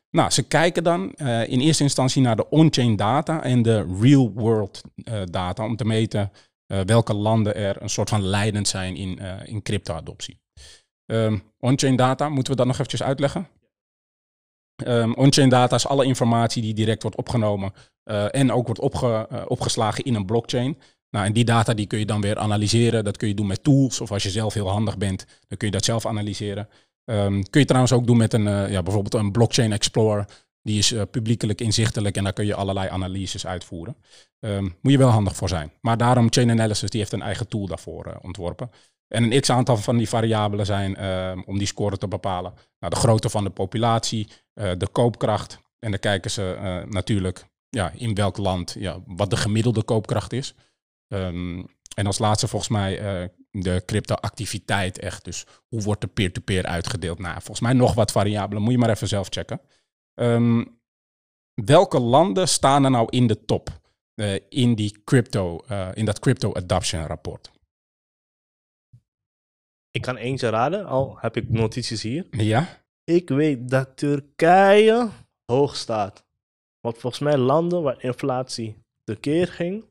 Nou, 0.09 0.31
ze 0.31 0.43
kijken 0.43 0.83
dan 0.83 1.13
uh, 1.17 1.47
in 1.47 1.59
eerste 1.59 1.83
instantie 1.83 2.21
naar 2.21 2.35
de 2.35 2.49
on-chain 2.49 2.95
data 2.95 3.43
en 3.43 3.61
de 3.61 3.97
real-world 4.01 4.81
uh, 4.95 5.21
data 5.25 5.65
om 5.65 5.75
te 5.75 5.85
meten 5.85 6.31
uh, 6.67 6.79
welke 6.79 7.13
landen 7.13 7.55
er 7.55 7.81
een 7.81 7.89
soort 7.89 8.09
van 8.09 8.21
leidend 8.21 8.67
zijn 8.67 8.95
in, 8.95 9.19
in 9.45 9.61
crypto-adoptie. 9.61 10.39
Um, 11.05 11.43
on-chain 11.59 11.95
data, 11.95 12.29
moeten 12.29 12.51
we 12.51 12.57
dat 12.57 12.67
nog 12.67 12.75
eventjes 12.75 13.03
uitleggen? 13.03 13.47
Um, 14.85 15.13
on-chain 15.13 15.49
data 15.49 15.75
is 15.75 15.87
alle 15.87 16.05
informatie 16.05 16.61
die 16.61 16.73
direct 16.73 17.01
wordt 17.01 17.17
opgenomen 17.17 17.73
en 18.31 18.51
ook 18.51 18.65
wordt 18.65 18.81
opge, 18.81 19.27
opgeslagen 19.47 20.03
in 20.03 20.15
een 20.15 20.25
blockchain. 20.25 20.77
Nou, 21.09 21.25
en 21.25 21.33
die 21.33 21.45
data 21.45 21.73
die 21.73 21.87
kun 21.87 21.99
je 21.99 22.05
dan 22.05 22.21
weer 22.21 22.37
analyseren. 22.37 23.03
Dat 23.03 23.17
kun 23.17 23.27
je 23.27 23.33
doen 23.33 23.47
met 23.47 23.63
tools 23.63 24.01
of 24.01 24.11
als 24.11 24.23
je 24.23 24.29
zelf 24.29 24.53
heel 24.53 24.69
handig 24.69 24.97
bent, 24.97 25.25
dan 25.47 25.57
kun 25.57 25.67
je 25.67 25.73
dat 25.73 25.85
zelf 25.85 26.05
analyseren. 26.05 26.69
Um, 27.09 27.49
kun 27.49 27.59
je 27.59 27.67
trouwens 27.67 27.93
ook 27.93 28.07
doen 28.07 28.17
met 28.17 28.33
een, 28.33 28.45
uh, 28.45 28.71
ja, 28.71 28.83
bijvoorbeeld 28.83 29.13
een 29.13 29.31
blockchain 29.31 29.71
explorer. 29.71 30.25
Die 30.61 30.77
is 30.77 30.91
uh, 30.91 31.01
publiekelijk 31.11 31.61
inzichtelijk 31.61 32.17
en 32.17 32.23
daar 32.23 32.33
kun 32.33 32.45
je 32.45 32.55
allerlei 32.55 32.89
analyses 32.89 33.47
uitvoeren. 33.47 33.95
Um, 34.39 34.75
moet 34.81 34.91
je 34.91 34.97
wel 34.97 35.09
handig 35.09 35.35
voor 35.35 35.49
zijn. 35.49 35.71
Maar 35.81 35.97
daarom 35.97 36.27
Chain 36.29 36.51
Analysis 36.51 36.89
die 36.89 36.99
heeft 36.99 37.13
een 37.13 37.21
eigen 37.21 37.47
tool 37.47 37.67
daarvoor 37.67 38.07
uh, 38.07 38.13
ontworpen. 38.21 38.71
En 39.07 39.23
een 39.23 39.41
x-aantal 39.41 39.77
van 39.77 39.97
die 39.97 40.09
variabelen 40.09 40.65
zijn 40.65 40.95
ehm, 40.95 41.41
om 41.45 41.57
die 41.57 41.67
score 41.67 41.97
te 41.97 42.07
bepalen. 42.07 42.53
Nou, 42.79 42.93
de 42.93 42.99
grootte 42.99 43.29
van 43.29 43.43
de 43.43 43.49
populatie, 43.49 44.27
de 44.53 44.87
koopkracht. 44.91 45.59
En 45.79 45.91
dan 45.91 45.99
kijken 45.99 46.31
ze 46.31 46.83
natuurlijk 46.89 47.45
ja, 47.69 47.91
in 47.95 48.15
welk 48.15 48.37
land 48.37 48.75
ja, 48.79 48.99
wat 49.05 49.29
de 49.29 49.37
gemiddelde 49.37 49.83
koopkracht 49.83 50.33
is. 50.33 50.55
En 51.07 52.05
als 52.05 52.17
laatste 52.17 52.47
volgens 52.47 52.71
mij 52.71 53.29
de 53.61 53.83
crypto-activiteit 53.85 54.99
echt. 54.99 55.25
Dus 55.25 55.45
hoe 55.67 55.81
wordt 55.81 56.01
de 56.01 56.07
peer-to-peer 56.07 56.65
uitgedeeld? 56.65 57.19
Nou, 57.19 57.33
volgens 57.33 57.59
mij 57.59 57.73
nog 57.73 57.93
wat 57.93 58.11
variabelen. 58.11 58.63
Moet 58.63 58.71
je 58.71 58.77
maar 58.77 58.89
even 58.89 59.07
zelf 59.07 59.27
checken. 59.29 59.61
Um, 60.13 60.79
welke 61.53 61.99
landen 61.99 62.47
staan 62.47 62.83
er 62.83 62.91
nou 62.91 63.07
in 63.09 63.27
de 63.27 63.45
top 63.45 63.69
uh, 64.15 64.39
in, 64.49 64.75
die 64.75 65.01
crypto, 65.03 65.63
uh, 65.71 65.89
in 65.93 66.05
dat 66.05 66.19
crypto 66.19 66.53
adoption 66.53 67.05
rapport? 67.05 67.51
Ik 69.91 70.01
kan 70.01 70.17
eentje 70.17 70.49
raden, 70.49 70.85
al 70.85 71.17
heb 71.19 71.37
ik 71.37 71.49
notities 71.49 72.01
hier. 72.01 72.27
Ja? 72.31 72.83
Ik 73.03 73.29
weet 73.29 73.69
dat 73.69 73.97
Turkije 73.97 75.09
hoog 75.45 75.75
staat. 75.75 76.25
Want 76.79 76.97
volgens 76.97 77.21
mij 77.21 77.37
landen 77.37 77.81
waar 77.81 78.03
inflatie 78.03 78.83
tekeer 79.03 79.47
ging, 79.47 79.85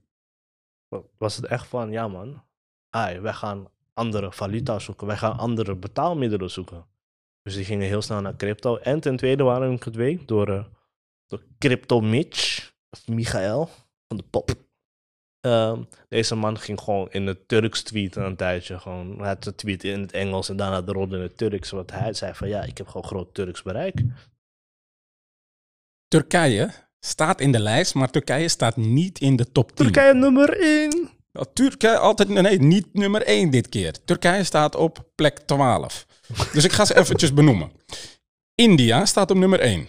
was 1.18 1.36
het 1.36 1.44
echt 1.44 1.66
van, 1.66 1.90
ja 1.90 2.08
man, 2.08 2.44
ai, 2.96 3.20
wij 3.20 3.32
gaan 3.32 3.68
andere 3.94 4.32
valuta 4.32 4.78
zoeken, 4.78 5.06
wij 5.06 5.16
gaan 5.16 5.38
andere 5.38 5.74
betaalmiddelen 5.74 6.50
zoeken. 6.50 6.84
Dus 7.42 7.54
die 7.54 7.64
gingen 7.64 7.86
heel 7.86 8.02
snel 8.02 8.20
naar 8.20 8.36
crypto. 8.36 8.76
En 8.76 9.00
ten 9.00 9.16
tweede 9.16 9.42
waren 9.42 9.72
ik 9.72 9.82
het 9.82 9.94
weet 9.94 10.28
door, 10.28 10.48
uh, 10.48 10.64
door 11.26 11.42
Crypto 11.58 12.00
Mitch, 12.00 12.72
of 12.90 13.08
Michael, 13.08 13.68
van 14.08 14.16
de 14.16 14.22
pop. 14.30 14.50
Uh, 15.46 15.78
deze 16.08 16.34
man 16.34 16.58
ging 16.58 16.80
gewoon 16.80 17.10
in 17.10 17.26
het 17.26 17.48
Turks 17.48 17.82
tweeten 17.82 18.24
een 18.24 18.36
tijdje. 18.36 18.78
Gewoon, 18.78 19.18
hij 19.18 19.28
had 19.28 19.44
het 19.44 19.56
tweet 19.56 19.84
in 19.84 20.00
het 20.00 20.12
Engels 20.12 20.48
en 20.48 20.56
daarna 20.56 20.82
de 20.82 20.92
rol 20.92 21.14
in 21.14 21.20
het 21.20 21.36
Turks. 21.36 21.70
Want 21.70 21.90
hij 21.90 22.12
zei 22.12 22.34
van 22.34 22.48
ja, 22.48 22.62
ik 22.62 22.78
heb 22.78 22.86
gewoon 22.86 23.06
groot 23.06 23.34
Turks 23.34 23.62
bereik. 23.62 24.02
Turkije 26.08 26.70
staat 27.00 27.40
in 27.40 27.52
de 27.52 27.60
lijst, 27.60 27.94
maar 27.94 28.10
Turkije 28.10 28.48
staat 28.48 28.76
niet 28.76 29.20
in 29.20 29.36
de 29.36 29.52
top 29.52 29.72
10. 29.72 29.76
Turkije 29.76 30.14
nummer 30.14 30.60
1. 30.60 31.15
Turkije 31.52 31.98
altijd, 31.98 32.28
nee, 32.28 32.58
niet 32.58 32.86
nummer 32.92 33.22
1 33.22 33.50
dit 33.50 33.68
keer. 33.68 33.94
Turkije 34.04 34.44
staat 34.44 34.74
op 34.74 35.08
plek 35.14 35.38
12. 35.38 36.06
dus 36.52 36.64
ik 36.64 36.72
ga 36.72 36.84
ze 36.84 36.96
eventjes 36.96 37.34
benoemen. 37.34 37.72
India 38.54 39.04
staat 39.06 39.30
op 39.30 39.36
nummer 39.36 39.60
1. 39.60 39.88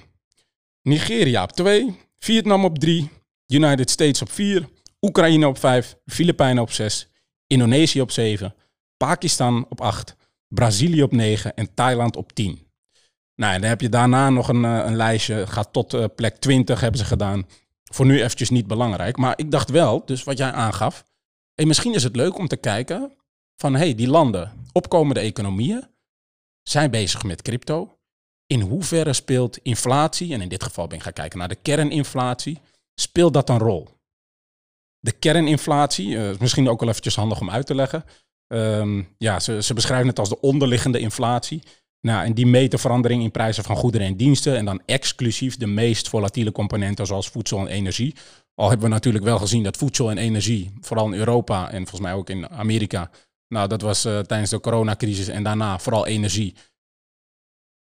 Nigeria 0.82 1.44
op 1.44 1.52
2. 1.52 2.00
Vietnam 2.20 2.66
op 2.66 2.80
3. 2.80 3.10
United 3.48 3.90
States 3.90 4.22
op 4.22 4.32
4. 4.32 4.70
Oekraïne 5.02 5.48
op 5.48 5.58
5. 5.58 5.96
Filipijnen 6.06 6.64
op 6.64 6.72
6. 6.72 7.08
Indonesië 7.48 8.02
op 8.02 8.12
7. 8.12 8.56
Pakistan 8.98 9.66
op 9.70 9.82
8. 9.82 10.16
Brazilië 10.48 11.04
op 11.04 11.12
9 11.12 11.56
en 11.56 11.74
Thailand 11.74 12.16
op 12.16 12.34
10. 12.34 12.68
Nou, 13.36 13.54
en 13.54 13.62
dan 13.62 13.70
heb 13.70 13.82
je 13.82 13.90
daarna 13.90 14.30
nog 14.30 14.48
een, 14.48 14.66
eh, 14.66 14.82
een 14.86 14.96
lijstje. 14.96 15.48
Gaat 15.48 15.74
tot 15.74 15.94
uh, 15.94 16.06
plek 16.16 16.36
20 16.36 16.80
hebben 16.80 17.00
ze 17.00 17.06
gedaan. 17.06 17.46
Voor 17.84 18.06
nu 18.06 18.22
eventjes 18.24 18.50
niet 18.50 18.68
belangrijk. 18.68 19.18
Maar 19.18 19.34
ik 19.36 19.52
dacht 19.52 19.70
wel, 19.70 20.06
dus 20.06 20.24
wat 20.24 20.38
jij 20.38 20.52
aangaf. 20.52 21.04
Hey, 21.58 21.66
misschien 21.66 21.94
is 21.94 22.04
het 22.04 22.16
leuk 22.16 22.38
om 22.38 22.48
te 22.48 22.58
kijken 22.58 23.18
van 23.56 23.76
hey, 23.76 23.96
die 23.96 24.08
landen, 24.08 24.66
opkomende 24.72 25.20
economieën, 25.20 25.88
zijn 26.64 26.92
bezig 26.92 27.24
met 27.24 27.42
crypto. 27.42 28.00
In 28.48 28.62
hoeverre 28.62 29.14
speelt 29.14 29.58
inflatie, 29.58 30.34
en 30.34 30.42
in 30.42 30.50
dit 30.50 30.64
geval 30.64 30.88
ben 30.88 30.98
ik 30.98 31.04
gaan 31.04 31.14
kijken 31.14 31.40
naar 31.40 31.48
de 31.48 31.56
kerninflatie, 31.56 32.60
speelt 32.96 33.34
dat 33.34 33.50
een 33.50 33.58
rol? 33.58 33.88
De 35.00 35.12
kerninflatie, 35.12 36.08
uh, 36.08 36.38
misschien 36.40 36.70
ook 36.70 36.80
wel 36.80 36.90
eventjes 36.90 37.16
handig 37.16 37.42
om 37.42 37.50
uit 37.50 37.66
te 37.66 37.76
leggen. 37.76 38.06
Um, 38.48 39.16
ja, 39.18 39.40
ze, 39.40 39.62
ze 39.62 39.74
beschrijven 39.74 40.08
het 40.08 40.20
als 40.20 40.30
de 40.30 40.42
onderliggende 40.42 41.00
inflatie. 41.00 41.64
Nou, 42.02 42.26
en 42.26 42.34
die 42.34 42.46
meten 42.46 42.80
verandering 42.80 43.24
in 43.24 43.32
prijzen 43.32 43.64
van 43.64 43.76
goederen 43.76 44.08
en 44.08 44.18
diensten. 44.18 44.58
En 44.58 44.66
dan 44.66 44.82
exclusief 44.86 45.58
de 45.58 45.68
meest 45.68 46.10
volatiele 46.10 46.52
componenten 46.52 47.06
zoals 47.06 47.30
voedsel 47.30 47.60
en 47.60 47.68
energie. 47.68 48.16
Al 48.56 48.70
hebben 48.70 48.88
we 48.88 48.94
natuurlijk 48.94 49.24
wel 49.24 49.38
gezien 49.38 49.64
dat 49.64 49.78
voedsel 49.78 50.12
en 50.12 50.18
energie, 50.18 50.72
vooral 50.82 51.06
in 51.06 51.20
Europa 51.20 51.72
en 51.72 51.78
volgens 51.78 52.02
mij 52.02 52.14
ook 52.14 52.30
in 52.30 52.50
Amerika. 52.50 53.10
Nou, 53.48 53.68
dat 53.68 53.82
was 53.82 54.06
uh, 54.06 54.20
tijdens 54.20 54.50
de 54.50 54.60
coronacrisis 54.60 55.28
en 55.28 55.44
daarna 55.44 55.80
vooral 55.80 56.06
energie. 56.06 56.56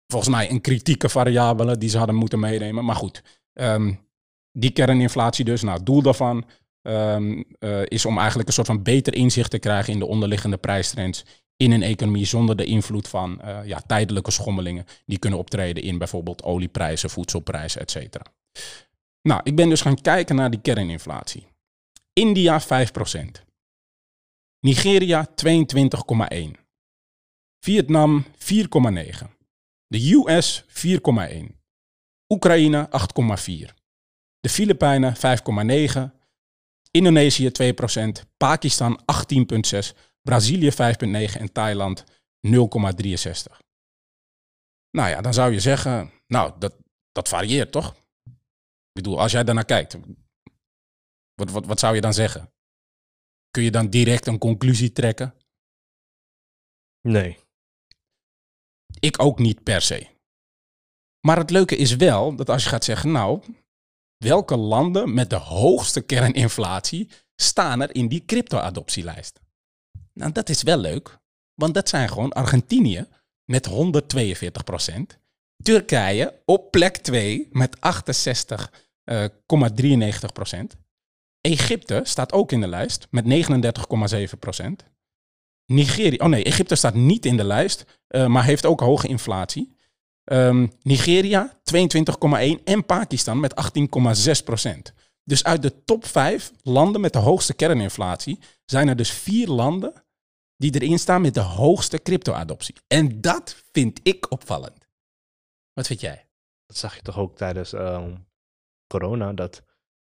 Volgens 0.07 0.31
mij 0.31 0.49
een 0.49 0.61
kritieke 0.61 1.09
variabele 1.09 1.77
die 1.77 1.89
ze 1.89 1.97
hadden 1.97 2.15
moeten 2.15 2.39
meenemen. 2.39 2.85
Maar 2.85 2.95
goed, 2.95 3.23
um, 3.53 3.99
die 4.51 4.71
kerninflatie 4.71 5.45
dus. 5.45 5.61
Nou, 5.61 5.77
het 5.77 5.85
doel 5.85 6.01
daarvan 6.01 6.45
um, 6.81 7.43
uh, 7.59 7.81
is 7.85 8.05
om 8.05 8.17
eigenlijk 8.17 8.47
een 8.47 8.53
soort 8.53 8.67
van 8.67 8.83
beter 8.83 9.15
inzicht 9.15 9.51
te 9.51 9.59
krijgen 9.59 9.93
in 9.93 9.99
de 9.99 10.05
onderliggende 10.05 10.57
prijstrends 10.57 11.25
in 11.61 11.71
een 11.71 11.83
economie 11.83 12.25
zonder 12.25 12.55
de 12.55 12.65
invloed 12.65 13.07
van 13.07 13.41
uh, 13.43 13.59
ja, 13.65 13.81
tijdelijke 13.87 14.31
schommelingen 14.31 14.85
die 15.05 15.19
kunnen 15.19 15.39
optreden 15.39 15.83
in 15.83 15.97
bijvoorbeeld 15.97 16.43
olieprijzen, 16.43 17.09
voedselprijzen, 17.09 17.81
etc. 17.81 18.15
Nou, 19.21 19.41
ik 19.43 19.55
ben 19.55 19.69
dus 19.69 19.81
gaan 19.81 20.01
kijken 20.01 20.35
naar 20.35 20.49
die 20.49 20.61
kerninflatie. 20.61 21.47
India 22.13 22.61
5%. 22.61 22.65
Nigeria 24.59 25.29
22,1. 25.45 26.33
Vietnam 27.59 28.25
4,9. 28.25 28.29
De 29.87 30.13
US 30.13 30.63
4,1. 30.67 31.55
Oekraïne 32.27 32.89
8,4. 33.39 33.73
De 34.39 34.49
Filipijnen 34.49 35.15
5,9. 35.15 36.01
Indonesië 36.91 37.49
2%. 37.49 38.01
Pakistan 38.37 39.01
18,6. 39.75 40.10
Brazilië 40.21 40.71
5,9 40.71 40.77
en 41.39 41.51
Thailand 41.51 42.03
0,63. 42.47 43.57
Nou 44.91 45.09
ja, 45.09 45.21
dan 45.21 45.33
zou 45.33 45.51
je 45.51 45.59
zeggen, 45.59 46.11
nou, 46.27 46.59
dat, 46.59 46.75
dat 47.11 47.27
varieert 47.27 47.71
toch? 47.71 47.95
Ik 48.25 49.03
bedoel, 49.03 49.19
als 49.19 49.31
jij 49.31 49.43
daarnaar 49.43 49.65
kijkt, 49.65 49.97
wat, 51.33 51.51
wat, 51.51 51.65
wat 51.65 51.79
zou 51.79 51.95
je 51.95 52.01
dan 52.01 52.13
zeggen? 52.13 52.53
Kun 53.49 53.63
je 53.63 53.71
dan 53.71 53.89
direct 53.89 54.27
een 54.27 54.37
conclusie 54.37 54.91
trekken? 54.91 55.35
Nee. 57.01 57.39
Ik 58.99 59.21
ook 59.21 59.39
niet 59.39 59.63
per 59.63 59.81
se. 59.81 60.07
Maar 61.19 61.37
het 61.37 61.49
leuke 61.49 61.75
is 61.75 61.95
wel 61.95 62.35
dat 62.35 62.49
als 62.49 62.63
je 62.63 62.69
gaat 62.69 62.83
zeggen, 62.83 63.11
nou, 63.11 63.43
welke 64.17 64.57
landen 64.57 65.13
met 65.13 65.29
de 65.29 65.35
hoogste 65.35 66.01
kerninflatie 66.01 67.09
staan 67.35 67.81
er 67.81 67.95
in 67.95 68.07
die 68.07 68.25
crypto-adoptielijst? 68.25 69.39
Nou, 70.13 70.31
dat 70.31 70.49
is 70.49 70.63
wel 70.63 70.77
leuk, 70.77 71.19
want 71.53 71.73
dat 71.73 71.89
zijn 71.89 72.09
gewoon 72.09 72.31
Argentinië 72.31 73.07
met 73.45 73.65
142 73.65 74.63
procent. 74.63 75.19
Turkije 75.63 76.41
op 76.45 76.71
plek 76.71 76.97
2 76.97 77.47
met 77.51 77.77
68,93 77.77 77.81
procent. 80.33 80.75
Egypte 81.41 82.01
staat 82.03 82.33
ook 82.33 82.51
in 82.51 82.61
de 82.61 82.67
lijst 82.67 83.07
met 83.09 83.25
39,7 84.33 84.39
procent. 84.39 84.83
Nigeria, 85.65 86.23
oh 86.23 86.29
nee, 86.29 86.43
Egypte 86.43 86.75
staat 86.75 86.93
niet 86.93 87.25
in 87.25 87.37
de 87.37 87.43
lijst, 87.43 87.85
uh, 88.09 88.27
maar 88.27 88.43
heeft 88.43 88.65
ook 88.65 88.79
hoge 88.79 89.07
inflatie. 89.07 89.75
Um, 90.25 90.71
Nigeria 90.81 91.59
22,1 91.63 92.63
en 92.63 92.85
Pakistan 92.85 93.39
met 93.39 93.53
18,6 94.27 94.43
procent. 94.43 94.93
Dus 95.23 95.43
uit 95.43 95.61
de 95.61 95.83
top 95.83 96.05
5 96.05 96.51
landen 96.63 97.01
met 97.01 97.13
de 97.13 97.19
hoogste 97.19 97.53
kerninflatie 97.53 98.39
zijn 98.65 98.87
er 98.87 98.95
dus 98.95 99.11
vier 99.11 99.47
landen 99.47 100.03
die 100.55 100.73
erin 100.73 100.99
staan 100.99 101.21
met 101.21 101.33
de 101.33 101.41
hoogste 101.41 102.01
crypto-adoptie. 102.01 102.75
En 102.87 103.21
dat 103.21 103.63
vind 103.71 103.99
ik 104.03 104.31
opvallend. 104.31 104.87
Wat 105.73 105.87
vind 105.87 106.01
jij? 106.01 106.29
Dat 106.65 106.77
zag 106.77 106.95
je 106.95 107.01
toch 107.01 107.17
ook 107.17 107.35
tijdens 107.35 107.73
uh, 107.73 108.07
corona, 108.87 109.33
dat 109.33 109.63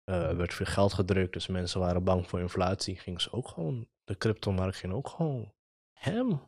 uh, 0.10 0.32
werd 0.32 0.54
veel 0.54 0.66
geld 0.66 0.94
gedrukt, 0.94 1.34
dus 1.34 1.48
mensen 1.48 1.80
waren 1.80 2.04
bang 2.04 2.30
voor 2.30 2.40
inflatie. 2.40 3.00
Gingen 3.00 3.22
ze 3.22 3.32
ook 3.32 3.48
gewoon, 3.48 3.88
de 4.04 4.18
cryptomarkt 4.18 4.78
ging 4.78 4.94
ook 4.94 5.10
gewoon 5.10 5.54
hem. 5.94 6.42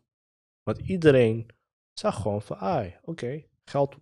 Want 0.64 0.80
iedereen 0.80 1.50
zag 1.94 2.22
gewoon 2.22 2.42
van, 2.42 2.58
ah, 2.58 2.94
oké, 3.02 3.44
geld 3.64 3.96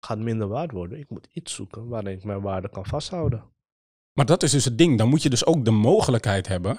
gaat 0.00 0.18
minder 0.18 0.48
waard 0.48 0.72
worden. 0.72 0.98
Ik 0.98 1.10
moet 1.10 1.28
iets 1.32 1.54
zoeken 1.54 1.88
waarin 1.88 2.16
ik 2.16 2.24
mijn 2.24 2.40
waarde 2.40 2.68
kan 2.68 2.86
vasthouden. 2.86 3.53
Maar 4.14 4.26
dat 4.26 4.42
is 4.42 4.50
dus 4.50 4.64
het 4.64 4.78
ding. 4.78 4.98
Dan 4.98 5.08
moet 5.08 5.22
je 5.22 5.30
dus 5.30 5.46
ook 5.46 5.64
de 5.64 5.70
mogelijkheid 5.70 6.48
hebben 6.48 6.78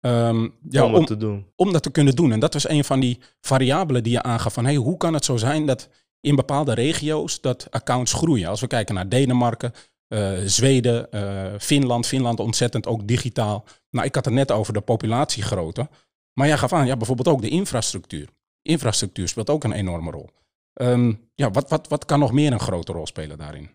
ehm, 0.00 0.48
ja, 0.68 0.84
om 0.84 0.94
om, 0.94 0.98
het 0.98 1.06
te 1.06 1.16
doen. 1.16 1.46
om 1.56 1.72
dat 1.72 1.82
te 1.82 1.90
kunnen 1.90 2.16
doen. 2.16 2.32
En 2.32 2.40
dat 2.40 2.52
was 2.52 2.68
een 2.68 2.84
van 2.84 3.00
die 3.00 3.18
variabelen 3.40 4.02
die 4.02 4.12
je 4.12 4.22
aangaf 4.22 4.52
van 4.52 4.64
hey, 4.64 4.74
hoe 4.74 4.96
kan 4.96 5.14
het 5.14 5.24
zo 5.24 5.36
zijn 5.36 5.66
dat 5.66 5.88
in 6.20 6.36
bepaalde 6.36 6.74
regio's 6.74 7.40
dat 7.40 7.66
accounts 7.70 8.12
groeien. 8.12 8.48
Als 8.48 8.60
we 8.60 8.66
kijken 8.66 8.94
naar 8.94 9.08
Denemarken, 9.08 9.72
eh, 10.08 10.32
Zweden, 10.44 11.12
eh, 11.12 11.58
Finland. 11.58 12.06
Finland 12.06 12.40
ontzettend 12.40 12.86
ook 12.86 13.06
digitaal. 13.08 13.64
Nou, 13.90 14.06
ik 14.06 14.14
had 14.14 14.24
het 14.24 14.34
net 14.34 14.50
over 14.50 14.72
de 14.72 14.80
populatiegrootte. 14.80 15.88
Maar 16.32 16.46
jij 16.46 16.58
gaf 16.58 16.72
aan, 16.72 16.86
ja, 16.86 16.96
bijvoorbeeld 16.96 17.28
ook 17.28 17.42
de 17.42 17.48
infrastructuur. 17.48 18.28
Infrastructuur 18.62 19.28
speelt 19.28 19.50
ook 19.50 19.64
een 19.64 19.72
enorme 19.72 20.10
rol. 20.10 20.30
Ehm, 20.72 21.12
ja, 21.34 21.50
wat, 21.50 21.70
wat, 21.70 21.88
wat 21.88 22.04
kan 22.04 22.18
nog 22.18 22.32
meer 22.32 22.52
een 22.52 22.60
grote 22.60 22.92
rol 22.92 23.06
spelen 23.06 23.38
daarin? 23.38 23.70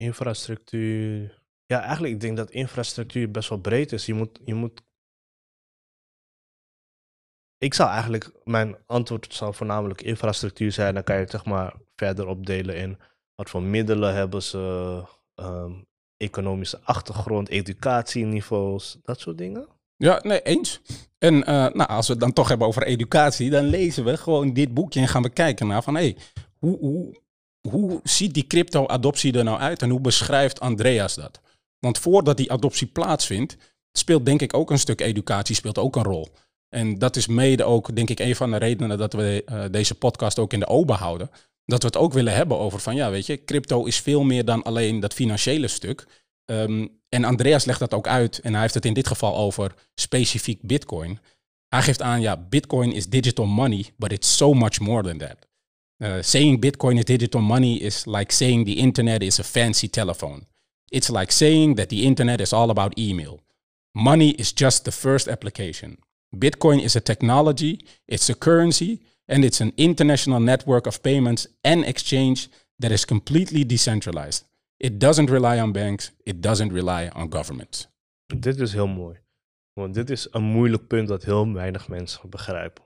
Infrastructuur. 0.00 1.42
Ja, 1.66 1.80
eigenlijk, 1.80 2.14
ik 2.14 2.20
denk 2.20 2.36
dat 2.36 2.50
infrastructuur 2.50 3.30
best 3.30 3.48
wel 3.48 3.58
breed 3.58 3.92
is. 3.92 4.06
Je 4.06 4.14
moet, 4.14 4.40
je 4.44 4.54
moet. 4.54 4.82
Ik 7.58 7.74
zou 7.74 7.90
eigenlijk, 7.90 8.32
mijn 8.44 8.76
antwoord 8.86 9.34
zou 9.34 9.54
voornamelijk 9.54 10.02
infrastructuur 10.02 10.72
zijn. 10.72 10.94
Dan 10.94 11.04
kan 11.04 11.14
je 11.14 11.20
het 11.20 11.30
zeg 11.30 11.44
maar 11.44 11.76
verder 11.96 12.26
opdelen 12.26 12.76
in 12.76 12.98
wat 13.34 13.50
voor 13.50 13.62
middelen 13.62 14.14
hebben 14.14 14.42
ze, 14.42 15.02
ehm, 15.34 15.72
economische 16.16 16.80
achtergrond, 16.82 17.48
educatieniveaus, 17.48 18.98
dat 19.02 19.20
soort 19.20 19.38
dingen. 19.38 19.68
Ja, 19.96 20.20
nee, 20.22 20.42
eens. 20.42 20.80
En 21.18 21.44
eh, 21.44 21.54
nou, 21.54 21.88
als 21.88 22.06
we 22.06 22.12
het 22.12 22.22
dan 22.22 22.32
toch 22.32 22.48
hebben 22.48 22.66
over 22.66 22.82
educatie, 22.82 23.50
dan 23.50 23.64
lezen 23.64 24.04
we 24.04 24.16
gewoon 24.16 24.52
dit 24.52 24.74
boekje 24.74 25.00
en 25.00 25.08
gaan 25.08 25.22
we 25.22 25.30
kijken 25.30 25.66
naar 25.66 25.82
van 25.82 25.94
hé, 25.94 26.00
hey, 26.00 26.16
hoe, 26.58 26.78
hoe, 26.78 27.20
hoe 27.68 28.00
ziet 28.04 28.34
die 28.34 28.46
crypto-adoptie 28.46 29.32
er 29.32 29.44
nou 29.44 29.58
uit 29.58 29.82
en 29.82 29.90
hoe 29.90 30.00
beschrijft 30.00 30.60
Andreas 30.60 31.14
dat? 31.14 31.40
Want 31.78 31.98
voordat 31.98 32.36
die 32.36 32.52
adoptie 32.52 32.86
plaatsvindt, 32.86 33.56
speelt 33.92 34.26
denk 34.26 34.42
ik 34.42 34.54
ook 34.54 34.70
een 34.70 34.78
stuk 34.78 35.00
educatie 35.00 35.54
speelt 35.54 35.78
ook 35.78 35.96
een 35.96 36.02
rol. 36.02 36.28
En 36.68 36.98
dat 36.98 37.16
is 37.16 37.26
mede 37.26 37.64
ook, 37.64 37.96
denk 37.96 38.10
ik, 38.10 38.20
een 38.20 38.36
van 38.36 38.50
de 38.50 38.56
redenen 38.56 38.98
dat 38.98 39.12
we 39.12 39.42
eh, 39.46 39.64
deze 39.70 39.94
podcast 39.94 40.38
ook 40.38 40.52
in 40.52 40.60
de 40.60 40.66
open 40.66 40.96
houden. 40.96 41.30
Dat 41.64 41.80
we 41.82 41.86
het 41.86 41.96
ook 41.96 42.12
willen 42.12 42.34
hebben 42.34 42.58
over 42.58 42.80
van, 42.80 42.94
ja, 42.94 43.10
weet 43.10 43.26
je, 43.26 43.44
crypto 43.44 43.84
is 43.84 44.00
veel 44.00 44.22
meer 44.22 44.44
dan 44.44 44.62
alleen 44.62 45.00
dat 45.00 45.14
financiële 45.14 45.68
stuk. 45.68 46.06
Ehm, 46.44 46.86
en 47.08 47.24
Andreas 47.24 47.64
legt 47.64 47.78
dat 47.78 47.94
ook 47.94 48.06
uit 48.06 48.38
en 48.38 48.52
hij 48.52 48.62
heeft 48.62 48.74
het 48.74 48.84
in 48.84 48.94
dit 48.94 49.06
geval 49.06 49.36
over 49.36 49.74
specifiek 49.94 50.62
Bitcoin. 50.62 51.18
Hij 51.68 51.82
geeft 51.82 52.02
aan, 52.02 52.20
ja, 52.20 52.36
Bitcoin 52.36 52.92
is 52.92 53.08
digital 53.08 53.46
money, 53.46 53.86
but 53.96 54.12
it's 54.12 54.36
so 54.36 54.52
much 54.52 54.80
more 54.80 55.02
than 55.02 55.18
that. 55.18 55.49
Uh, 56.00 56.22
saying 56.22 56.60
Bitcoin 56.60 56.98
is 56.98 57.04
digital 57.04 57.42
money 57.42 57.76
is 57.76 58.06
like 58.06 58.32
saying 58.32 58.64
the 58.64 58.80
internet 58.80 59.22
is 59.22 59.38
a 59.38 59.44
fancy 59.44 59.86
telephone. 59.88 60.46
It's 60.90 61.10
like 61.10 61.30
saying 61.30 61.74
that 61.74 61.90
the 61.90 62.06
internet 62.06 62.40
is 62.40 62.52
all 62.52 62.70
about 62.70 62.98
email. 62.98 63.40
Money 63.94 64.30
is 64.30 64.52
just 64.52 64.84
the 64.84 64.92
first 64.92 65.28
application. 65.28 65.98
Bitcoin 66.34 66.80
is 66.80 66.96
a 66.96 67.00
technology, 67.00 67.84
it's 68.08 68.30
a 68.30 68.34
currency, 68.34 69.00
and 69.28 69.44
it's 69.44 69.60
an 69.60 69.72
international 69.76 70.40
network 70.40 70.86
of 70.86 71.02
payments 71.02 71.46
and 71.62 71.84
exchange 71.84 72.48
that 72.78 72.92
is 72.92 73.04
completely 73.04 73.64
decentralized. 73.64 74.44
It 74.78 74.98
doesn't 74.98 75.30
rely 75.30 75.58
on 75.60 75.72
banks, 75.72 76.12
it 76.24 76.40
doesn't 76.40 76.72
rely 76.72 77.10
on 77.14 77.30
governments. 77.30 77.88
Dit 78.26 78.60
is 78.60 78.72
heel 78.72 78.88
mooi. 78.88 79.18
Want 79.72 79.94
dit 79.94 80.10
is 80.10 80.28
een 80.30 80.42
moeilijk 80.42 80.86
punt 80.86 81.08
dat 81.08 81.24
heel 81.24 81.52
weinig 81.52 81.88
mensen 81.88 82.30
begrijpen. 82.30 82.84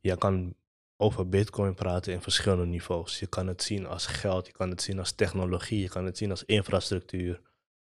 Je 0.00 0.16
kan 0.16 0.54
over 1.00 1.28
Bitcoin 1.28 1.74
praten 1.74 2.12
in 2.12 2.22
verschillende 2.22 2.66
niveaus. 2.66 3.18
Je 3.18 3.26
kan 3.26 3.46
het 3.46 3.62
zien 3.62 3.86
als 3.86 4.06
geld, 4.06 4.46
je 4.46 4.52
kan 4.52 4.70
het 4.70 4.82
zien 4.82 4.98
als 4.98 5.12
technologie, 5.12 5.80
je 5.80 5.88
kan 5.88 6.04
het 6.04 6.16
zien 6.18 6.30
als 6.30 6.44
infrastructuur. 6.44 7.40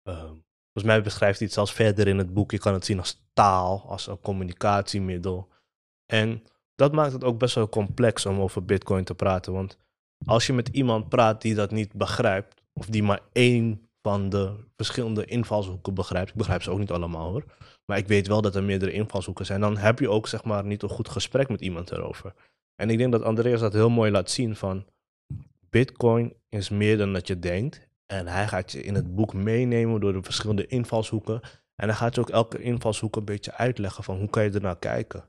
Ehm, 0.03 0.34
volgens 0.72 0.93
mij 0.93 1.01
beschrijft 1.01 1.38
hij 1.38 1.47
het 1.47 1.56
zelfs 1.56 1.74
verder 1.74 2.08
in 2.08 2.18
het 2.18 2.34
boek. 2.34 2.51
Je 2.51 2.60
kan 2.60 2.74
het 2.74 2.86
zien 2.86 2.99
als 2.99 3.24
taal, 3.34 3.84
als 3.88 4.08
een 4.08 4.20
communicatiemiddel. 4.20 5.49
En 6.06 6.43
dat 6.76 6.91
maakt 6.91 7.14
het 7.14 7.24
ook 7.24 7.39
best 7.39 7.56
wel 7.56 7.70
complex 7.70 8.26
om 8.26 8.39
over 8.39 8.66
Bitcoin 8.66 9.03
te 9.03 9.16
praten. 9.16 9.53
Want 9.53 9.78
als 10.26 10.47
je 10.47 10.53
met 10.53 10.68
iemand 10.68 11.10
praat 11.10 11.41
die 11.41 11.56
dat 11.56 11.72
niet 11.72 11.93
begrijpt, 11.93 12.62
of 12.74 12.86
die 12.86 13.03
maar 13.03 13.22
één 13.32 13.89
van 14.01 14.30
de 14.30 14.56
verschillende 14.76 15.26
invalshoeken 15.26 15.93
begrijpt. 15.93 16.30
Ik 16.30 16.36
begrijp 16.36 16.64
ze 16.64 16.72
ook 16.72 16.80
niet 16.80 16.91
allemaal 16.91 17.32
hoor. 17.32 17.43
Maar 17.86 17.97
ik 17.97 18.08
weet 18.08 18.28
wel 18.28 18.41
dat 18.41 18.56
er 18.56 18.64
meerdere 18.64 18.91
invalshoeken 18.91 19.45
zijn. 19.45 19.62
Dan 19.62 19.78
heb 19.78 19.99
je 19.99 20.10
ook 20.10 20.28
zeg 20.28 20.43
maar 20.43 20.66
niet 20.66 20.84
een 20.84 20.89
goed 20.89 21.10
gesprek 21.10 21.49
met 21.49 21.62
iemand 21.62 21.91
erover. 21.91 22.34
En 22.76 22.90
ik 22.90 22.98
denk 22.98 23.12
dat 23.12 23.24
Andreas 23.24 23.60
dat 23.60 23.74
heel 23.74 23.90
mooi 23.90 24.12
laat 24.12 24.30
zien 24.30 24.56
van 24.56 24.86
Bitcoin 25.70 26.34
is 26.50 26.70
meer 26.70 26.98
dan 26.98 27.14
dat 27.14 27.28
je 27.28 27.40
denkt. 27.40 27.88
En 28.06 28.28
hij 28.28 28.48
gaat 28.48 28.72
je 28.72 28.84
in 28.84 28.96
het 28.96 29.16
boek 29.16 29.34
meenemen 29.34 30.00
door 30.00 30.14
de 30.14 30.24
verschillende 30.24 30.68
invalshoeken. 30.68 31.42
En 31.76 31.88
dan 31.88 31.96
gaat 31.96 32.16
je 32.16 32.22
ook 32.22 32.30
elke 32.30 32.62
invalshoek 32.62 33.16
een 33.16 33.26
beetje 33.26 33.54
uitleggen 33.54 34.04
van 34.04 34.18
hoe 34.18 34.30
kan 34.30 34.44
je 34.44 34.52
ernaar 34.52 34.80
kijken. 34.80 35.26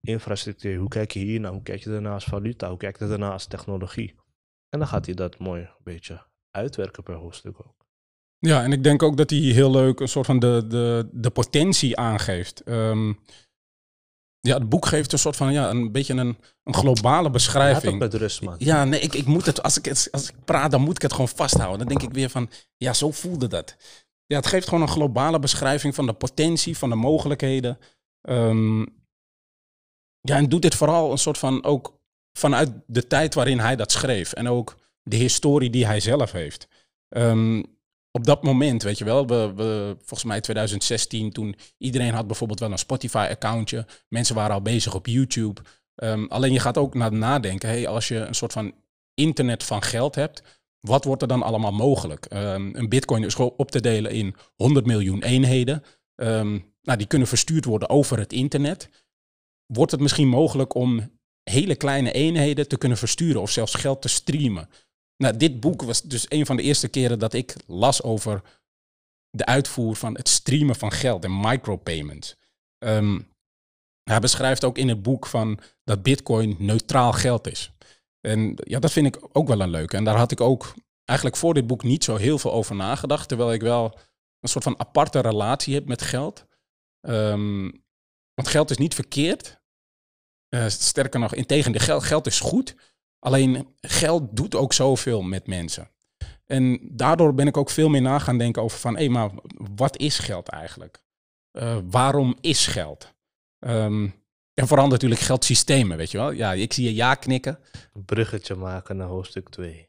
Infrastructuur, 0.00 0.78
hoe 0.78 0.88
kijk 0.88 1.10
je 1.10 1.18
hier 1.18 1.40
naar? 1.40 1.52
Hoe 1.52 1.62
kijk 1.62 1.82
je 1.82 2.08
als 2.08 2.24
valuta? 2.24 2.68
Hoe 2.68 2.76
kijk 2.76 2.98
je 2.98 3.18
als 3.18 3.46
technologie? 3.46 4.14
En 4.68 4.78
dan 4.78 4.88
gaat 4.88 5.06
hij 5.06 5.14
dat 5.14 5.38
mooi 5.38 5.62
een 5.62 5.84
beetje 5.84 6.22
uitwerken 6.50 7.02
per 7.02 7.14
hoofdstuk 7.14 7.66
ook. 7.66 7.86
Ja, 8.38 8.62
en 8.62 8.72
ik 8.72 8.82
denk 8.82 9.02
ook 9.02 9.16
dat 9.16 9.30
hij 9.30 9.38
heel 9.38 9.70
leuk 9.70 10.00
een 10.00 10.08
soort 10.08 10.26
van 10.26 10.38
de, 10.38 10.64
de, 10.68 11.08
de 11.12 11.30
potentie 11.30 11.96
aangeeft. 11.96 12.62
Ehm, 12.62 13.12
ja, 14.48 14.54
het 14.54 14.68
boek 14.68 14.86
geeft 14.86 15.12
een 15.12 15.18
soort 15.18 15.36
van, 15.36 15.52
ja, 15.52 15.70
een 15.70 15.92
beetje 15.92 16.14
een, 16.14 16.38
een 16.64 16.74
globale 16.74 17.30
beschrijving. 17.30 17.92
ook 17.92 17.98
met 17.98 18.14
rust, 18.14 18.42
man. 18.42 18.54
Ja, 18.58 18.84
nee, 18.84 19.00
ik, 19.00 19.14
ik 19.14 19.26
moet 19.26 19.46
het, 19.46 19.62
als 19.62 19.78
ik, 19.78 19.84
het, 19.84 20.08
als 20.10 20.28
ik 20.28 20.34
praat, 20.44 20.70
dan 20.70 20.80
moet 20.80 20.96
ik 20.96 21.02
het 21.02 21.12
gewoon 21.12 21.28
vasthouden. 21.28 21.78
Dan 21.78 21.88
denk 21.88 22.02
ik 22.02 22.14
weer 22.16 22.30
van, 22.30 22.50
ja, 22.76 22.92
zo 22.92 23.10
voelde 23.10 23.46
dat. 23.46 23.76
Ja, 24.26 24.36
het 24.36 24.46
geeft 24.46 24.68
gewoon 24.68 24.82
een 24.82 24.88
globale 24.88 25.38
beschrijving 25.38 25.94
van 25.94 26.06
de 26.06 26.12
potentie, 26.12 26.78
van 26.78 26.88
de 26.88 26.94
mogelijkheden. 26.94 27.78
Ehm, 28.20 28.80
ja, 30.20 30.36
en 30.36 30.48
doet 30.48 30.62
dit 30.62 30.74
vooral 30.74 31.10
een 31.12 31.18
soort 31.18 31.38
van 31.38 31.64
ook 31.64 32.00
vanuit 32.38 32.70
de 32.86 33.06
tijd 33.06 33.34
waarin 33.34 33.58
hij 33.58 33.76
dat 33.76 33.92
schreef. 33.92 34.32
En 34.32 34.48
ook 34.48 34.76
de 35.02 35.16
historie 35.16 35.70
die 35.70 35.86
hij 35.86 36.00
zelf 36.00 36.32
heeft. 36.32 36.68
Ehm, 37.08 37.62
op 38.12 38.24
dat 38.24 38.42
moment, 38.42 38.82
weet 38.82 38.98
je 38.98 39.04
wel, 39.04 39.26
we, 39.26 39.52
we, 39.56 39.96
volgens 39.98 40.24
mij 40.24 40.40
2016, 40.40 41.32
toen 41.32 41.56
iedereen 41.78 42.14
had 42.14 42.26
bijvoorbeeld 42.26 42.60
wel 42.60 42.72
een 42.72 42.78
Spotify-accountje. 42.78 43.86
Mensen 44.08 44.34
waren 44.34 44.54
al 44.54 44.62
bezig 44.62 44.94
op 44.94 45.06
YouTube. 45.06 45.60
Ehm, 45.94 46.24
alleen 46.24 46.52
je 46.52 46.60
gaat 46.60 46.78
ook 46.78 46.94
naar 46.94 47.12
nadenken, 47.12 47.68
hey, 47.68 47.88
als 47.88 48.08
je 48.08 48.16
een 48.16 48.34
soort 48.34 48.52
van 48.52 48.74
internet 49.14 49.64
van 49.64 49.82
geld 49.82 50.14
hebt, 50.14 50.42
wat 50.80 51.04
wordt 51.04 51.22
er 51.22 51.28
dan 51.28 51.42
allemaal 51.42 51.72
mogelijk? 51.72 52.26
Ehm, 52.26 52.70
een 52.72 52.88
bitcoin 52.88 53.30
op 53.36 53.70
te 53.70 53.80
delen 53.80 54.10
in 54.10 54.34
100 54.56 54.86
miljoen 54.86 55.22
eenheden. 55.22 55.82
Ehm, 56.14 56.58
nou, 56.82 56.98
die 56.98 57.06
kunnen 57.06 57.28
verstuurd 57.28 57.64
worden 57.64 57.88
over 57.88 58.18
het 58.18 58.32
internet. 58.32 58.88
Wordt 59.66 59.92
het 59.92 60.00
misschien 60.00 60.28
mogelijk 60.28 60.74
om 60.74 61.18
hele 61.42 61.74
kleine 61.74 62.12
eenheden 62.12 62.68
te 62.68 62.78
kunnen 62.78 62.98
versturen 62.98 63.40
of 63.40 63.50
zelfs 63.50 63.74
geld 63.74 64.02
te 64.02 64.08
streamen? 64.08 64.68
Nou, 65.22 65.36
dit 65.36 65.60
boek 65.60 65.82
was 65.82 66.02
dus 66.02 66.26
een 66.28 66.46
van 66.46 66.56
de 66.56 66.62
eerste 66.62 66.88
keren 66.88 67.18
dat 67.18 67.32
ik 67.32 67.54
las 67.66 68.02
over 68.02 68.42
de 69.30 69.44
uitvoer 69.44 69.96
van 69.96 70.16
het 70.16 70.28
streamen 70.28 70.76
van 70.76 70.92
geld 70.92 71.24
en 71.24 71.40
micropayments. 71.40 72.36
Ehm, 72.78 73.20
hij 74.02 74.20
beschrijft 74.20 74.64
ook 74.64 74.78
in 74.78 74.88
het 74.88 75.02
boek 75.02 75.26
van 75.26 75.60
dat 75.84 76.02
bitcoin 76.02 76.56
neutraal 76.58 77.12
geld 77.12 77.46
is. 77.46 77.72
En 78.20 78.54
ja, 78.56 78.78
dat 78.78 78.92
vind 78.92 79.06
ik 79.06 79.28
ook 79.32 79.48
wel 79.48 79.60
een 79.60 79.70
leuke. 79.70 79.96
En 79.96 80.04
daar 80.04 80.16
had 80.16 80.30
ik 80.30 80.40
ook 80.40 80.74
eigenlijk 81.04 81.38
voor 81.38 81.54
dit 81.54 81.66
boek 81.66 81.82
niet 81.82 82.04
zo 82.04 82.16
heel 82.16 82.38
veel 82.38 82.52
over 82.52 82.76
nagedacht. 82.76 83.28
Terwijl 83.28 83.52
ik 83.52 83.60
wel 83.60 83.98
een 84.40 84.48
soort 84.48 84.64
van 84.64 84.78
aparte 84.78 85.20
relatie 85.20 85.74
heb 85.74 85.86
met 85.86 86.02
geld. 86.02 86.46
Ehm, 87.00 87.70
want 88.34 88.48
geld 88.48 88.70
is 88.70 88.76
niet 88.76 88.94
verkeerd. 88.94 89.60
Eh, 90.48 90.68
sterker 90.68 91.20
nog, 91.20 91.34
integendeel, 91.34 91.80
geld, 91.80 92.02
geld 92.02 92.26
is 92.26 92.40
goed. 92.40 92.74
Alleen 93.18 93.74
geld 93.80 94.36
doet 94.36 94.54
ook 94.54 94.72
zoveel 94.72 95.22
met 95.22 95.46
mensen. 95.46 95.90
En 96.46 96.78
daardoor 96.82 97.34
ben 97.34 97.46
ik 97.46 97.56
ook 97.56 97.70
veel 97.70 97.88
meer 97.88 98.02
na 98.02 98.18
gaan 98.18 98.38
denken 98.38 98.62
over 98.62 98.78
van, 98.78 98.96
hé, 98.96 99.08
maar 99.08 99.30
wat 99.76 99.98
is 99.98 100.18
geld 100.18 100.48
eigenlijk? 100.48 101.02
Uh, 101.52 101.78
waarom 101.90 102.36
is 102.40 102.66
geld? 102.66 103.14
Um, 103.58 104.14
en 104.54 104.66
vooral 104.66 104.88
natuurlijk 104.88 105.20
geldsystemen, 105.20 105.96
weet 105.96 106.10
je 106.10 106.18
wel. 106.18 106.30
Ja, 106.30 106.52
ik 106.52 106.72
zie 106.72 106.84
je 106.84 106.94
ja 106.94 107.14
knikken. 107.14 107.58
Een 107.94 108.04
bruggetje 108.04 108.54
maken 108.54 108.96
naar 108.96 109.06
hoofdstuk 109.06 109.48
2. 109.48 109.88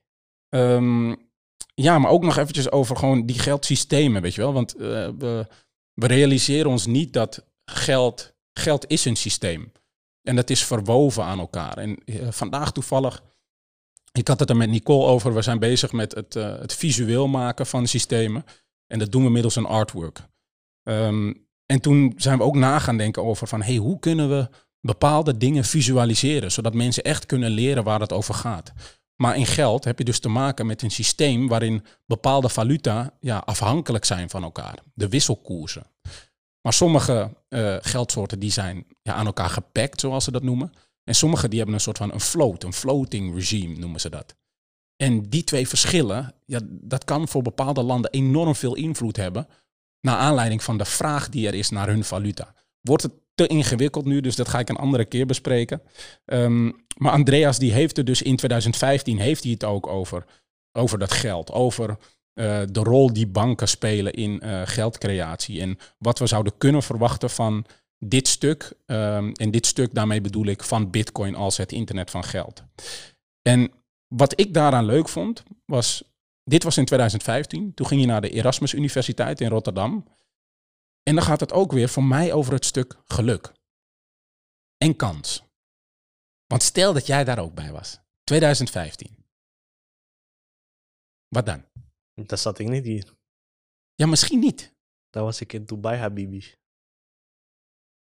Um, 0.50 1.30
ja, 1.76 2.00
maar 2.00 2.12
ook 2.12 2.24
nog 2.24 2.38
eventjes 2.38 2.72
over 2.72 2.96
gewoon 2.96 3.26
die 3.26 3.40
geldsystemen, 3.40 4.22
weet 4.22 4.36
je 4.36 4.42
wel. 4.42 4.54
Want 4.54 4.76
uh, 4.76 4.82
we, 5.18 5.48
we 5.94 6.08
realiseren 6.08 6.72
ons 6.72 6.86
niet 6.86 7.14
dat 7.14 7.46
geld, 7.66 8.34
geld 8.54 8.88
is 8.88 9.06
een 9.06 9.16
systeem. 9.16 9.72
En 10.30 10.36
dat 10.36 10.50
is 10.50 10.66
verwoven 10.66 11.24
aan 11.24 11.40
elkaar. 11.40 11.78
En 11.78 11.98
uh, 12.06 12.32
vandaag 12.32 12.72
toevallig, 12.72 13.24
ik 14.12 14.28
had 14.28 14.40
het 14.40 14.50
er 14.50 14.58
met 14.58 14.70
Nicole 14.70 15.06
over, 15.06 15.34
we 15.34 15.42
zijn 15.42 15.60
bezig 15.60 15.92
met 15.92 16.16
het, 16.16 16.36
uh, 16.36 16.60
het 16.60 16.74
visueel 16.74 17.28
maken 17.28 17.66
van 17.66 17.88
systemen. 17.88 18.44
En 18.88 19.00
dat 19.00 19.12
doen 19.12 19.24
we 19.24 19.30
middels 19.30 19.56
een 19.56 19.66
artwork. 19.66 20.20
Um, 20.84 21.48
en 21.66 21.82
toen 21.82 22.14
zijn 22.18 22.38
we 22.38 22.44
ook 22.44 22.56
na 22.56 22.80
gaan 22.80 22.98
denken 22.98 23.24
over 23.24 23.48
van, 23.48 23.62
hey, 23.62 23.76
hoe 23.76 24.00
kunnen 24.00 24.30
we 24.30 24.50
bepaalde 24.82 25.38
dingen 25.38 25.64
visualiseren, 25.64 26.52
zodat 26.52 26.74
mensen 26.74 27.04
echt 27.04 27.26
kunnen 27.26 27.52
leren 27.52 27.84
waar 27.84 28.00
het 28.00 28.14
over 28.14 28.34
gaat. 28.34 28.74
Maar 29.16 29.38
in 29.38 29.46
geld 29.46 29.84
heb 29.84 29.98
je 29.98 30.06
dus 30.06 30.20
te 30.20 30.30
maken 30.30 30.66
met 30.66 30.82
een 30.82 30.92
systeem 30.92 31.48
waarin 31.48 31.86
bepaalde 32.06 32.50
valuta 32.50 33.18
ja, 33.20 33.38
afhankelijk 33.38 34.06
zijn 34.06 34.30
van 34.30 34.44
elkaar. 34.44 34.80
De 34.94 35.10
wisselkoersen. 35.10 35.84
Maar 36.70 36.78
sommige 36.78 37.30
uh, 37.50 37.76
geldsoorten 37.82 38.40
die 38.40 38.52
zijn 38.52 38.86
ja, 39.02 39.14
aan 39.14 39.26
elkaar 39.26 39.50
gepakt, 39.50 40.00
zoals 40.00 40.24
ze 40.24 40.32
dat 40.32 40.44
noemen. 40.44 40.74
En 41.04 41.16
sommige 41.16 41.48
die 41.48 41.58
hebben 41.58 41.76
een 41.76 41.82
soort 41.82 41.98
van 41.98 42.14
een 42.14 42.20
float, 42.20 42.64
een 42.64 42.74
floating 42.74 43.36
regime 43.36 43.78
noemen 43.78 44.00
ze 44.00 44.10
dat. 44.10 44.36
En 44.96 45.30
die 45.30 45.44
twee 45.44 45.68
verschillen, 45.68 46.34
ja, 46.46 46.60
dat 46.64 47.04
kan 47.04 47.28
voor 47.28 47.42
bepaalde 47.42 47.84
landen 47.84 48.12
enorm 48.12 48.56
veel 48.56 48.76
invloed 48.76 49.16
hebben. 49.16 49.48
Naar 50.02 50.16
aanleiding 50.16 50.64
van 50.64 50.78
de 50.78 50.86
vraag 50.86 51.30
die 51.30 51.48
er 51.48 51.54
is 51.54 51.70
naar 51.70 51.88
hun 51.88 52.04
valuta. 52.04 52.54
Wordt 52.82 53.04
het 53.04 53.14
te 53.34 53.48
ingewikkeld 53.48 54.06
nu, 54.06 54.22
dus 54.22 54.36
dat 54.36 54.48
ga 54.48 54.60
ik 54.60 54.70
een 54.70 54.76
andere 54.76 55.06
keer 55.06 55.26
bespreken. 55.26 55.82
Um, 56.26 56.86
maar 56.98 57.12
Andreas 57.12 57.60
die 57.60 57.74
heeft 57.74 57.98
er 57.98 58.06
dus 58.06 58.22
in 58.22 58.36
2015 58.36 59.20
heeft 59.20 59.44
hij 59.44 59.52
het 59.52 59.64
ook 59.64 59.88
over, 59.88 60.26
over 60.72 61.00
dat 61.00 61.12
geld, 61.12 61.52
over 61.52 61.98
uh, 62.40 62.62
de 62.72 62.80
rol 62.80 63.14
die 63.14 63.28
banken 63.28 63.68
spelen 63.68 64.14
in 64.14 64.42
uh, 64.44 64.62
geldcreatie 64.66 65.62
en 65.62 65.78
wat 65.98 66.20
we 66.20 66.28
zouden 66.28 66.58
kunnen 66.58 66.84
verwachten 66.84 67.30
van 67.30 67.66
dit 67.98 68.28
stuk. 68.28 68.74
Um, 68.86 69.34
en 69.34 69.52
dit 69.52 69.66
stuk 69.66 69.94
daarmee 69.94 70.22
bedoel 70.22 70.46
ik 70.46 70.64
van 70.64 70.90
Bitcoin 70.90 71.36
als 71.36 71.58
het 71.58 71.72
internet 71.72 72.10
van 72.12 72.24
geld. 72.24 72.64
En 73.42 73.72
wat 74.08 74.40
ik 74.40 74.54
daaraan 74.54 74.86
leuk 74.86 75.10
vond 75.10 75.44
was, 75.66 76.04
dit 76.44 76.64
was 76.64 76.78
in 76.78 76.86
2015, 76.86 77.74
toen 77.74 77.88
ging 77.88 78.02
je 78.02 78.08
naar 78.08 78.22
de 78.22 78.30
Erasmus 78.30 78.74
Universiteit 78.74 79.42
in 79.42 79.50
Rotterdam. 79.50 80.08
En 81.04 81.16
dan 81.16 81.24
gaat 81.24 81.40
het 81.40 81.54
ook 81.54 81.72
weer 81.72 81.90
voor 81.90 82.04
mij 82.04 82.34
over 82.34 82.54
het 82.54 82.66
stuk 82.66 82.98
geluk 83.06 83.52
en 84.78 84.96
kans. 84.96 85.44
Want 86.48 86.64
stel 86.64 86.94
dat 86.94 87.08
jij 87.08 87.24
daar 87.24 87.40
ook 87.40 87.54
bij 87.54 87.72
was, 87.72 88.00
2015. 88.24 89.18
Wat 91.28 91.46
dan? 91.46 91.64
Dan 92.28 92.38
zat 92.38 92.60
ik 92.60 92.68
niet 92.68 92.86
hier. 92.86 93.14
Ja, 93.96 94.06
misschien 94.06 94.40
niet. 94.40 94.76
Dan 95.10 95.24
was 95.24 95.42
ik 95.42 95.54
in 95.54 95.66
Dubai, 95.66 95.98
Habibi. 95.98 96.44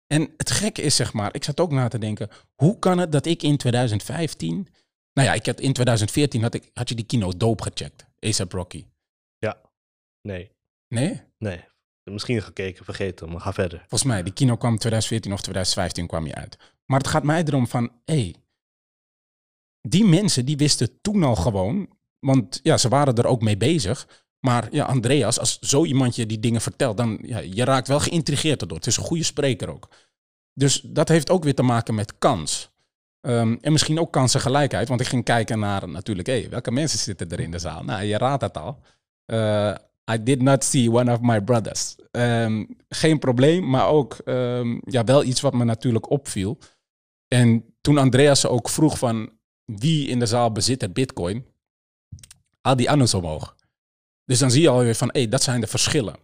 En 0.06 0.34
het 0.36 0.50
gekke 0.50 0.82
is, 0.82 0.96
zeg 0.96 1.12
maar, 1.12 1.34
ik 1.34 1.44
zat 1.44 1.60
ook 1.60 1.70
na 1.70 1.88
te 1.88 1.98
denken, 1.98 2.30
hoe 2.54 2.78
kan 2.78 2.98
het 2.98 3.12
dat 3.12 3.26
ik 3.26 3.42
in 3.42 3.56
2015, 3.56 4.68
nou 5.12 5.28
ja, 5.28 5.34
ik 5.34 5.46
had, 5.46 5.60
in 5.60 5.72
2014 5.72 6.42
had, 6.42 6.54
ik, 6.54 6.70
had 6.74 6.88
je 6.88 6.94
die 6.94 7.06
kino 7.06 7.32
Dope 7.36 7.62
gecheckt, 7.62 8.06
ASAP 8.20 8.52
Rocky. 8.52 8.86
Ja, 9.38 9.60
nee. 10.20 10.50
Nee? 10.88 11.22
Nee, 11.38 11.64
misschien 12.04 12.42
gekeken, 12.42 12.84
vergeten, 12.84 13.30
maar 13.30 13.40
ga 13.40 13.52
verder. 13.52 13.78
Volgens 13.78 14.04
mij, 14.04 14.22
die 14.22 14.32
kino 14.32 14.56
kwam 14.56 14.78
2014 14.78 15.32
of 15.32 15.40
2015 15.40 16.06
kwam 16.06 16.26
je 16.26 16.34
uit. 16.34 16.56
Maar 16.84 16.98
het 16.98 17.08
gaat 17.08 17.24
mij 17.24 17.44
erom 17.44 17.66
van, 17.66 18.00
hé, 18.04 18.14
hey, 18.14 18.34
die 19.80 20.04
mensen 20.04 20.44
die 20.44 20.56
wisten 20.56 21.00
toen 21.00 21.22
al 21.22 21.36
gewoon, 21.36 21.95
want 22.26 22.60
ja, 22.62 22.76
ze 22.76 22.88
waren 22.88 23.14
er 23.14 23.26
ook 23.26 23.42
mee 23.42 23.56
bezig. 23.56 24.24
Maar 24.40 24.68
ja, 24.70 24.84
Andreas, 24.84 25.38
als 25.38 25.58
zo 25.58 25.84
iemand 25.84 26.16
je 26.16 26.26
die 26.26 26.40
dingen 26.40 26.60
vertelt, 26.60 26.96
dan 26.96 27.18
ja, 27.22 27.38
je 27.38 27.64
raakt 27.64 27.88
wel 27.88 28.00
geïntrigeerd 28.00 28.60
erdoor. 28.60 28.76
Het 28.76 28.86
is 28.86 28.96
een 28.96 29.04
goede 29.04 29.22
spreker 29.22 29.68
ook. 29.68 29.88
Dus 30.52 30.80
dat 30.80 31.08
heeft 31.08 31.30
ook 31.30 31.44
weer 31.44 31.54
te 31.54 31.62
maken 31.62 31.94
met 31.94 32.18
kans. 32.18 32.70
Um, 33.20 33.58
en 33.60 33.72
misschien 33.72 33.98
ook 33.98 34.12
kansengelijkheid, 34.12 34.88
want 34.88 35.00
ik 35.00 35.06
ging 35.06 35.24
kijken 35.24 35.58
naar 35.58 35.88
natuurlijk, 35.88 36.28
hey, 36.28 36.46
welke 36.50 36.70
mensen 36.70 36.98
zitten 36.98 37.28
er 37.28 37.40
in 37.40 37.50
de 37.50 37.58
zaal? 37.58 37.84
Nou, 37.84 38.04
je 38.04 38.18
raadt 38.18 38.42
het 38.42 38.56
al. 38.56 38.78
Uh, 39.26 39.74
I 40.12 40.22
did 40.22 40.42
not 40.42 40.64
see 40.64 40.92
one 40.92 41.12
of 41.12 41.20
my 41.20 41.40
brothers. 41.40 41.96
Um, 42.10 42.76
geen 42.88 43.18
probleem, 43.18 43.70
maar 43.70 43.88
ook 43.88 44.16
um, 44.24 44.80
ja, 44.84 45.04
wel 45.04 45.24
iets 45.24 45.40
wat 45.40 45.54
me 45.54 45.64
natuurlijk 45.64 46.10
opviel. 46.10 46.58
En 47.28 47.64
toen 47.80 47.98
Andreas 47.98 48.46
ook 48.46 48.68
vroeg 48.68 48.98
van 48.98 49.30
wie 49.64 50.08
in 50.08 50.18
de 50.18 50.26
zaal 50.26 50.52
bezit 50.52 50.80
het 50.80 50.92
bitcoin, 50.92 51.46
had 52.66 52.78
die 52.78 52.90
anders 52.90 53.14
omhoog. 53.14 53.56
Dus 54.24 54.38
dan 54.38 54.50
zie 54.50 54.62
je 54.62 54.68
alweer 54.68 54.94
van, 54.94 55.08
hé, 55.12 55.28
dat 55.28 55.42
zijn 55.42 55.60
de 55.60 55.66
verschillen. 55.66 56.16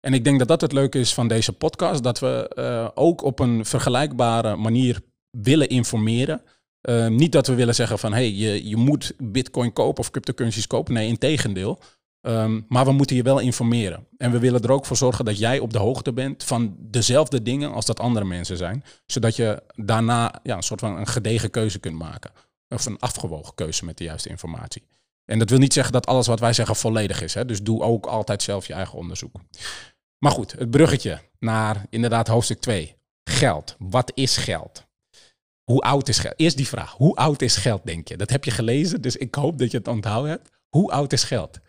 En 0.00 0.14
ik 0.14 0.24
denk 0.24 0.38
dat 0.38 0.48
dat 0.48 0.60
het 0.60 0.72
leuke 0.72 0.98
is 0.98 1.14
van 1.14 1.28
deze 1.28 1.52
podcast, 1.52 2.02
dat 2.02 2.18
we 2.18 2.52
uh, 2.54 2.88
ook 2.94 3.22
op 3.22 3.38
een 3.38 3.64
vergelijkbare 3.64 4.56
manier 4.56 5.00
willen 5.30 5.68
informeren. 5.68 6.42
Uh, 6.88 7.06
niet 7.06 7.32
dat 7.32 7.46
we 7.46 7.54
willen 7.54 7.74
zeggen 7.74 7.98
van, 7.98 8.12
hé, 8.12 8.20
je, 8.20 8.68
je 8.68 8.76
moet 8.76 9.12
bitcoin 9.18 9.72
kopen 9.72 10.00
of 10.00 10.10
cryptocurrencies 10.10 10.66
kopen. 10.66 10.94
Nee, 10.94 11.08
in 11.08 11.18
tegendeel. 11.18 11.78
Um, 12.26 12.64
maar 12.68 12.84
we 12.84 12.92
moeten 12.92 13.16
je 13.16 13.22
wel 13.22 13.38
informeren. 13.38 14.06
En 14.16 14.30
we 14.30 14.38
willen 14.38 14.62
er 14.62 14.72
ook 14.72 14.86
voor 14.86 14.96
zorgen 14.96 15.24
dat 15.24 15.38
jij 15.38 15.58
op 15.58 15.72
de 15.72 15.78
hoogte 15.78 16.12
bent 16.12 16.44
van 16.44 16.76
dezelfde 16.78 17.42
dingen 17.42 17.72
als 17.72 17.86
dat 17.86 18.00
andere 18.00 18.24
mensen 18.24 18.56
zijn. 18.56 18.84
Zodat 19.06 19.36
je 19.36 19.62
daarna 19.74 20.40
ja, 20.42 20.56
een 20.56 20.62
soort 20.62 20.80
van 20.80 20.96
een 20.96 21.06
gedegen 21.06 21.50
keuze 21.50 21.78
kunt 21.78 21.98
maken. 21.98 22.30
Of 22.68 22.86
een 22.86 22.98
afgewogen 22.98 23.54
keuze 23.54 23.84
met 23.84 23.98
de 23.98 24.04
juiste 24.04 24.28
informatie. 24.28 24.82
En 25.30 25.38
dat 25.38 25.50
wil 25.50 25.58
niet 25.58 25.72
zeggen 25.72 25.92
dat 25.92 26.06
alles 26.06 26.26
wat 26.26 26.40
wij 26.40 26.52
zeggen 26.52 26.76
volledig 26.76 27.22
is. 27.22 27.34
Hè? 27.34 27.44
Dus 27.44 27.62
doe 27.62 27.82
ook 27.82 28.06
altijd 28.06 28.42
zelf 28.42 28.66
je 28.66 28.72
eigen 28.72 28.98
onderzoek. 28.98 29.36
Maar 30.18 30.32
goed, 30.32 30.52
het 30.52 30.70
bruggetje 30.70 31.20
naar 31.38 31.86
inderdaad 31.90 32.26
hoofdstuk 32.26 32.60
2. 32.60 32.96
Geld. 33.30 33.76
Wat 33.78 34.12
is 34.14 34.36
geld? 34.36 34.88
Hoe 35.64 35.80
oud 35.80 36.08
is 36.08 36.18
geld? 36.18 36.34
Eerst 36.36 36.56
die 36.56 36.68
vraag. 36.68 36.92
Hoe 36.92 37.16
oud 37.16 37.42
is 37.42 37.56
geld, 37.56 37.86
denk 37.86 38.08
je? 38.08 38.16
Dat 38.16 38.30
heb 38.30 38.44
je 38.44 38.50
gelezen, 38.50 39.00
dus 39.00 39.16
ik 39.16 39.34
hoop 39.34 39.58
dat 39.58 39.70
je 39.70 39.78
het 39.78 39.88
onthouden 39.88 40.30
hebt. 40.30 40.50
Hoe 40.68 40.90
oud 40.90 41.12
is 41.12 41.24
geld? 41.24 41.60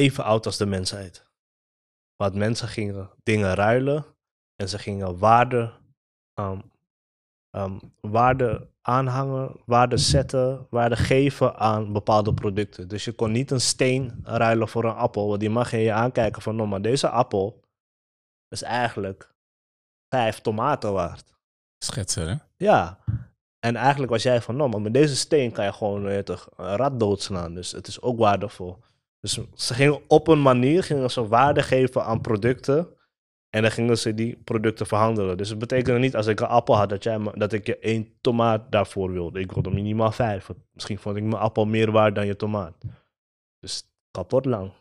even 0.00 0.24
oud 0.24 0.46
als 0.46 0.56
de 0.56 0.66
mensheid. 0.66 1.28
Want 2.16 2.34
mensen 2.34 2.68
gingen 2.68 3.10
dingen 3.22 3.54
ruilen 3.54 4.04
en 4.56 4.68
ze 4.68 4.78
gingen 4.78 5.18
waarde, 5.18 5.72
um, 6.34 6.69
um, 7.50 7.80
waarde 8.00 8.68
aanhangen, 8.82 9.56
waarde 9.66 9.96
zetten, 9.96 10.66
waarde 10.70 10.96
geven 10.96 11.56
aan 11.56 11.92
bepaalde 11.92 12.34
producten. 12.34 12.88
Dus 12.88 13.04
je 13.04 13.12
kon 13.12 13.32
niet 13.32 13.50
een 13.50 13.60
steen 13.60 14.20
ruilen 14.22 14.68
voor 14.68 14.84
een 14.84 14.94
appel, 14.94 15.28
want 15.28 15.40
die 15.40 15.50
mag 15.50 15.70
je 15.70 15.78
je 15.78 15.92
aankijken 15.92 16.42
van, 16.42 16.56
nou, 16.56 16.68
maar 16.68 16.82
deze 16.82 17.08
appel 17.08 17.64
is 18.48 18.62
eigenlijk 18.62 19.34
vijf 20.08 20.40
tomaten 20.40 20.92
waard. 20.92 21.34
Schetsen, 21.84 22.28
hè? 22.28 22.34
Ja. 22.56 22.98
En 23.58 23.76
eigenlijk 23.76 24.12
was 24.12 24.22
jij 24.22 24.42
van, 24.42 24.56
nou, 24.56 24.70
maar 24.70 24.80
met 24.80 24.94
deze 24.94 25.16
steen 25.16 25.52
kan 25.52 25.64
je 25.64 25.72
gewoon 25.72 26.06
uh, 26.06 26.18
toch, 26.18 26.48
een 26.56 26.76
rat 26.76 27.00
doodslaan. 27.00 27.54
Dus 27.54 27.72
het 27.72 27.86
is 27.86 28.00
ook 28.00 28.18
waardevol. 28.18 28.78
Dus 29.20 29.40
ze 29.54 29.74
gingen 29.74 30.00
op 30.08 30.28
een 30.28 30.42
manier 30.42 30.82
gingen 30.82 31.10
ze 31.10 31.28
waarde 31.28 31.62
geven 31.62 32.04
aan 32.04 32.20
producten. 32.20 32.88
En 33.50 33.62
dan 33.62 33.70
gingen 33.70 33.98
ze 33.98 34.14
die 34.14 34.36
producten 34.44 34.86
verhandelen. 34.86 35.36
Dus 35.36 35.48
het 35.48 35.58
betekende 35.58 35.98
niet 35.98 36.16
als 36.16 36.26
ik 36.26 36.40
een 36.40 36.46
appel 36.46 36.76
had 36.76 36.88
dat, 36.88 37.02
jij, 37.02 37.18
dat 37.34 37.52
ik 37.52 37.66
je 37.66 37.78
één 37.78 38.08
tomaat 38.20 38.72
daarvoor 38.72 39.12
wilde. 39.12 39.40
Ik 39.40 39.52
wilde 39.52 39.70
minimaal 39.70 40.12
vijf. 40.12 40.50
Misschien 40.72 40.98
vond 40.98 41.16
ik 41.16 41.22
mijn 41.22 41.42
appel 41.42 41.64
meer 41.64 41.90
waard 41.90 42.14
dan 42.14 42.26
je 42.26 42.36
tomaat. 42.36 42.74
Dus 43.60 43.82
kapot 44.10 44.44
lang. 44.44 44.72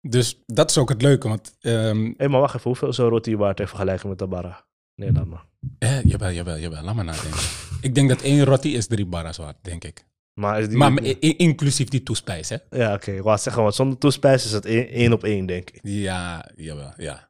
Dus 0.00 0.42
dat 0.46 0.70
is 0.70 0.78
ook 0.78 0.88
het 0.88 1.02
leuke. 1.02 1.28
Want, 1.28 1.56
um... 1.60 2.14
Hey, 2.16 2.28
maar 2.28 2.40
wacht 2.40 2.54
even. 2.54 2.66
Hoeveel 2.66 2.88
is 2.88 2.98
een 2.98 3.08
roti 3.08 3.36
waard 3.36 3.60
in 3.60 3.68
vergelijking 3.68 4.08
met 4.08 4.18
de 4.18 4.26
barra? 4.26 4.64
Nee, 4.94 5.12
laat 5.12 5.26
maar. 5.26 5.44
Eh, 5.78 6.02
jawel, 6.02 6.30
jawel, 6.30 6.58
jawel. 6.58 6.82
Laat 6.82 6.94
maar 6.94 7.04
nadenken. 7.04 7.40
ik 7.80 7.94
denk 7.94 8.08
dat 8.08 8.20
één 8.20 8.44
roti 8.44 8.76
is 8.76 8.86
drie 8.86 9.06
barra's 9.06 9.36
waard, 9.36 9.56
denk 9.62 9.84
ik. 9.84 10.08
Maar, 10.34 10.60
is 10.60 10.68
die 10.68 10.76
maar 10.76 11.02
inclusief 11.20 11.88
die 11.88 12.02
toespijs, 12.02 12.48
hè? 12.48 12.56
Ja, 12.70 12.86
oké. 12.86 12.94
Okay. 12.94 13.16
Ik 13.16 13.22
wou 13.22 13.38
zeggen, 13.38 13.62
want 13.62 13.74
zonder 13.74 13.98
toespijs 13.98 14.44
is 14.44 14.52
het 14.52 14.64
één 14.64 15.12
op 15.12 15.24
één, 15.24 15.46
denk 15.46 15.70
ik. 15.70 15.78
Ja, 15.82 16.50
jawel, 16.56 16.92
ja. 16.96 17.29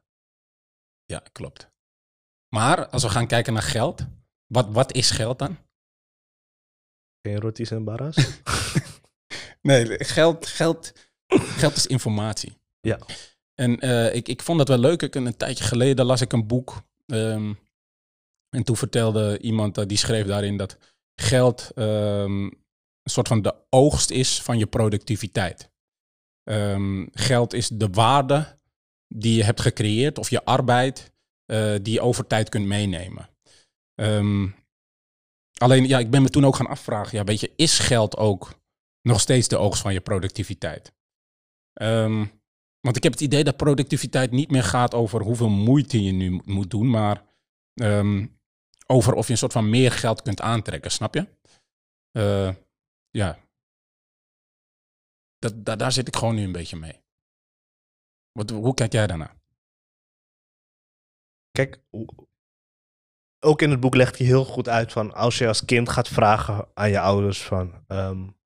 Ja, 1.11 1.23
klopt. 1.31 1.71
Maar 2.55 2.87
als 2.87 3.03
we 3.03 3.09
gaan 3.09 3.27
kijken 3.27 3.53
naar 3.53 3.61
geld, 3.61 4.05
wat, 4.47 4.67
wat 4.69 4.93
is 4.93 5.11
geld 5.11 5.39
dan? 5.39 5.57
Geen 7.21 7.39
roties 7.39 7.71
en 7.71 7.83
barras? 7.83 8.15
nee, 9.61 10.03
geld, 10.03 10.47
geld, 10.47 10.93
geld 11.27 11.75
is 11.75 11.87
informatie. 11.87 12.57
Ja. 12.79 12.99
En 13.55 13.85
uh, 13.85 14.15
ik, 14.15 14.27
ik 14.27 14.41
vond 14.41 14.57
dat 14.57 14.67
wel 14.67 14.77
leuk. 14.77 15.01
Ik, 15.01 15.15
een 15.15 15.37
tijdje 15.37 15.63
geleden 15.63 16.05
las 16.05 16.21
ik 16.21 16.33
een 16.33 16.47
boek. 16.47 16.83
Um, 17.05 17.59
en 18.49 18.63
toen 18.63 18.77
vertelde 18.77 19.39
iemand, 19.39 19.77
uh, 19.77 19.85
die 19.85 19.97
schreef 19.97 20.25
daarin 20.25 20.57
dat 20.57 20.77
geld 21.15 21.71
um, 21.75 22.45
een 22.45 23.11
soort 23.11 23.27
van 23.27 23.41
de 23.41 23.55
oogst 23.69 24.09
is 24.09 24.41
van 24.41 24.57
je 24.57 24.67
productiviteit. 24.67 25.71
Um, 26.43 27.09
geld 27.13 27.53
is 27.53 27.67
de 27.67 27.87
waarde 27.87 28.59
die 29.13 29.35
je 29.35 29.43
hebt 29.43 29.61
gecreëerd 29.61 30.17
of 30.17 30.29
je 30.29 30.45
arbeid 30.45 31.11
uh, 31.51 31.75
die 31.81 31.93
je 31.93 32.01
over 32.01 32.27
tijd 32.27 32.49
kunt 32.49 32.65
meenemen. 32.65 33.29
Um, 33.95 34.55
alleen, 35.57 35.87
ja, 35.87 35.99
ik 35.99 36.09
ben 36.09 36.21
me 36.21 36.29
toen 36.29 36.45
ook 36.45 36.55
gaan 36.55 36.67
afvragen, 36.67 37.17
ja, 37.17 37.23
weet 37.23 37.39
je, 37.39 37.53
is 37.55 37.79
geld 37.79 38.17
ook 38.17 38.59
nog 39.01 39.19
steeds 39.19 39.47
de 39.47 39.57
oogst 39.57 39.81
van 39.81 39.93
je 39.93 40.01
productiviteit? 40.01 40.93
Um, 41.81 42.31
want 42.79 42.95
ik 42.95 43.03
heb 43.03 43.11
het 43.11 43.21
idee 43.21 43.43
dat 43.43 43.57
productiviteit 43.57 44.31
niet 44.31 44.51
meer 44.51 44.63
gaat 44.63 44.93
over 44.93 45.21
hoeveel 45.21 45.49
moeite 45.49 46.03
je 46.03 46.11
nu 46.11 46.41
moet 46.43 46.69
doen, 46.69 46.89
maar 46.89 47.23
over 48.87 49.13
of 49.13 49.25
je 49.25 49.31
een 49.31 49.37
soort 49.37 49.51
van 49.51 49.69
meer 49.69 49.91
geld 49.91 50.21
kunt 50.21 50.41
aantrekken, 50.41 50.91
snap 50.91 51.13
je? 51.13 51.27
Uh, 52.17 52.55
ja, 53.09 53.39
dat, 55.39 55.79
daar 55.79 55.91
zit 55.91 56.07
ik 56.07 56.15
gewoon 56.15 56.35
nu 56.35 56.43
een 56.43 56.51
beetje 56.51 56.77
mee. 56.77 57.00
Wat, 58.31 58.49
hoe 58.49 58.73
kijk 58.73 58.91
jij 58.91 59.07
daarna? 59.07 59.35
Kijk, 61.51 61.83
ook 63.39 63.61
in 63.61 63.69
het 63.69 63.79
boek 63.79 63.95
legt 63.95 64.17
hij 64.17 64.27
heel 64.27 64.45
goed 64.45 64.69
uit 64.69 64.91
van 64.91 65.13
als 65.13 65.37
je 65.37 65.47
als 65.47 65.65
kind 65.65 65.89
gaat 65.89 66.07
vragen 66.07 66.67
aan 66.73 66.89
je 66.89 66.99
ouders 66.99 67.43
van 67.43 67.85
um, 67.87 68.39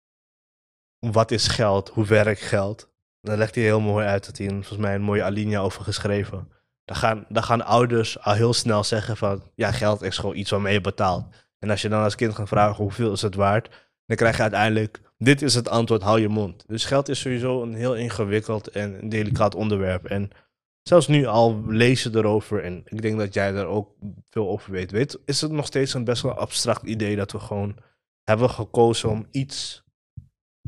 wat 0.99 1.31
is 1.31 1.47
geld, 1.47 1.89
hoe 1.89 2.05
werkt 2.05 2.41
geld. 2.41 2.93
Daar 3.21 3.37
legt 3.37 3.55
hij 3.55 3.63
heel 3.63 3.79
mooi 3.79 4.05
uit, 4.05 4.25
dat 4.25 4.37
hij 4.37 4.49
volgens 4.49 4.77
mij 4.77 4.95
een 4.95 5.01
mooie 5.01 5.23
alinea 5.23 5.59
over 5.59 5.83
geschreven. 5.83 6.51
Dan 6.85 6.95
gaan, 6.95 7.25
dan 7.29 7.43
gaan 7.43 7.65
ouders 7.65 8.19
al 8.19 8.33
heel 8.33 8.53
snel 8.53 8.83
zeggen 8.83 9.17
van, 9.17 9.51
ja, 9.55 9.71
geld 9.71 10.01
is 10.01 10.17
gewoon 10.17 10.35
iets 10.35 10.51
waarmee 10.51 10.73
je 10.73 10.81
betaalt. 10.81 11.25
En 11.59 11.69
als 11.69 11.81
je 11.81 11.89
dan 11.89 12.03
als 12.03 12.15
kind 12.15 12.35
gaat 12.35 12.47
vragen 12.47 12.83
hoeveel 12.83 13.11
is 13.11 13.21
het 13.21 13.35
waard, 13.35 13.91
dan 14.05 14.17
krijg 14.17 14.35
je 14.35 14.41
uiteindelijk, 14.41 15.01
dit 15.17 15.41
is 15.41 15.55
het 15.55 15.69
antwoord, 15.69 16.01
hou 16.01 16.19
je 16.21 16.27
mond. 16.29 16.63
Dus 16.67 16.85
geld 16.85 17.09
is 17.09 17.19
sowieso 17.19 17.61
een 17.61 17.73
heel 17.73 17.95
ingewikkeld 17.95 18.67
en 18.67 19.09
delicaat 19.09 19.55
onderwerp. 19.55 20.05
En 20.05 20.29
zelfs 20.81 21.07
nu 21.07 21.25
al 21.25 21.63
lezen 21.67 22.15
erover, 22.15 22.63
en 22.63 22.81
ik 22.85 23.01
denk 23.01 23.17
dat 23.17 23.33
jij 23.33 23.53
er 23.53 23.65
ook 23.65 23.95
veel 24.29 24.49
over 24.49 24.71
weet, 24.71 24.91
weet 24.91 25.19
is 25.25 25.41
het 25.41 25.51
nog 25.51 25.65
steeds 25.65 25.93
een 25.93 26.03
best 26.03 26.21
wel 26.21 26.33
abstract 26.33 26.83
idee 26.83 27.15
dat 27.15 27.31
we 27.31 27.39
gewoon 27.39 27.77
hebben 28.23 28.49
gekozen 28.49 29.09
om 29.09 29.27
iets. 29.31 29.83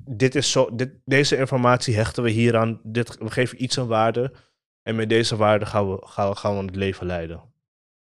Dit 0.10 0.36
is 0.36 0.52
zo, 0.52 0.76
dit, 0.76 0.92
deze 1.06 1.38
informatie 1.38 1.96
hechten 1.96 2.24
we 2.24 2.30
hieraan. 2.30 2.80
Dit, 2.84 3.18
we 3.18 3.32
geven 3.32 3.64
iets 3.64 3.76
een 3.76 3.88
waarde. 3.88 4.34
En 4.82 4.96
met 4.96 5.10
deze 5.10 5.36
waarde 5.36 5.66
gaan 5.66 5.92
we, 5.92 5.98
gaan, 6.08 6.30
we- 6.30 6.36
gaan 6.36 6.58
we 6.58 6.64
het 6.66 6.76
leven 6.76 7.06
leiden. 7.06 7.42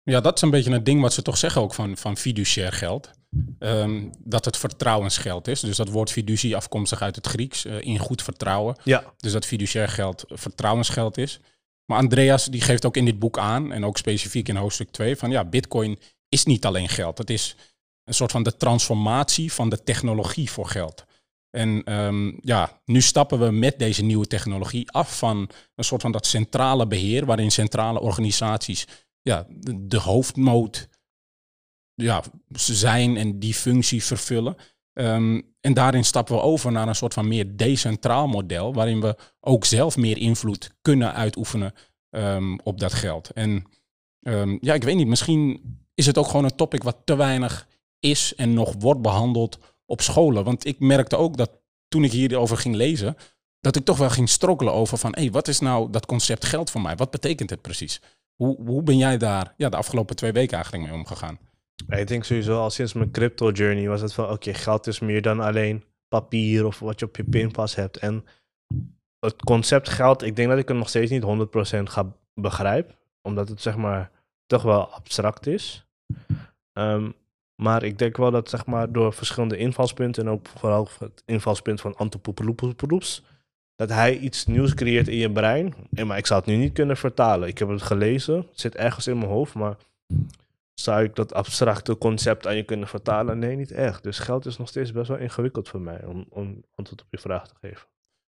Ja, 0.04 0.22
dat 0.22 0.36
is 0.36 0.42
een 0.42 0.50
beetje 0.50 0.72
een 0.72 0.84
ding 0.84 1.02
wat 1.02 1.14
ze 1.14 1.22
toch 1.22 1.38
zeggen 1.38 1.62
ook 1.62 1.74
van, 1.74 1.98
van 1.98 2.18
fiduciair 2.18 2.72
geld. 2.72 3.12
Ehm, 3.60 4.10
dat 4.20 4.46
het 4.46 4.58
vertrouwensgeld 4.58 5.48
is. 5.48 5.60
Dus 5.60 5.78
dat 5.78 5.90
woord 5.90 6.12
fiducie 6.12 6.56
afkomstig 6.56 7.02
uit 7.02 7.16
het 7.16 7.28
Grieks, 7.28 7.66
eh, 7.66 7.82
in 7.82 8.00
goed 8.00 8.22
vertrouwen. 8.22 8.76
Ja, 8.84 9.14
Dus 9.18 9.32
dat 9.32 9.46
fiduciair 9.46 9.88
geld 9.88 10.24
vertrouwensgeld 10.28 11.18
is. 11.18 11.40
Maar 11.86 11.98
Andreas 11.98 12.46
die 12.46 12.62
geeft 12.62 12.86
ook 12.86 12.98
in 12.98 13.06
dit 13.06 13.20
boek 13.20 13.38
aan, 13.38 13.72
en 13.72 13.86
ook 13.86 13.98
specifiek 13.98 14.50
in 14.50 14.56
hoofdstuk 14.56 14.90
2, 14.90 15.16
van 15.16 15.32
ja, 15.32 15.46
bitcoin 15.46 16.00
is 16.30 16.44
niet 16.44 16.66
alleen 16.66 16.90
geld. 16.90 17.18
Het 17.18 17.30
is 17.30 17.56
een 18.04 18.14
soort 18.14 18.32
van 18.32 18.44
de 18.44 18.58
transformatie 18.58 19.54
van 19.54 19.70
de 19.70 19.84
technologie 19.84 20.52
voor 20.52 20.68
geld. 20.68 21.06
En 21.50 21.84
ehm, 21.84 22.32
ja, 22.42 22.82
nu 22.86 23.02
stappen 23.02 23.40
we 23.40 23.52
met 23.52 23.80
deze 23.80 24.04
nieuwe 24.04 24.28
technologie 24.28 24.92
af 24.92 25.18
van 25.18 25.50
een 25.76 25.84
soort 25.84 26.02
van 26.02 26.12
dat 26.12 26.26
centrale 26.26 26.88
beheer, 26.88 27.26
waarin 27.26 27.52
centrale 27.52 28.00
organisaties 28.00 28.88
ja, 29.22 29.46
de, 29.50 29.88
de 29.88 30.00
hoofdmoot 30.00 30.88
ja, 31.96 32.24
zijn 32.54 33.18
en 33.18 33.40
die 33.40 33.54
functie 33.54 34.04
vervullen. 34.04 34.56
Ehm, 34.94 35.42
en 35.62 35.74
daarin 35.74 36.06
stappen 36.06 36.36
we 36.36 36.42
over 36.42 36.72
naar 36.72 36.88
een 36.88 36.96
soort 36.96 37.14
van 37.14 37.28
meer 37.28 37.58
decentraal 37.58 38.28
model, 38.28 38.74
waarin 38.74 39.02
we 39.02 39.16
ook 39.40 39.66
zelf 39.66 39.98
meer 39.98 40.18
invloed 40.18 40.72
kunnen 40.82 41.14
uitoefenen 41.14 41.74
ehm, 42.10 42.58
op 42.64 42.80
dat 42.80 42.94
geld. 42.94 43.30
En 43.30 43.64
ehm, 44.22 44.58
ja, 44.62 44.74
ik 44.74 44.84
weet 44.84 44.96
niet, 44.96 45.08
misschien 45.08 45.62
is 45.94 46.06
het 46.06 46.18
ook 46.18 46.28
gewoon 46.28 46.44
een 46.44 46.56
topic 46.56 46.84
wat 46.84 46.98
te 47.04 47.16
weinig 47.16 47.68
is 48.00 48.36
en 48.36 48.54
nog 48.54 48.74
wordt 48.80 49.02
behandeld 49.02 49.60
op 49.86 50.02
scholen. 50.02 50.44
Want 50.44 50.66
ik 50.66 50.80
merkte 50.80 51.16
ook 51.16 51.38
dat 51.38 51.52
toen 51.88 52.04
ik 52.04 52.12
hierover 52.12 52.58
ging 52.58 52.76
lezen, 52.76 53.16
dat 53.60 53.76
ik 53.76 53.86
toch 53.86 53.98
wel 53.98 54.10
ging 54.10 54.30
strokkelen 54.30 54.74
over 54.74 54.98
van, 54.98 55.14
hé, 55.14 55.22
hey, 55.22 55.32
wat 55.32 55.48
is 55.48 55.60
nou 55.60 55.90
dat 55.90 56.06
concept 56.06 56.46
geld 56.46 56.70
voor 56.70 56.82
mij? 56.82 56.96
Wat 56.96 57.12
betekent 57.12 57.50
het 57.50 57.62
precies? 57.62 58.02
Hoe, 58.36 58.58
hoe 58.66 58.84
ben 58.84 58.98
jij 58.98 59.18
daar 59.18 59.54
ja, 59.58 59.70
de 59.70 59.78
afgelopen 59.78 60.16
twee 60.16 60.32
weken 60.32 60.56
eigenlijk 60.56 60.86
mee 60.86 61.00
omgegaan? 61.00 61.40
Ik 61.88 62.08
denk 62.08 62.24
sowieso 62.24 62.60
al 62.60 62.70
sinds 62.70 62.94
mijn 62.94 63.12
crypto 63.12 63.52
journey 63.52 63.88
was 63.88 64.02
het 64.02 64.14
van 64.14 64.30
oké, 64.30 64.54
geld 64.54 64.88
is 64.88 65.00
meer 65.00 65.22
dan 65.22 65.40
alleen 65.40 65.84
papier 66.08 66.66
of 66.66 66.80
wat 66.80 67.00
je 67.00 67.06
op 67.06 67.16
je 67.16 67.24
pinpas 67.24 67.76
hebt. 67.76 67.98
En 67.98 68.26
het 69.20 69.36
concept 69.36 69.90
geld, 69.90 70.22
ik 70.22 70.36
denk 70.36 70.50
dat 70.50 70.58
ik 70.58 70.68
het 70.68 70.78
nog 70.78 70.90
steeds 70.90 71.12
niet 71.12 71.24
100% 71.24 71.26
ga 71.84 72.16
begrijpen, 72.34 72.96
omdat 73.22 73.50
het 73.50 73.62
zeg 73.62 73.78
maar 73.78 74.12
toch 74.46 74.62
wel 74.62 74.88
abstract 74.88 75.48
is. 75.48 75.86
Ehm, 76.74 77.12
maar 77.56 77.84
ik 77.84 77.98
denk 77.98 78.18
wel 78.18 78.32
dat 78.32 78.50
zeg 78.50 78.66
maar 78.66 78.92
door 78.92 79.14
verschillende 79.14 79.58
invalspunten 79.58 80.24
en 80.24 80.30
ook 80.30 80.48
vooral 80.48 80.90
het 81.00 81.24
invalspunt 81.26 81.82
van 81.82 81.96
Antopoepeloepoepoeloeps, 81.96 83.24
dat 83.76 83.90
hij 83.90 84.18
iets 84.18 84.46
nieuws 84.46 84.74
creëert 84.74 85.08
in 85.08 85.18
je 85.18 85.32
brein. 85.32 85.74
En 85.94 86.08
maar 86.08 86.18
ik 86.18 86.26
zou 86.26 86.40
het 86.40 86.50
nu 86.50 86.56
niet 86.56 86.74
kunnen 86.74 86.98
vertalen. 86.98 87.48
Ik 87.48 87.58
heb 87.58 87.70
het 87.70 87.82
gelezen, 87.82 88.36
het 88.36 88.60
zit 88.60 88.76
ergens 88.76 89.08
in 89.08 89.18
mijn 89.18 89.30
hoofd, 89.30 89.54
maar 89.54 89.78
zou 90.74 91.04
ik 91.04 91.16
dat 91.16 91.34
abstracte 91.34 91.98
concept 91.98 92.48
aan 92.48 92.56
je 92.56 92.64
kunnen 92.64 92.88
vertalen? 92.88 93.40
Nee, 93.40 93.56
niet 93.56 93.72
echt. 93.72 94.04
Dus 94.04 94.20
geld 94.20 94.46
is 94.46 94.58
nog 94.58 94.68
steeds 94.68 94.92
best 94.92 95.08
wel 95.08 95.18
ingewikkeld 95.18 95.70
voor 95.70 95.82
mij 95.82 96.06
om, 96.06 96.26
om 96.30 96.64
antwoord 96.76 97.02
op 97.02 97.08
je 97.10 97.18
vraag 97.18 97.48
te 97.48 97.54
geven. 97.62 97.88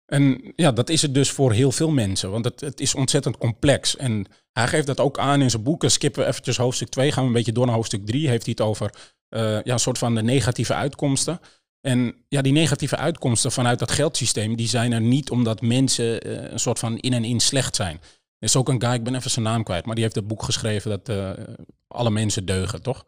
En 0.06 0.52
ja, 0.56 0.72
dat 0.72 0.88
is 0.88 1.02
het 1.02 1.14
dus 1.14 1.30
voor 1.30 1.52
heel 1.52 1.72
veel 1.72 1.90
mensen, 1.90 2.30
want 2.30 2.44
het, 2.44 2.60
het 2.60 2.80
is 2.80 2.94
ontzettend 2.94 3.36
complex. 3.36 3.96
En 3.96 4.26
hij 4.52 4.68
geeft 4.68 4.86
dat 4.86 5.00
ook 5.00 5.18
aan 5.18 5.42
in 5.42 5.50
zijn 5.50 5.62
boeken. 5.62 5.90
Skippen 5.90 6.22
we 6.22 6.28
eventjes 6.28 6.56
hoofdstuk 6.56 6.88
2, 6.88 7.12
gaan 7.12 7.22
we 7.22 7.28
een 7.28 7.34
beetje 7.34 7.52
door 7.52 7.66
naar 7.66 7.74
hoofdstuk 7.74 8.06
3. 8.06 8.28
Heeft 8.28 8.44
hij 8.44 8.54
het 8.56 8.66
over 8.66 8.94
eh, 9.28 9.62
ja, 9.62 9.72
een 9.72 9.78
soort 9.78 9.98
van 9.98 10.14
de 10.14 10.22
negatieve 10.22 10.74
uitkomsten. 10.74 11.40
En 11.80 12.14
ja, 12.28 12.42
die 12.42 12.52
negatieve 12.52 12.96
uitkomsten 12.96 13.52
vanuit 13.52 13.78
dat 13.78 13.90
geldsysteem, 13.90 14.56
die 14.56 14.68
zijn 14.68 14.92
er 14.92 15.00
niet 15.00 15.30
omdat 15.30 15.60
mensen 15.60 16.20
eh, 16.20 16.52
een 16.52 16.60
soort 16.60 16.78
van 16.78 16.98
in 16.98 17.12
en 17.12 17.24
in 17.24 17.40
slecht 17.40 17.76
zijn. 17.76 18.00
Is 18.38 18.56
ook 18.56 18.68
een 18.68 18.82
guy, 18.82 18.92
ik 18.92 19.04
ben 19.04 19.14
even 19.14 19.30
zijn 19.30 19.44
naam 19.44 19.62
kwijt, 19.62 19.84
maar 19.86 19.94
die 19.94 20.04
heeft 20.04 20.16
het 20.16 20.26
boek 20.26 20.42
geschreven 20.42 20.90
dat 20.90 21.08
eh, 21.08 21.44
alle 21.88 22.10
mensen 22.10 22.46
deugen, 22.46 22.82
toch? 22.82 23.06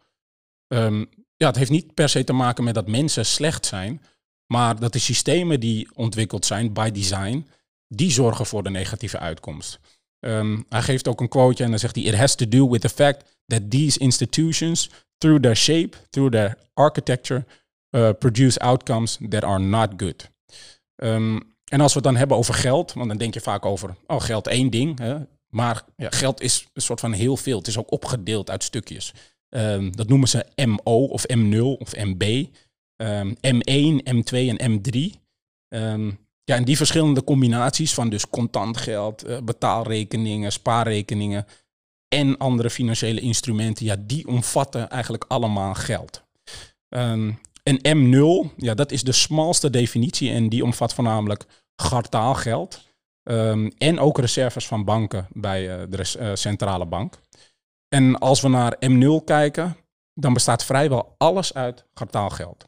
Ehm, 0.66 1.04
ja, 1.36 1.46
het 1.46 1.56
heeft 1.56 1.70
niet 1.70 1.94
per 1.94 2.08
se 2.08 2.24
te 2.24 2.32
maken 2.32 2.64
met 2.64 2.74
dat 2.74 2.88
mensen 2.88 3.26
slecht 3.26 3.66
zijn, 3.66 4.02
maar 4.46 4.78
dat 4.78 4.92
de 4.92 4.98
systemen 4.98 5.60
die 5.60 5.88
ontwikkeld 5.94 6.46
zijn 6.46 6.72
by 6.72 6.90
design, 6.90 7.46
die 7.88 8.10
zorgen 8.10 8.46
voor 8.46 8.62
de 8.62 8.70
negatieve 8.70 9.18
uitkomst. 9.18 9.80
Ehm, 10.20 10.60
hij 10.68 10.82
geeft 10.82 11.08
ook 11.08 11.20
een 11.20 11.28
quoteje 11.28 11.64
en 11.64 11.70
dan 11.70 11.78
zegt 11.78 11.94
hij: 11.94 12.04
It 12.04 12.14
has 12.14 12.34
to 12.34 12.48
do 12.48 12.68
with 12.68 12.80
the 12.80 12.88
fact 12.88 13.38
that 13.46 13.70
these 13.70 13.98
institutions, 13.98 14.90
through 15.18 15.42
their 15.42 15.56
shape, 15.56 15.96
through 16.10 16.32
their 16.32 16.58
architecture, 16.74 17.44
uh, 17.90 18.10
produce 18.18 18.60
outcomes 18.60 19.18
that 19.28 19.44
are 19.44 19.58
not 19.58 19.90
good. 19.96 20.30
Ehm, 20.96 21.40
en 21.70 21.80
als 21.80 21.92
we 21.92 21.98
het 21.98 22.08
dan 22.08 22.16
hebben 22.16 22.36
over 22.36 22.54
geld, 22.54 22.92
want 22.92 23.08
dan 23.08 23.18
denk 23.18 23.34
je 23.34 23.40
vaak 23.40 23.64
over, 23.64 23.96
oh 24.06 24.20
geld 24.20 24.46
één 24.46 24.70
ding, 24.70 24.98
hè? 24.98 25.16
maar 25.48 25.84
ja, 25.96 26.10
geld 26.10 26.40
is 26.40 26.66
een 26.72 26.82
soort 26.82 27.00
van 27.00 27.12
heel 27.12 27.36
veel. 27.36 27.58
Het 27.58 27.66
is 27.66 27.78
ook 27.78 27.92
opgedeeld 27.92 28.50
uit 28.50 28.64
stukjes. 28.64 29.14
Ehm, 29.48 29.90
dat 29.90 30.08
noemen 30.08 30.28
ze 30.28 30.46
MO 30.66 31.04
of 31.04 31.24
M0 31.34 31.78
of 31.78 31.96
MB. 31.96 32.44
Ehm, 32.96 33.34
M1, 33.40 34.02
M2 34.02 34.48
en 34.48 34.70
M3. 34.70 35.20
Ehm, 35.68 36.10
ja, 36.44 36.56
en 36.56 36.64
die 36.64 36.76
verschillende 36.76 37.24
combinaties 37.24 37.94
van 37.94 38.08
dus 38.08 38.28
contant 38.28 38.76
geld, 38.76 39.22
eh, 39.22 39.38
betaalrekeningen, 39.40 40.52
spaarrekeningen 40.52 41.46
en 42.08 42.36
andere 42.36 42.70
financiële 42.70 43.20
instrumenten, 43.20 43.86
ja, 43.86 43.96
die 43.98 44.26
omvatten 44.26 44.90
eigenlijk 44.90 45.24
allemaal 45.28 45.74
geld. 45.74 46.22
Ehm, 46.88 47.32
en 47.62 47.78
M0, 47.96 48.50
ja, 48.56 48.74
dat 48.74 48.92
is 48.92 49.02
de 49.02 49.12
smalste 49.12 49.70
definitie 49.70 50.30
en 50.30 50.48
die 50.48 50.64
omvat 50.64 50.94
voornamelijk 50.94 51.46
gartaalgeld 51.80 52.80
ehm, 53.22 53.70
en 53.78 53.98
ook 53.98 54.18
reserves 54.18 54.66
van 54.66 54.84
banken 54.84 55.26
bij 55.32 55.80
eh, 55.80 55.86
de 55.88 56.18
eh, 56.18 56.30
centrale 56.34 56.86
bank. 56.86 57.20
En 57.88 58.18
als 58.18 58.40
we 58.40 58.48
naar 58.48 58.76
M0 58.88 59.24
kijken, 59.24 59.76
dan 60.14 60.32
bestaat 60.32 60.64
vrijwel 60.64 61.14
alles 61.18 61.54
uit 61.54 61.84
gartaalgeld. 61.94 62.64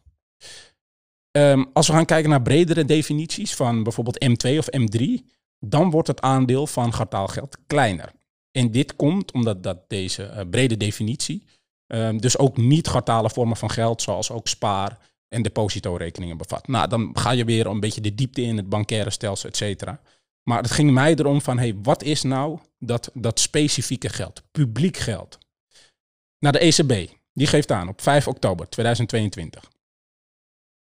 Ehm, 1.30 1.64
als 1.72 1.86
we 1.86 1.92
gaan 1.92 2.04
kijken 2.04 2.30
naar 2.30 2.42
bredere 2.42 2.84
definities 2.84 3.54
van 3.54 3.82
bijvoorbeeld 3.82 4.24
M2 4.24 4.58
of 4.58 4.66
M3, 4.76 5.26
dan 5.58 5.90
wordt 5.90 6.08
het 6.08 6.20
aandeel 6.20 6.66
van 6.66 6.92
gartaalgeld 6.92 7.56
kleiner. 7.66 8.12
En 8.50 8.70
dit 8.70 8.96
komt 8.96 9.32
omdat 9.32 9.62
dat 9.62 9.88
deze 9.88 10.24
eh, 10.24 10.48
brede 10.50 10.76
definitie 10.76 11.46
ehm, 11.86 12.16
dus 12.16 12.38
ook 12.38 12.56
niet 12.56 12.88
gartale 12.88 13.30
vormen 13.30 13.56
van 13.56 13.70
geld, 13.70 14.02
zoals 14.02 14.30
ook 14.30 14.48
spaar- 14.48 15.11
en 15.32 15.42
depositorekeningen 15.42 16.36
bevat. 16.36 16.68
Nou, 16.68 16.88
dan 16.88 17.10
ga 17.14 17.30
je 17.30 17.44
weer 17.44 17.66
een 17.66 17.80
beetje 17.80 18.00
de 18.00 18.14
diepte 18.14 18.42
in, 18.42 18.56
het 18.56 18.68
bankaire 18.68 19.10
stelsel, 19.10 19.48
et 19.48 19.56
cetera. 19.56 20.00
Maar 20.42 20.62
het 20.62 20.70
ging 20.70 20.90
mij 20.90 21.14
erom 21.14 21.40
van, 21.40 21.58
hey, 21.58 21.74
wat 21.82 22.02
is 22.02 22.22
nou 22.22 22.58
dat, 22.78 23.10
dat 23.14 23.40
specifieke 23.40 24.08
geld, 24.08 24.42
publiek 24.50 24.96
geld? 24.96 25.38
Nou, 26.38 26.58
de 26.58 26.58
ECB, 26.58 27.12
die 27.32 27.46
geeft 27.46 27.70
aan 27.70 27.88
op 27.88 28.00
5 28.00 28.28
oktober 28.28 28.68
2022. 28.68 29.70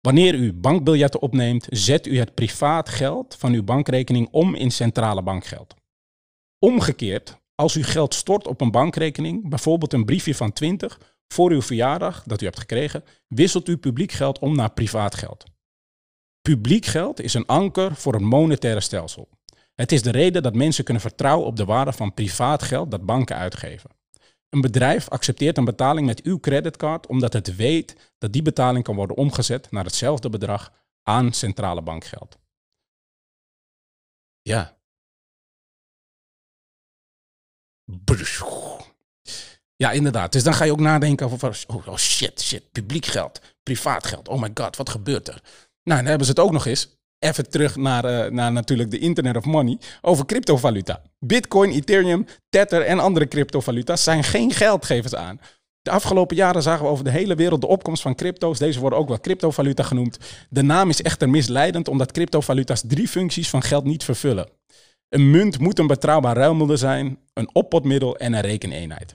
Wanneer 0.01 0.34
u 0.34 0.53
bankbiljetten 0.53 1.20
opneemt, 1.20 1.66
zet 1.70 2.07
u 2.07 2.18
het 2.18 2.34
privaat 2.34 2.89
geld 2.89 3.34
van 3.39 3.53
uw 3.53 3.62
bankrekening 3.62 4.28
om 4.30 4.55
in 4.55 4.70
centrale 4.70 5.22
bankgeld. 5.22 5.74
Omgekeerd, 6.59 7.37
als 7.55 7.76
u 7.76 7.82
geld 7.82 8.14
stort 8.14 8.47
op 8.47 8.61
een 8.61 8.70
bankrekening, 8.70 9.49
bijvoorbeeld 9.49 9.93
een 9.93 10.05
briefje 10.05 10.34
van 10.34 10.53
20 10.53 11.15
voor 11.29 11.51
uw 11.51 11.62
verjaardag 11.62 12.22
dat 12.22 12.41
u 12.41 12.45
hebt 12.45 12.59
gekregen, 12.59 13.05
wisselt 13.29 13.68
u 13.68 13.77
publiek 13.77 14.12
geld 14.12 14.39
om 14.39 14.57
naar 14.57 14.70
privaat 14.70 15.14
geld. 15.14 15.45
Publiek 16.41 16.87
geld 16.87 17.20
is 17.20 17.35
een 17.35 17.47
anker 17.47 17.97
voor 17.97 18.14
een 18.14 18.27
monetaire 18.27 18.81
stelsel. 18.81 19.29
Het 19.74 19.93
is 19.93 20.03
de 20.03 20.11
reden 20.11 20.43
dat 20.43 20.55
mensen 20.55 20.85
kunnen 20.85 21.03
vertrouwen 21.03 21.47
op 21.47 21.57
de 21.57 21.64
waarde 21.64 21.93
van 21.93 22.14
privaat 22.14 22.62
geld 22.62 22.91
dat 22.91 23.07
banken 23.07 23.37
uitgeven. 23.37 23.91
Een 24.49 24.61
bedrijf 24.61 25.09
accepteert 25.09 25.59
een 25.59 25.64
betaling 25.64 26.07
met 26.07 26.22
uw 26.22 26.41
creditcard 26.41 27.07
omdat 27.07 27.33
het 27.33 27.57
weet 27.57 28.14
dat 28.18 28.33
die 28.33 28.43
betaling 28.43 28.85
kan 28.85 28.97
worden 28.97 29.16
omgezet 29.16 29.70
naar 29.70 29.85
hetzelfde 29.85 30.29
bedrag 30.29 30.72
aan 31.03 31.33
centrale 31.33 31.83
bankgeld. 31.83 32.39
Ja. 34.43 34.79
Ja, 39.77 39.91
inderdaad. 39.91 40.33
Dus 40.33 40.43
dan 40.43 40.55
ga 40.55 40.64
je 40.64 40.72
ook 40.72 40.81
nadenken 40.81 41.27
over, 41.27 41.64
oh, 41.66 41.87
oh 41.89 41.97
shit, 41.97 42.43
shit, 42.43 42.72
publiek 42.72 43.07
geld, 43.07 43.41
privaat 43.62 44.07
geld. 44.07 44.29
Oh 44.29 44.41
my 44.41 44.51
god, 44.55 44.77
wat 44.77 44.89
gebeurt 44.89 45.29
er? 45.29 45.43
Nou, 45.83 45.99
dan 46.01 46.09
hebben 46.09 46.27
ze 46.27 46.33
het 46.33 46.41
ook 46.41 46.53
nog 46.53 46.66
eens 46.66 46.89
even 47.18 47.51
terug 47.51 47.77
naar, 47.77 48.05
eh, 48.05 48.31
naar 48.31 48.53
natuurlijk 48.53 48.91
de 48.91 48.99
Internet 48.99 49.37
of 49.37 49.45
Money 49.45 49.79
over 50.01 50.27
cryptovaluta. 50.27 51.03
Bitcoin, 51.18 51.70
Ethereum, 51.70 52.27
Tether 52.49 52.83
en 52.83 52.99
andere 52.99 53.29
cryptovaluta's 53.29 54.03
zijn 54.03 54.24
geen 54.24 54.53
geldgevers 54.53 55.14
aan. 55.14 55.41
De 55.83 55.91
afgelopen 55.91 56.37
jaren 56.37 56.62
zagen 56.62 56.85
we 56.85 56.91
over 56.91 57.05
de 57.05 57.11
hele 57.11 57.35
wereld 57.35 57.61
de 57.61 57.66
opkomst 57.66 58.03
van 58.03 58.14
crypto's. 58.14 58.59
Deze 58.59 58.81
worden 58.81 58.99
ook 58.99 59.09
wel 59.09 59.20
cryptovaluta 59.20 59.83
genoemd. 59.83 60.18
De 60.51 60.62
naam 60.62 60.89
is 60.89 61.03
echter 61.03 61.29
misleidend 61.31 61.89
omdat 61.89 62.12
cryptovaluta's 62.12 62.83
drie 62.87 63.09
functies 63.09 63.51
van 63.51 63.62
geld 63.62 63.85
niet 63.85 64.05
vervullen. 64.05 64.49
Een 65.09 65.31
munt 65.31 65.59
moet 65.59 65.79
een 65.79 65.87
betrouwbaar 65.87 66.37
ruilmiddel 66.37 66.77
zijn, 66.77 67.18
een 67.33 67.49
oppotmiddel 67.53 68.16
en 68.16 68.33
een 68.33 68.41
rekeneenheid. 68.41 69.14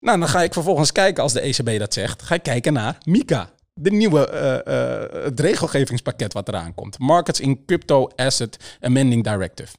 Nou, 0.00 0.18
dan 0.18 0.28
ga 0.28 0.42
ik 0.42 0.52
vervolgens 0.52 0.92
kijken 0.92 1.22
als 1.22 1.32
de 1.32 1.40
ECB 1.40 1.78
dat 1.78 1.94
zegt. 1.94 2.22
Ga 2.22 2.34
ik 2.34 2.42
kijken 2.42 2.72
naar 2.72 2.98
MiCA, 3.04 3.50
de 3.74 3.90
nieuwe 3.90 4.30
uh, 4.66 5.24
het 5.24 5.40
regelgevingspakket 5.40 6.32
wat 6.32 6.48
eraan 6.48 6.74
komt. 6.74 6.98
Markets 6.98 7.40
in 7.40 7.64
Crypto 7.64 8.08
Asset 8.16 8.76
Amending 8.80 9.24
Directive. 9.24 9.76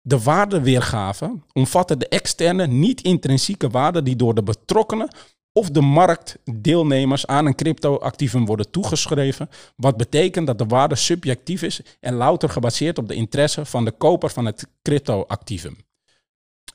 De 0.00 0.22
waardeweergave 0.22 1.38
omvatten 1.52 1.98
de 1.98 2.08
externe, 2.08 2.66
niet-intrinsieke 2.66 3.68
waarden 3.68 4.04
die 4.04 4.16
door 4.16 4.34
de 4.34 4.42
betrokkenen 4.42 5.08
of 5.52 5.70
de 5.70 5.80
marktdeelnemers 5.80 7.26
aan 7.26 7.46
een 7.46 7.54
cryptoactivum 7.54 8.46
worden 8.46 8.70
toegeschreven, 8.70 9.48
wat 9.76 9.96
betekent 9.96 10.46
dat 10.46 10.58
de 10.58 10.66
waarde 10.66 10.94
subjectief 10.94 11.62
is 11.62 11.80
en 12.00 12.14
louter 12.14 12.48
gebaseerd 12.48 12.98
op 12.98 13.08
de 13.08 13.14
interesse 13.14 13.64
van 13.64 13.84
de 13.84 13.90
koper 13.90 14.30
van 14.30 14.46
het 14.46 14.66
cryptoactivum. 14.82 15.76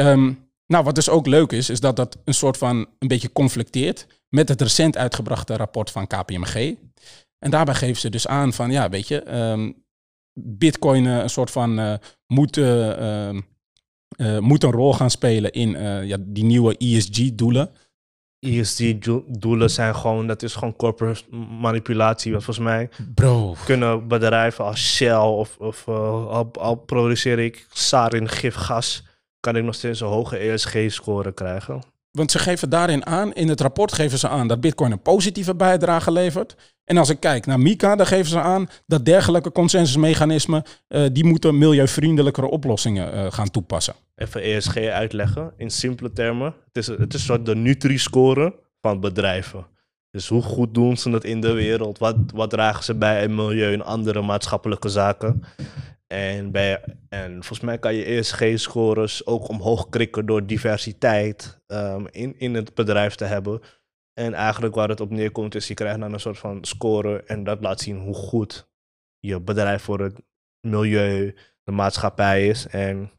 Um, 0.02 0.47
nou, 0.68 0.84
wat 0.84 0.96
dus 0.96 1.10
ook 1.10 1.28
leuk 1.28 1.52
is, 1.52 1.70
is 1.70 1.80
dat 1.80 1.96
dat 1.96 2.18
een 2.26 2.34
soort 2.34 2.58
van 2.58 2.88
een 3.00 3.08
beetje 3.08 3.32
conflicteert 3.32 4.08
met 4.30 4.50
het 4.50 4.62
recent 4.62 4.98
uitgebrachte 4.98 5.56
rapport 5.56 5.92
van 5.92 6.08
KPMG. 6.08 6.76
En 7.40 7.52
daarbij 7.52 7.76
geven 7.76 8.02
ze 8.02 8.10
dus 8.10 8.28
aan 8.28 8.54
van, 8.54 8.72
ja, 8.72 8.90
weet 8.90 9.08
je, 9.08 9.36
um, 9.36 9.86
Bitcoin 10.40 11.06
uh, 11.06 11.18
een 11.18 11.30
soort 11.30 11.52
van 11.52 11.80
uh, 11.80 11.94
moet, 12.28 12.58
uh, 12.58 13.30
moet 14.40 14.64
een 14.64 14.72
rol 14.72 14.94
gaan 14.94 15.10
spelen 15.10 15.52
in 15.52 15.70
ja, 16.06 16.18
die 16.20 16.44
nieuwe 16.44 16.78
ESG-doelen. 16.78 17.70
ESG-doelen 18.40 19.70
zijn 19.70 19.96
gewoon, 19.96 20.28
dat 20.28 20.44
is 20.44 20.56
gewoon 20.56 20.76
corporate 20.76 21.36
manipulatie. 21.62 22.32
Want 22.32 22.44
volgens 22.44 22.66
mij 22.66 22.90
Bro. 23.16 23.56
kunnen 23.66 24.08
bedrijven 24.08 24.66
als 24.66 24.96
Shell 24.96 25.16
of, 25.16 25.58
of 25.58 25.88
al, 25.88 26.52
al 26.60 26.76
produceer 26.76 27.40
ik 27.40 27.68
sarin 27.72 28.30
gifgas 28.30 29.07
kan 29.40 29.56
ik 29.56 29.64
nog 29.64 29.76
steeds 29.76 30.00
een 30.00 30.08
hoge 30.08 30.38
ESG-score 30.38 31.34
krijgen. 31.34 31.82
Want 32.12 32.32
ze 32.32 32.40
geven 32.40 32.70
daarin 32.70 33.06
aan, 33.06 33.34
in 33.34 33.48
het 33.48 33.62
rapport 33.62 33.94
geven 33.94 34.18
ze 34.18 34.28
aan 34.28 34.48
dat 34.48 34.62
Bitcoin 34.62 34.92
een 34.92 35.02
positieve 35.02 35.56
bijdrage 35.56 36.12
levert. 36.12 36.56
En 36.84 36.98
als 36.98 37.10
ik 37.10 37.20
kijk 37.20 37.46
naar 37.46 37.60
Mika, 37.60 37.96
dan 37.96 38.06
geven 38.06 38.26
ze 38.26 38.40
aan 38.40 38.70
dat 38.86 39.06
dergelijke 39.06 39.52
consensusmechanismen, 39.52 40.64
uh, 40.90 41.06
die 41.12 41.26
moeten 41.26 41.58
milieuvriendelijkere 41.58 42.48
oplossingen 42.48 43.14
uh, 43.14 43.32
gaan 43.32 43.52
toepassen. 43.52 43.94
Even 44.16 44.42
ESG 44.42 44.78
uitleggen, 44.78 45.54
in 45.58 45.70
simpele 45.70 46.12
termen. 46.12 46.54
Het 46.66 46.78
is, 46.78 46.88
het 46.88 47.14
is 47.14 47.26
soort 47.26 47.46
de 47.46 47.56
Nutri-score 47.56 48.56
van 48.82 49.00
bedrijven. 49.00 49.66
Dus 50.12 50.28
hoe 50.28 50.42
goed 50.42 50.74
doen 50.74 50.98
ze 50.98 51.10
het 51.10 51.24
in 51.24 51.42
de 51.42 51.52
wereld? 51.52 51.98
Wat, 51.98 52.16
wat 52.34 52.50
dragen 52.50 52.84
ze 52.84 52.96
bij 52.96 53.24
in 53.24 53.36
milieu 53.36 53.74
en 53.74 53.86
andere 53.86 54.22
maatschappelijke 54.22 54.90
zaken? 54.90 55.44
En, 56.08 56.52
bij, 56.52 56.84
en 57.10 57.32
volgens 57.32 57.60
mij 57.60 57.78
kan 57.78 57.94
je 57.94 58.04
ESG-scores 58.04 59.26
ook 59.26 59.48
omhoog 59.48 59.90
krikken 59.90 60.26
door 60.26 60.46
diversiteit 60.46 61.62
um, 61.68 62.08
in, 62.12 62.40
in 62.40 62.54
het 62.54 62.74
bedrijf 62.74 63.16
te 63.16 63.26
hebben. 63.26 63.62
En 64.14 64.34
eigenlijk 64.34 64.76
waar 64.76 64.90
het 64.90 65.00
op 65.00 65.10
neerkomt 65.10 65.56
is, 65.56 65.68
je 65.68 65.74
krijgt 65.74 66.00
dan 66.00 66.14
een 66.14 66.20
soort 66.20 66.38
van 66.38 66.66
score 66.66 67.24
en 67.24 67.44
dat 67.44 67.62
laat 67.62 67.80
zien 67.80 67.98
hoe 67.98 68.14
goed 68.14 68.70
je 69.20 69.42
bedrijf 69.42 69.82
voor 69.82 70.00
het 70.00 70.22
milieu, 70.68 71.36
de 71.64 71.72
maatschappij 71.72 72.48
is. 72.48 72.68
En 72.68 73.12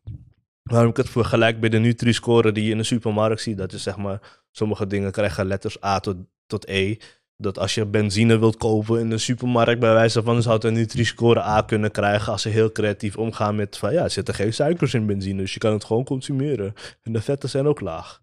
waarom 0.62 0.90
ik 0.90 0.96
het 0.96 1.08
vergelijk 1.10 1.60
bij 1.60 1.68
de 1.68 1.78
Nutri-score 1.78 2.52
die 2.52 2.64
je 2.64 2.70
in 2.70 2.78
de 2.78 2.84
supermarkt 2.84 3.40
ziet, 3.40 3.58
dat 3.58 3.72
is 3.72 3.82
zeg 3.82 3.96
maar, 3.96 4.42
sommige 4.50 4.86
dingen 4.86 5.12
krijgen 5.12 5.46
letters 5.46 5.84
A 5.84 6.00
tot, 6.00 6.16
tot 6.46 6.68
E 6.68 6.96
dat 7.40 7.58
als 7.58 7.74
je 7.74 7.86
benzine 7.86 8.38
wilt 8.38 8.56
kopen 8.56 9.00
in 9.00 9.10
de 9.10 9.18
supermarkt, 9.18 9.80
bij 9.80 9.92
wijze 9.92 10.22
van, 10.22 10.42
zou 10.42 10.54
het 10.54 10.64
een 10.64 10.72
Nutri-score 10.72 11.40
A 11.40 11.60
kunnen 11.60 11.90
krijgen 11.90 12.32
als 12.32 12.42
ze 12.42 12.48
heel 12.48 12.72
creatief 12.72 13.16
omgaan 13.16 13.56
met 13.56 13.76
van 13.76 13.92
ja, 13.92 14.02
er 14.02 14.10
zitten 14.10 14.34
geen 14.34 14.54
suikers 14.54 14.94
in 14.94 15.06
benzine, 15.06 15.40
dus 15.40 15.54
je 15.54 15.58
kan 15.58 15.72
het 15.72 15.84
gewoon 15.84 16.04
consumeren. 16.04 16.74
En 17.02 17.12
de 17.12 17.20
vetten 17.20 17.48
zijn 17.48 17.66
ook 17.66 17.80
laag. 17.80 18.22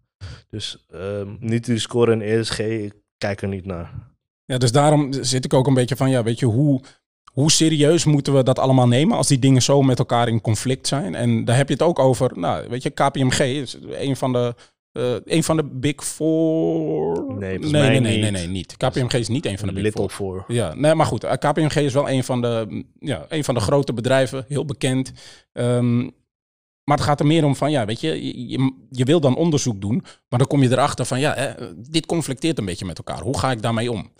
Dus 0.49 0.85
um, 0.93 1.37
Nutri-score 1.39 2.11
en 2.11 2.21
ESG, 2.21 2.59
ik 2.59 2.93
kijk 3.17 3.41
er 3.41 3.47
niet 3.47 3.65
naar. 3.65 3.91
Ja, 4.45 4.57
dus 4.57 4.71
daarom 4.71 5.13
zit 5.13 5.45
ik 5.45 5.53
ook 5.53 5.67
een 5.67 5.73
beetje 5.73 5.95
van, 5.95 6.09
ja, 6.09 6.23
weet 6.23 6.39
je, 6.39 6.45
hoe, 6.45 6.81
hoe 7.31 7.51
serieus 7.51 8.05
moeten 8.05 8.33
we 8.33 8.43
dat 8.43 8.59
allemaal 8.59 8.87
nemen 8.87 9.17
als 9.17 9.27
die 9.27 9.39
dingen 9.39 9.61
zo 9.61 9.81
met 9.81 9.99
elkaar 9.99 10.27
in 10.27 10.41
conflict 10.41 10.87
zijn? 10.87 11.15
En 11.15 11.45
daar 11.45 11.57
heb 11.57 11.67
je 11.67 11.73
het 11.73 11.83
ook 11.83 11.99
over, 11.99 12.39
nou, 12.39 12.69
weet 12.69 12.83
je, 12.83 12.89
KPMG 12.89 13.39
is 13.39 13.77
een 13.89 14.15
van 14.15 14.33
de 14.33 14.55
uh, 14.97 15.15
een 15.25 15.43
van 15.43 15.57
de 15.57 15.63
Big 15.63 16.05
Four? 16.05 17.35
Nee, 17.37 17.59
nee, 17.59 17.71
nee, 17.71 17.99
nee, 17.99 18.19
nee, 18.19 18.31
nee, 18.31 18.47
niet. 18.47 18.77
KPMG 18.77 19.13
is 19.13 19.27
niet 19.27 19.45
een 19.45 19.57
van 19.57 19.67
de 19.67 19.73
Big 19.73 19.83
Little 19.83 20.09
Four. 20.09 20.43
Four. 20.45 20.55
Ja, 20.55 20.73
nee, 20.73 20.95
maar 20.95 21.05
goed. 21.05 21.23
Eh, 21.23 21.33
KPMG 21.33 21.75
is 21.75 21.93
wel 21.93 22.09
een 22.09 22.23
van 22.23 22.41
de, 22.41 22.83
ja, 22.99 23.25
een 23.29 23.43
van 23.43 23.53
de 23.53 23.59
grote 23.59 23.93
bedrijven, 23.93 24.45
heel 24.47 24.65
bekend. 24.65 25.11
Um, 25.53 26.13
maar 26.83 26.97
het 26.97 27.05
gaat 27.05 27.19
er 27.19 27.25
meer 27.25 27.45
om 27.45 27.55
van, 27.55 27.71
ja, 27.71 27.85
weet 27.85 28.01
je, 28.01 28.47
je, 28.49 28.71
je, 28.89 29.05
wil 29.05 29.19
dan 29.19 29.35
onderzoek 29.35 29.81
doen, 29.81 30.03
maar 30.29 30.39
dan 30.39 30.47
kom 30.47 30.61
je 30.61 30.71
erachter 30.71 31.05
van, 31.05 31.19
ja, 31.19 31.35
eh, 31.35 31.65
dit 31.77 32.05
conflicteert 32.05 32.57
een 32.57 32.65
beetje 32.65 32.85
met 32.85 32.97
elkaar. 32.97 33.21
Hoe 33.21 33.39
ga 33.39 33.51
ik 33.51 33.61
daarmee 33.61 33.91
om? 33.91 34.11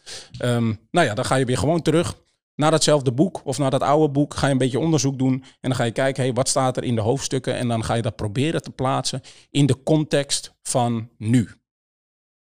Um, 0.43 0.79
nou 0.91 1.07
ja, 1.07 1.13
dan 1.13 1.25
ga 1.25 1.35
je 1.35 1.45
weer 1.45 1.57
gewoon 1.57 1.81
terug 1.81 2.17
naar 2.55 2.71
datzelfde 2.71 3.11
boek 3.11 3.41
of 3.43 3.57
naar 3.57 3.71
dat 3.71 3.81
oude 3.81 4.09
boek 4.09 4.33
ga 4.33 4.45
je 4.45 4.51
een 4.51 4.57
beetje 4.57 4.79
onderzoek 4.79 5.17
doen. 5.17 5.33
En 5.33 5.69
dan 5.69 5.75
ga 5.75 5.83
je 5.83 5.91
kijken, 5.91 6.23
hey, 6.23 6.33
wat 6.33 6.49
staat 6.49 6.77
er 6.77 6.83
in 6.83 6.95
de 6.95 7.01
hoofdstukken? 7.01 7.55
En 7.55 7.67
dan 7.67 7.83
ga 7.83 7.93
je 7.93 8.01
dat 8.01 8.15
proberen 8.15 8.61
te 8.61 8.71
plaatsen 8.71 9.21
in 9.51 9.65
de 9.65 9.83
context 9.83 10.53
van 10.63 11.09
nu. 11.17 11.49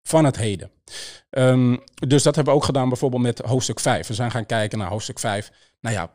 Van 0.04 0.26
het 0.26 0.38
heden. 0.38 0.72
Um, 1.30 1.80
dus 2.08 2.24
dat 2.24 2.36
hebben 2.36 2.54
we 2.54 2.60
ook 2.60 2.66
gedaan 2.66 2.90
bijvoorbeeld 2.90 3.22
met 3.22 3.40
hoofdstuk 3.40 3.80
5. 3.80 4.08
We 4.08 4.14
zijn 4.14 4.32
gaan 4.32 4.46
kijken 4.46 4.78
naar 4.78 4.90
hoofdstuk 4.90 5.20
5. 5.20 5.52
Nou 5.80 5.96
ja, 5.96 6.12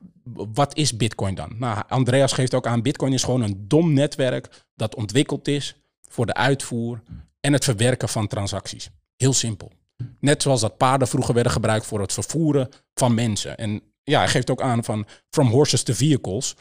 wat 0.54 0.76
is 0.76 0.96
Bitcoin 0.96 1.34
dan? 1.34 1.54
Nou, 1.58 1.82
Andreas 1.88 2.32
geeft 2.32 2.54
ook 2.54 2.66
aan, 2.66 2.82
Bitcoin 2.82 3.12
is 3.12 3.24
gewoon 3.24 3.42
een 3.42 3.64
dom 3.68 3.92
netwerk 3.92 4.64
dat 4.74 4.94
ontwikkeld 4.94 5.48
is 5.48 5.76
voor 6.08 6.26
de 6.26 6.34
uitvoer 6.34 7.02
en 7.40 7.52
het 7.52 7.64
verwerken 7.64 8.08
van 8.08 8.26
transacties. 8.26 8.90
Heel 9.16 9.32
simpel. 9.32 9.72
Net 10.20 10.42
zoals 10.42 10.60
dat 10.60 10.76
paarden 10.76 11.08
vroeger 11.08 11.34
werden 11.34 11.52
gebruikt 11.52 11.86
voor 11.86 12.00
het 12.00 12.12
vervoeren 12.12 12.68
van 12.94 13.14
mensen. 13.14 13.56
En 13.56 13.82
ja, 14.02 14.18
hij 14.18 14.28
geeft 14.28 14.50
ook 14.50 14.60
aan 14.60 14.84
van 14.84 15.06
from 15.30 15.48
horses 15.48 15.82
to 15.82 15.92
vehicles. 15.92 16.56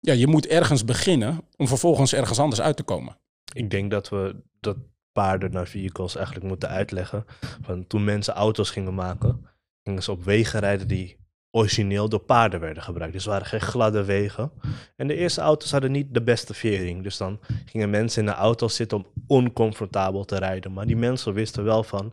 Ja, 0.00 0.12
je 0.12 0.26
moet 0.26 0.46
ergens 0.46 0.84
beginnen 0.84 1.40
om 1.56 1.68
vervolgens 1.68 2.12
ergens 2.12 2.38
anders 2.38 2.60
uit 2.60 2.76
te 2.76 2.82
komen. 2.82 3.18
Ik 3.52 3.70
denk 3.70 3.90
dat 3.90 4.08
we 4.08 4.36
dat 4.60 4.76
paarden 5.12 5.52
naar 5.52 5.66
vehicles 5.66 6.16
eigenlijk 6.16 6.46
moeten 6.46 6.68
uitleggen. 6.68 7.24
Van 7.62 7.86
toen 7.86 8.04
mensen 8.04 8.34
auto's 8.34 8.70
gingen 8.70 8.94
maken, 8.94 9.46
gingen 9.82 10.02
ze 10.02 10.10
op 10.10 10.24
wegen 10.24 10.60
rijden 10.60 10.88
die 10.88 11.16
origineel 11.50 12.08
door 12.08 12.20
paarden 12.20 12.60
werden 12.60 12.82
gebruikt. 12.82 13.12
Dus 13.12 13.24
het 13.24 13.32
waren 13.32 13.46
geen 13.46 13.60
gladde 13.60 14.04
wegen. 14.04 14.52
En 14.96 15.06
de 15.06 15.14
eerste 15.14 15.40
auto's 15.40 15.70
hadden 15.70 15.92
niet 15.92 16.14
de 16.14 16.22
beste 16.22 16.54
vering. 16.54 17.02
Dus 17.02 17.16
dan 17.16 17.40
gingen 17.64 17.90
mensen 17.90 18.20
in 18.20 18.26
de 18.26 18.34
auto's 18.34 18.74
zitten 18.74 18.98
om 18.98 19.06
oncomfortabel 19.26 20.24
te 20.24 20.38
rijden. 20.38 20.72
Maar 20.72 20.86
die 20.86 20.96
mensen 20.96 21.32
wisten 21.34 21.64
wel 21.64 21.82
van, 21.82 22.12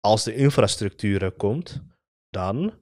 als 0.00 0.24
de 0.24 0.34
infrastructuur 0.34 1.22
er 1.22 1.32
komt, 1.32 1.82
dan 2.28 2.72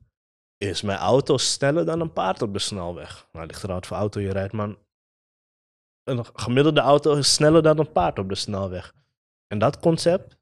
is 0.57 0.83
mijn 0.83 0.99
auto 0.99 1.37
sneller 1.37 1.85
dan 1.85 2.01
een 2.01 2.12
paard 2.12 2.43
op 2.43 2.53
de 2.53 2.59
snelweg. 2.59 3.29
Nou, 3.33 3.47
ligt 3.47 3.62
eruit 3.62 3.87
voor 3.87 3.97
auto 3.97 4.21
je 4.21 4.33
rijdt, 4.33 4.53
maar 4.53 4.75
een 6.05 6.25
gemiddelde 6.33 6.81
auto 6.81 7.14
is 7.14 7.35
sneller 7.35 7.62
dan 7.62 7.79
een 7.79 7.93
paard 7.93 8.19
op 8.19 8.29
de 8.29 8.35
snelweg. 8.35 8.95
En 9.47 9.59
dat 9.59 9.79
concept 9.79 10.37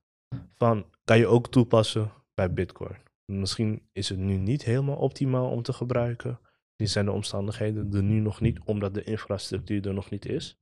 van 0.55 0.87
kan 1.05 1.19
je 1.19 1.27
ook 1.27 1.49
toepassen 1.49 2.13
bij 2.35 2.53
Bitcoin. 2.53 2.97
Misschien 3.25 3.89
is 3.93 4.09
het 4.09 4.19
nu 4.19 4.37
niet 4.37 4.65
helemaal 4.65 4.97
optimaal 4.97 5.51
om 5.51 5.63
te 5.63 5.73
gebruiken. 5.73 6.41
Die 6.77 6.87
zijn 6.87 7.05
de 7.05 7.13
omstandigheden 7.13 7.93
er 7.93 8.03
nu 8.03 8.21
nog 8.21 8.41
niet, 8.41 8.61
omdat 8.65 8.95
de 8.95 9.05
infrastructuur 9.05 9.87
er 9.87 9.95
nog 9.95 10.11
niet 10.11 10.27
is. 10.27 10.59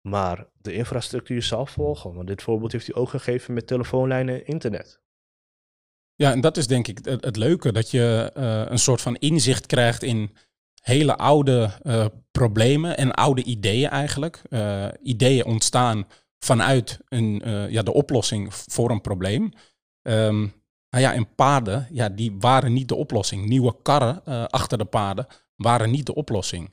Maar 0.00 0.46
de 0.52 0.72
infrastructuur 0.72 1.42
zal 1.42 1.66
volgen. 1.66 2.14
Want 2.14 2.26
dit 2.26 2.42
voorbeeld 2.42 2.72
heeft 2.72 2.86
hij 2.86 2.94
ook 2.94 3.08
gegeven 3.08 3.54
met 3.54 3.66
telefoonlijnen 3.66 4.34
en 4.34 4.46
internet. 4.46 5.00
Ja, 6.14 6.32
en 6.32 6.40
dat 6.40 6.56
is 6.56 6.66
denk 6.66 6.88
ik 6.88 6.98
het, 7.04 7.36
leuke, 7.36 7.72
dat 7.72 7.90
je 7.90 8.32
uh, 8.36 8.62
een 8.70 8.78
soort 8.78 9.00
van 9.00 9.16
inzicht 9.16 9.66
krijgt 9.66 10.02
in 10.02 10.36
hele 10.82 11.16
oude 11.16 11.70
uh, 11.82 12.06
problemen 12.30 12.96
en 12.96 13.12
oude 13.12 13.42
ideeën 13.42 13.90
eigenlijk. 13.90 14.42
Uh, 14.50 14.88
ideeën 15.02 15.44
ontstaan 15.44 16.06
vanuit 16.38 16.98
een, 17.08 17.42
ja, 17.70 17.82
de 17.82 17.92
oplossing 17.92 18.54
voor 18.54 18.90
een 18.90 19.00
probleem. 19.00 19.52
Um, 20.02 20.52
nou 20.90 21.04
ja, 21.04 21.14
en 21.14 21.34
paarden, 21.34 21.88
ja, 21.90 22.08
die 22.08 22.36
waren 22.38 22.72
niet 22.72 22.88
de 22.88 22.94
oplossing. 22.94 23.46
Nieuwe 23.46 23.76
karren 23.82 24.24
achter 24.50 24.78
de 24.78 24.84
paarden 24.84 25.26
waren 25.56 25.90
niet 25.90 26.06
de 26.06 26.14
oplossing. 26.14 26.70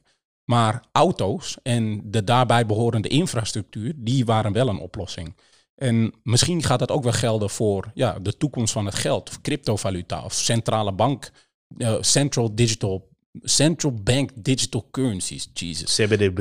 Maar 0.50 0.84
auto's 0.92 1.58
en 1.64 2.02
de 2.12 2.24
daarbij 2.24 2.66
behorende 2.66 3.08
infrastructuur, 3.08 3.94
die 3.96 4.26
waren 4.26 4.52
wel 4.52 4.68
een 4.68 4.80
oplossing. 4.80 5.36
En 5.76 6.14
misschien 6.24 6.64
gaat 6.64 6.80
dat 6.80 6.92
ook 6.92 7.04
wel 7.04 7.12
gelden 7.12 7.50
voor 7.50 7.92
ja, 7.94 8.20
de 8.20 8.38
toekomst 8.38 8.74
van 8.74 8.86
het 8.86 8.96
geld, 8.96 9.30
of 9.30 9.42
cryptovaluta, 9.42 10.24
of 10.24 10.34
centrale 10.34 10.94
bank, 10.94 11.32
uh, 11.78 11.96
central 12.02 12.56
digital 12.56 13.10
Central 13.42 13.94
Bank 13.94 14.32
Digital 14.36 14.88
Currencies. 14.92 15.50
Jesus. 15.54 15.96
CBD. 15.96 16.36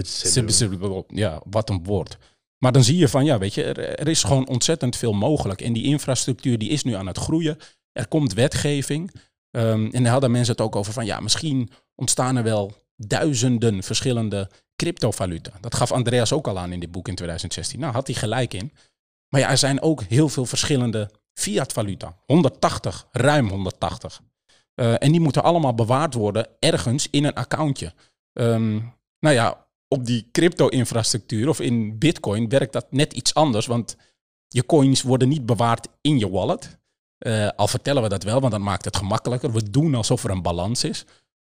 Ja, 1.09 1.43
wat 1.51 1.71
een 1.71 1.85
woord. 1.85 2.19
Maar 2.59 2.73
dan 2.73 2.85
zie 2.85 2.97
je 2.97 3.09
van, 3.09 3.25
ja, 3.25 3.39
weet 3.39 3.55
je, 3.55 3.65
er, 3.65 3.79
er 3.79 4.09
is 4.09 4.23
gewoon 4.23 4.49
ontzettend 4.49 4.97
veel 4.97 5.13
mogelijk. 5.13 5.61
En 5.61 5.73
die 5.73 5.85
infrastructuur 5.85 6.59
die 6.59 6.71
is 6.71 6.83
nu 6.83 6.95
aan 6.95 7.07
het 7.07 7.19
groeien. 7.19 7.57
Er 7.93 8.09
komt 8.09 8.35
wetgeving. 8.35 9.13
Ehm, 9.51 9.89
en 9.91 10.03
daar 10.03 10.13
hadden 10.13 10.31
mensen 10.31 10.53
het 10.53 10.61
ook 10.65 10.77
over 10.77 10.93
van, 10.93 11.07
ja, 11.07 11.21
misschien 11.21 11.71
ontstaan 11.95 12.37
er 12.37 12.43
wel 12.43 12.73
duizenden 12.97 13.83
verschillende 13.83 14.51
cryptovaluta. 14.77 15.53
Dat 15.61 15.75
gaf 15.75 15.93
Andreas 15.93 16.33
ook 16.33 16.49
al 16.49 16.59
aan 16.59 16.73
in 16.73 16.81
dit 16.81 16.91
boek 16.91 17.09
in 17.09 17.15
2016. 17.15 17.81
Nou, 17.81 17.93
had 17.93 18.07
hij 18.07 18.17
gelijk 18.17 18.55
in. 18.55 18.73
Maar 19.29 19.41
ja, 19.41 19.51
er 19.51 19.59
zijn 19.59 19.83
ook 19.83 20.03
heel 20.03 20.29
veel 20.29 20.47
verschillende 20.47 21.11
fiat-valuta. 21.35 22.17
180, 22.27 23.07
ruim 23.11 23.49
180. 23.49 24.23
Uh, 24.81 25.03
en 25.03 25.13
die 25.13 25.21
moeten 25.21 25.43
allemaal 25.43 25.75
bewaard 25.75 26.15
worden 26.15 26.49
ergens 26.59 27.11
in 27.11 27.25
een 27.25 27.35
accountje. 27.35 27.93
Um, 28.33 28.95
nou 29.21 29.35
ja, 29.35 29.67
op 29.89 30.07
die 30.07 30.29
crypto-infrastructuur 30.33 31.49
of 31.49 31.61
in 31.61 31.99
Bitcoin 31.99 32.49
werkt 32.49 32.73
dat 32.73 32.93
net 32.93 33.13
iets 33.13 33.35
anders. 33.35 33.67
Want 33.67 33.97
je 34.49 34.67
coins 34.67 35.03
worden 35.03 35.29
niet 35.29 35.47
bewaard 35.47 35.89
in 36.01 36.19
je 36.19 36.31
wallet. 36.31 36.79
Uh, 37.19 37.49
al 37.57 37.69
vertellen 37.69 38.03
we 38.03 38.09
dat 38.09 38.23
wel, 38.23 38.41
want 38.41 38.53
dat 38.53 38.61
maakt 38.61 38.85
het 38.85 38.97
gemakkelijker. 38.97 39.53
We 39.53 39.71
doen 39.71 39.95
alsof 39.95 40.25
er 40.25 40.31
een 40.31 40.43
balans 40.43 40.85
is. 40.85 41.05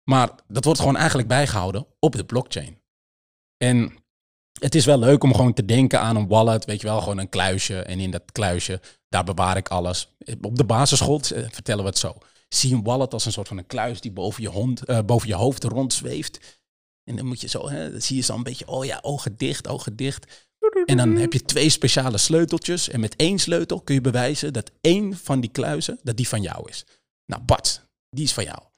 Maar 0.09 0.29
dat 0.47 0.65
wordt 0.65 0.79
gewoon 0.79 0.95
eigenlijk 0.97 1.27
bijgehouden 1.27 1.85
op 1.99 2.15
de 2.15 2.23
blockchain. 2.23 2.81
En 3.57 3.93
het 4.59 4.75
is 4.75 4.85
wel 4.85 4.99
leuk 4.99 5.23
om 5.23 5.35
gewoon 5.35 5.53
te 5.53 5.65
denken 5.65 5.99
aan 5.99 6.15
een 6.15 6.27
wallet, 6.27 6.65
weet 6.65 6.81
je 6.81 6.87
wel, 6.87 6.99
gewoon 7.01 7.17
een 7.17 7.29
kluisje. 7.29 7.81
En 7.81 7.99
in 7.99 8.11
dat 8.11 8.31
kluisje, 8.31 8.81
daar 9.09 9.23
bewaar 9.23 9.57
ik 9.57 9.67
alles. 9.67 10.15
Op 10.41 10.55
de 10.55 10.63
basisschool 10.63 11.19
eh, 11.19 11.43
vertellen 11.49 11.83
we 11.83 11.89
het 11.89 11.97
zo. 11.97 12.17
Zie 12.47 12.73
een 12.73 12.83
wallet 12.83 13.13
als 13.13 13.25
een 13.25 13.31
soort 13.31 13.47
van 13.47 13.57
een 13.57 13.65
kluis 13.65 14.01
die 14.01 14.11
boven 14.11 14.41
je, 14.41 14.49
hond, 14.49 14.89
uh, 14.89 14.99
boven 15.05 15.27
je 15.27 15.35
hoofd 15.35 15.63
rondzweeft. 15.63 16.59
En 17.03 17.15
dan 17.15 17.25
moet 17.25 17.41
je 17.41 17.47
zo, 17.47 17.69
hè, 17.69 17.91
dan 17.91 18.01
zie 18.01 18.15
je 18.15 18.21
zo 18.21 18.35
een 18.35 18.43
beetje, 18.43 18.67
oh 18.67 18.85
ja, 18.85 18.99
ogen 19.01 19.37
dicht, 19.37 19.67
ogen 19.67 19.95
dicht. 19.95 20.47
En 20.85 20.97
dan 20.97 21.15
heb 21.15 21.33
je 21.33 21.41
twee 21.41 21.69
speciale 21.69 22.17
sleuteltjes. 22.17 22.89
En 22.89 22.99
met 22.99 23.15
één 23.15 23.39
sleutel 23.39 23.81
kun 23.81 23.95
je 23.95 24.01
bewijzen 24.01 24.53
dat 24.53 24.71
één 24.81 25.17
van 25.17 25.39
die 25.39 25.51
kluizen, 25.51 25.99
dat 26.03 26.17
die 26.17 26.27
van 26.27 26.41
jou 26.41 26.69
is. 26.69 26.85
Nou, 27.25 27.41
Bart, 27.43 27.85
die 28.09 28.23
is 28.23 28.33
van 28.33 28.43
jou. 28.43 28.68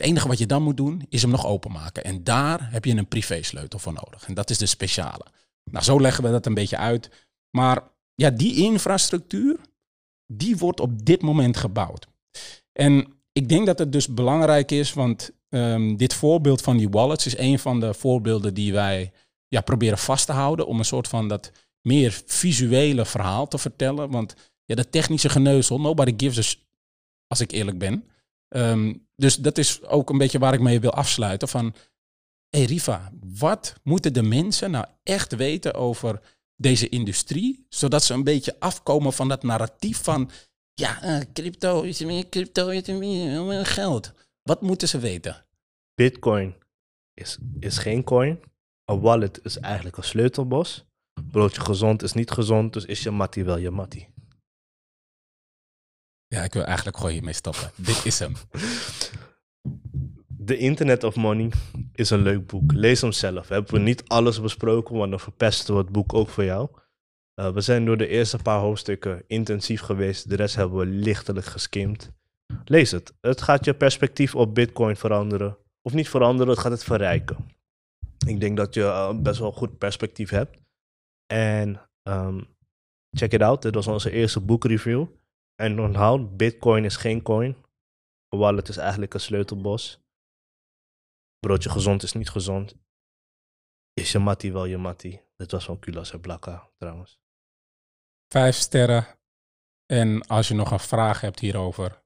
Het 0.00 0.08
enige 0.08 0.28
wat 0.28 0.38
je 0.38 0.46
dan 0.46 0.62
moet 0.62 0.76
doen, 0.76 1.06
is 1.08 1.22
hem 1.22 1.30
nog 1.30 1.46
openmaken. 1.46 2.04
En 2.04 2.24
daar 2.24 2.72
heb 2.72 2.84
je 2.84 2.96
een 2.96 3.08
privésleutel 3.08 3.78
voor 3.78 3.92
nodig. 3.92 4.26
En 4.26 4.34
dat 4.34 4.50
is 4.50 4.58
de 4.58 4.66
speciale. 4.66 5.24
Nou, 5.70 5.84
zo 5.84 6.00
leggen 6.00 6.24
we 6.24 6.30
dat 6.30 6.46
een 6.46 6.54
beetje 6.54 6.76
uit. 6.76 7.28
Maar 7.50 7.82
ja, 8.14 8.30
die 8.30 8.56
infrastructuur, 8.56 9.56
die 10.26 10.56
wordt 10.56 10.80
op 10.80 11.04
dit 11.04 11.22
moment 11.22 11.56
gebouwd. 11.56 12.06
En 12.72 13.06
ik 13.32 13.48
denk 13.48 13.66
dat 13.66 13.78
het 13.78 13.92
dus 13.92 14.14
belangrijk 14.14 14.70
is, 14.70 14.92
want 14.92 15.30
um, 15.48 15.96
dit 15.96 16.14
voorbeeld 16.14 16.60
van 16.60 16.76
die 16.76 16.88
wallets 16.88 17.26
is 17.26 17.38
een 17.38 17.58
van 17.58 17.80
de 17.80 17.94
voorbeelden 17.94 18.54
die 18.54 18.72
wij 18.72 19.12
ja, 19.48 19.60
proberen 19.60 19.98
vast 19.98 20.26
te 20.26 20.32
houden 20.32 20.66
om 20.66 20.78
een 20.78 20.84
soort 20.84 21.08
van 21.08 21.28
dat 21.28 21.52
meer 21.80 22.22
visuele 22.26 23.04
verhaal 23.04 23.48
te 23.48 23.58
vertellen. 23.58 24.10
Want 24.10 24.34
ja, 24.64 24.74
dat 24.74 24.92
technische 24.92 25.28
geneuzel, 25.28 25.80
nobody 25.80 26.14
gives 26.16 26.56
a 26.56 26.58
als 27.26 27.40
ik 27.40 27.50
eerlijk 27.50 27.78
ben. 27.78 28.04
Um, 28.48 29.08
dus 29.20 29.36
dat 29.36 29.58
is 29.58 29.82
ook 29.82 30.10
een 30.10 30.18
beetje 30.18 30.38
waar 30.38 30.54
ik 30.54 30.60
mee 30.60 30.80
wil 30.80 30.92
afsluiten. 30.92 31.48
Van, 31.48 31.74
hey 32.48 32.64
Riva, 32.64 33.12
wat 33.38 33.74
moeten 33.82 34.12
de 34.12 34.22
mensen 34.22 34.70
nou 34.70 34.86
echt 35.02 35.36
weten 35.36 35.74
over 35.74 36.20
deze 36.56 36.88
industrie? 36.88 37.66
Zodat 37.68 38.04
ze 38.04 38.14
een 38.14 38.24
beetje 38.24 38.56
afkomen 38.58 39.12
van 39.12 39.28
dat 39.28 39.42
narratief 39.42 40.02
van, 40.02 40.30
ja, 40.74 41.04
uh, 41.04 41.20
crypto 41.32 41.82
is 41.82 42.00
meer, 42.00 42.28
crypto 42.28 42.68
is 42.68 42.86
meer 42.86 43.66
geld. 43.66 44.12
Wat 44.42 44.60
moeten 44.60 44.88
ze 44.88 44.98
weten? 44.98 45.44
Bitcoin 45.94 46.54
is, 47.14 47.38
is 47.60 47.78
geen 47.78 48.04
coin. 48.04 48.40
Een 48.84 49.00
wallet 49.00 49.40
is 49.42 49.58
eigenlijk 49.58 49.96
een 49.96 50.04
sleutelbos. 50.04 50.84
Broodje 51.30 51.60
gezond 51.60 52.02
is 52.02 52.12
niet 52.12 52.30
gezond, 52.30 52.72
dus 52.72 52.84
is 52.84 53.02
je 53.02 53.10
mattie 53.10 53.44
wel 53.44 53.56
je 53.56 53.70
mattie. 53.70 54.08
Ja, 56.34 56.42
ik 56.42 56.52
wil 56.52 56.64
eigenlijk 56.64 56.96
gewoon 56.96 57.12
hiermee 57.12 57.32
stoppen. 57.32 57.70
Dit 57.76 58.04
is 58.04 58.18
hem. 58.18 58.34
The 60.44 60.56
Internet 60.56 61.04
of 61.04 61.16
Money 61.16 61.50
is 61.92 62.10
een 62.10 62.22
leuk 62.22 62.46
boek. 62.46 62.72
Lees 62.72 63.00
hem 63.00 63.12
zelf. 63.12 63.48
We 63.48 63.54
hebben 63.54 63.82
niet 63.82 64.08
alles 64.08 64.40
besproken, 64.40 64.96
want 64.96 65.10
dan 65.10 65.20
verpesten 65.20 65.74
we 65.74 65.80
het 65.80 65.90
boek 65.90 66.14
ook 66.14 66.28
voor 66.28 66.44
jou. 66.44 66.68
Uh, 67.40 67.52
we 67.52 67.60
zijn 67.60 67.84
door 67.84 67.96
de 67.96 68.06
eerste 68.06 68.38
paar 68.38 68.60
hoofdstukken 68.60 69.24
intensief 69.26 69.80
geweest. 69.80 70.28
De 70.28 70.36
rest 70.36 70.54
hebben 70.54 70.78
we 70.78 70.86
lichtelijk 70.86 71.46
geskimd. 71.46 72.10
Lees 72.64 72.90
het. 72.90 73.14
Het 73.20 73.42
gaat 73.42 73.64
je 73.64 73.74
perspectief 73.74 74.34
op 74.34 74.54
Bitcoin 74.54 74.96
veranderen. 74.96 75.56
Of 75.82 75.92
niet 75.92 76.08
veranderen, 76.08 76.52
het 76.52 76.62
gaat 76.62 76.72
het 76.72 76.84
verrijken. 76.84 77.36
Ik 78.26 78.40
denk 78.40 78.56
dat 78.56 78.74
je 78.74 78.80
uh, 78.80 79.14
best 79.14 79.38
wel 79.38 79.52
goed 79.52 79.78
perspectief 79.78 80.30
hebt. 80.30 80.58
En 81.26 81.88
um, 82.02 82.46
check 83.10 83.32
it 83.32 83.42
out. 83.42 83.62
Dit 83.62 83.74
was 83.74 83.86
onze 83.86 84.10
eerste 84.10 84.40
boekreview. 84.40 85.06
En 85.60 85.80
onthoud, 85.80 86.36
Bitcoin 86.36 86.84
is 86.84 86.96
geen 86.96 87.22
coin. 87.22 87.56
Wallet 88.28 88.68
is 88.68 88.76
eigenlijk 88.76 89.14
een 89.14 89.20
sleutelbos. 89.20 90.00
Broodje 91.38 91.70
gezond 91.70 92.02
is 92.02 92.12
niet 92.12 92.30
gezond. 92.30 92.76
Is 93.92 94.12
je 94.12 94.18
mattie 94.18 94.52
wel 94.52 94.64
je 94.64 94.78
mattie? 94.78 95.22
Dit 95.36 95.50
was 95.50 95.64
van 95.64 95.78
Kulas 95.78 96.12
en 96.12 96.20
Blakka 96.20 96.70
trouwens. 96.78 97.20
Vijf 98.28 98.56
sterren. 98.56 99.06
En 99.86 100.26
als 100.26 100.48
je 100.48 100.54
nog 100.54 100.70
een 100.70 100.80
vraag 100.80 101.20
hebt 101.20 101.38
hierover, 101.38 102.02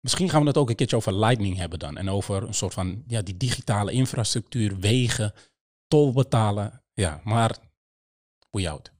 misschien 0.00 0.28
gaan 0.28 0.40
we 0.40 0.48
het 0.48 0.56
ook 0.56 0.68
een 0.70 0.76
keertje 0.76 0.96
over 0.96 1.18
Lightning 1.18 1.56
hebben 1.56 1.78
dan. 1.78 1.96
En 1.96 2.10
over 2.10 2.42
een 2.42 2.54
soort 2.54 2.74
van 2.74 3.04
ja, 3.06 3.22
die 3.22 3.36
digitale 3.36 3.92
infrastructuur, 3.92 4.78
wegen, 4.78 5.32
tol 5.86 6.12
betalen. 6.12 6.84
Ja, 6.92 7.20
maar 7.24 7.58
we 8.50 8.70
out. 8.70 8.96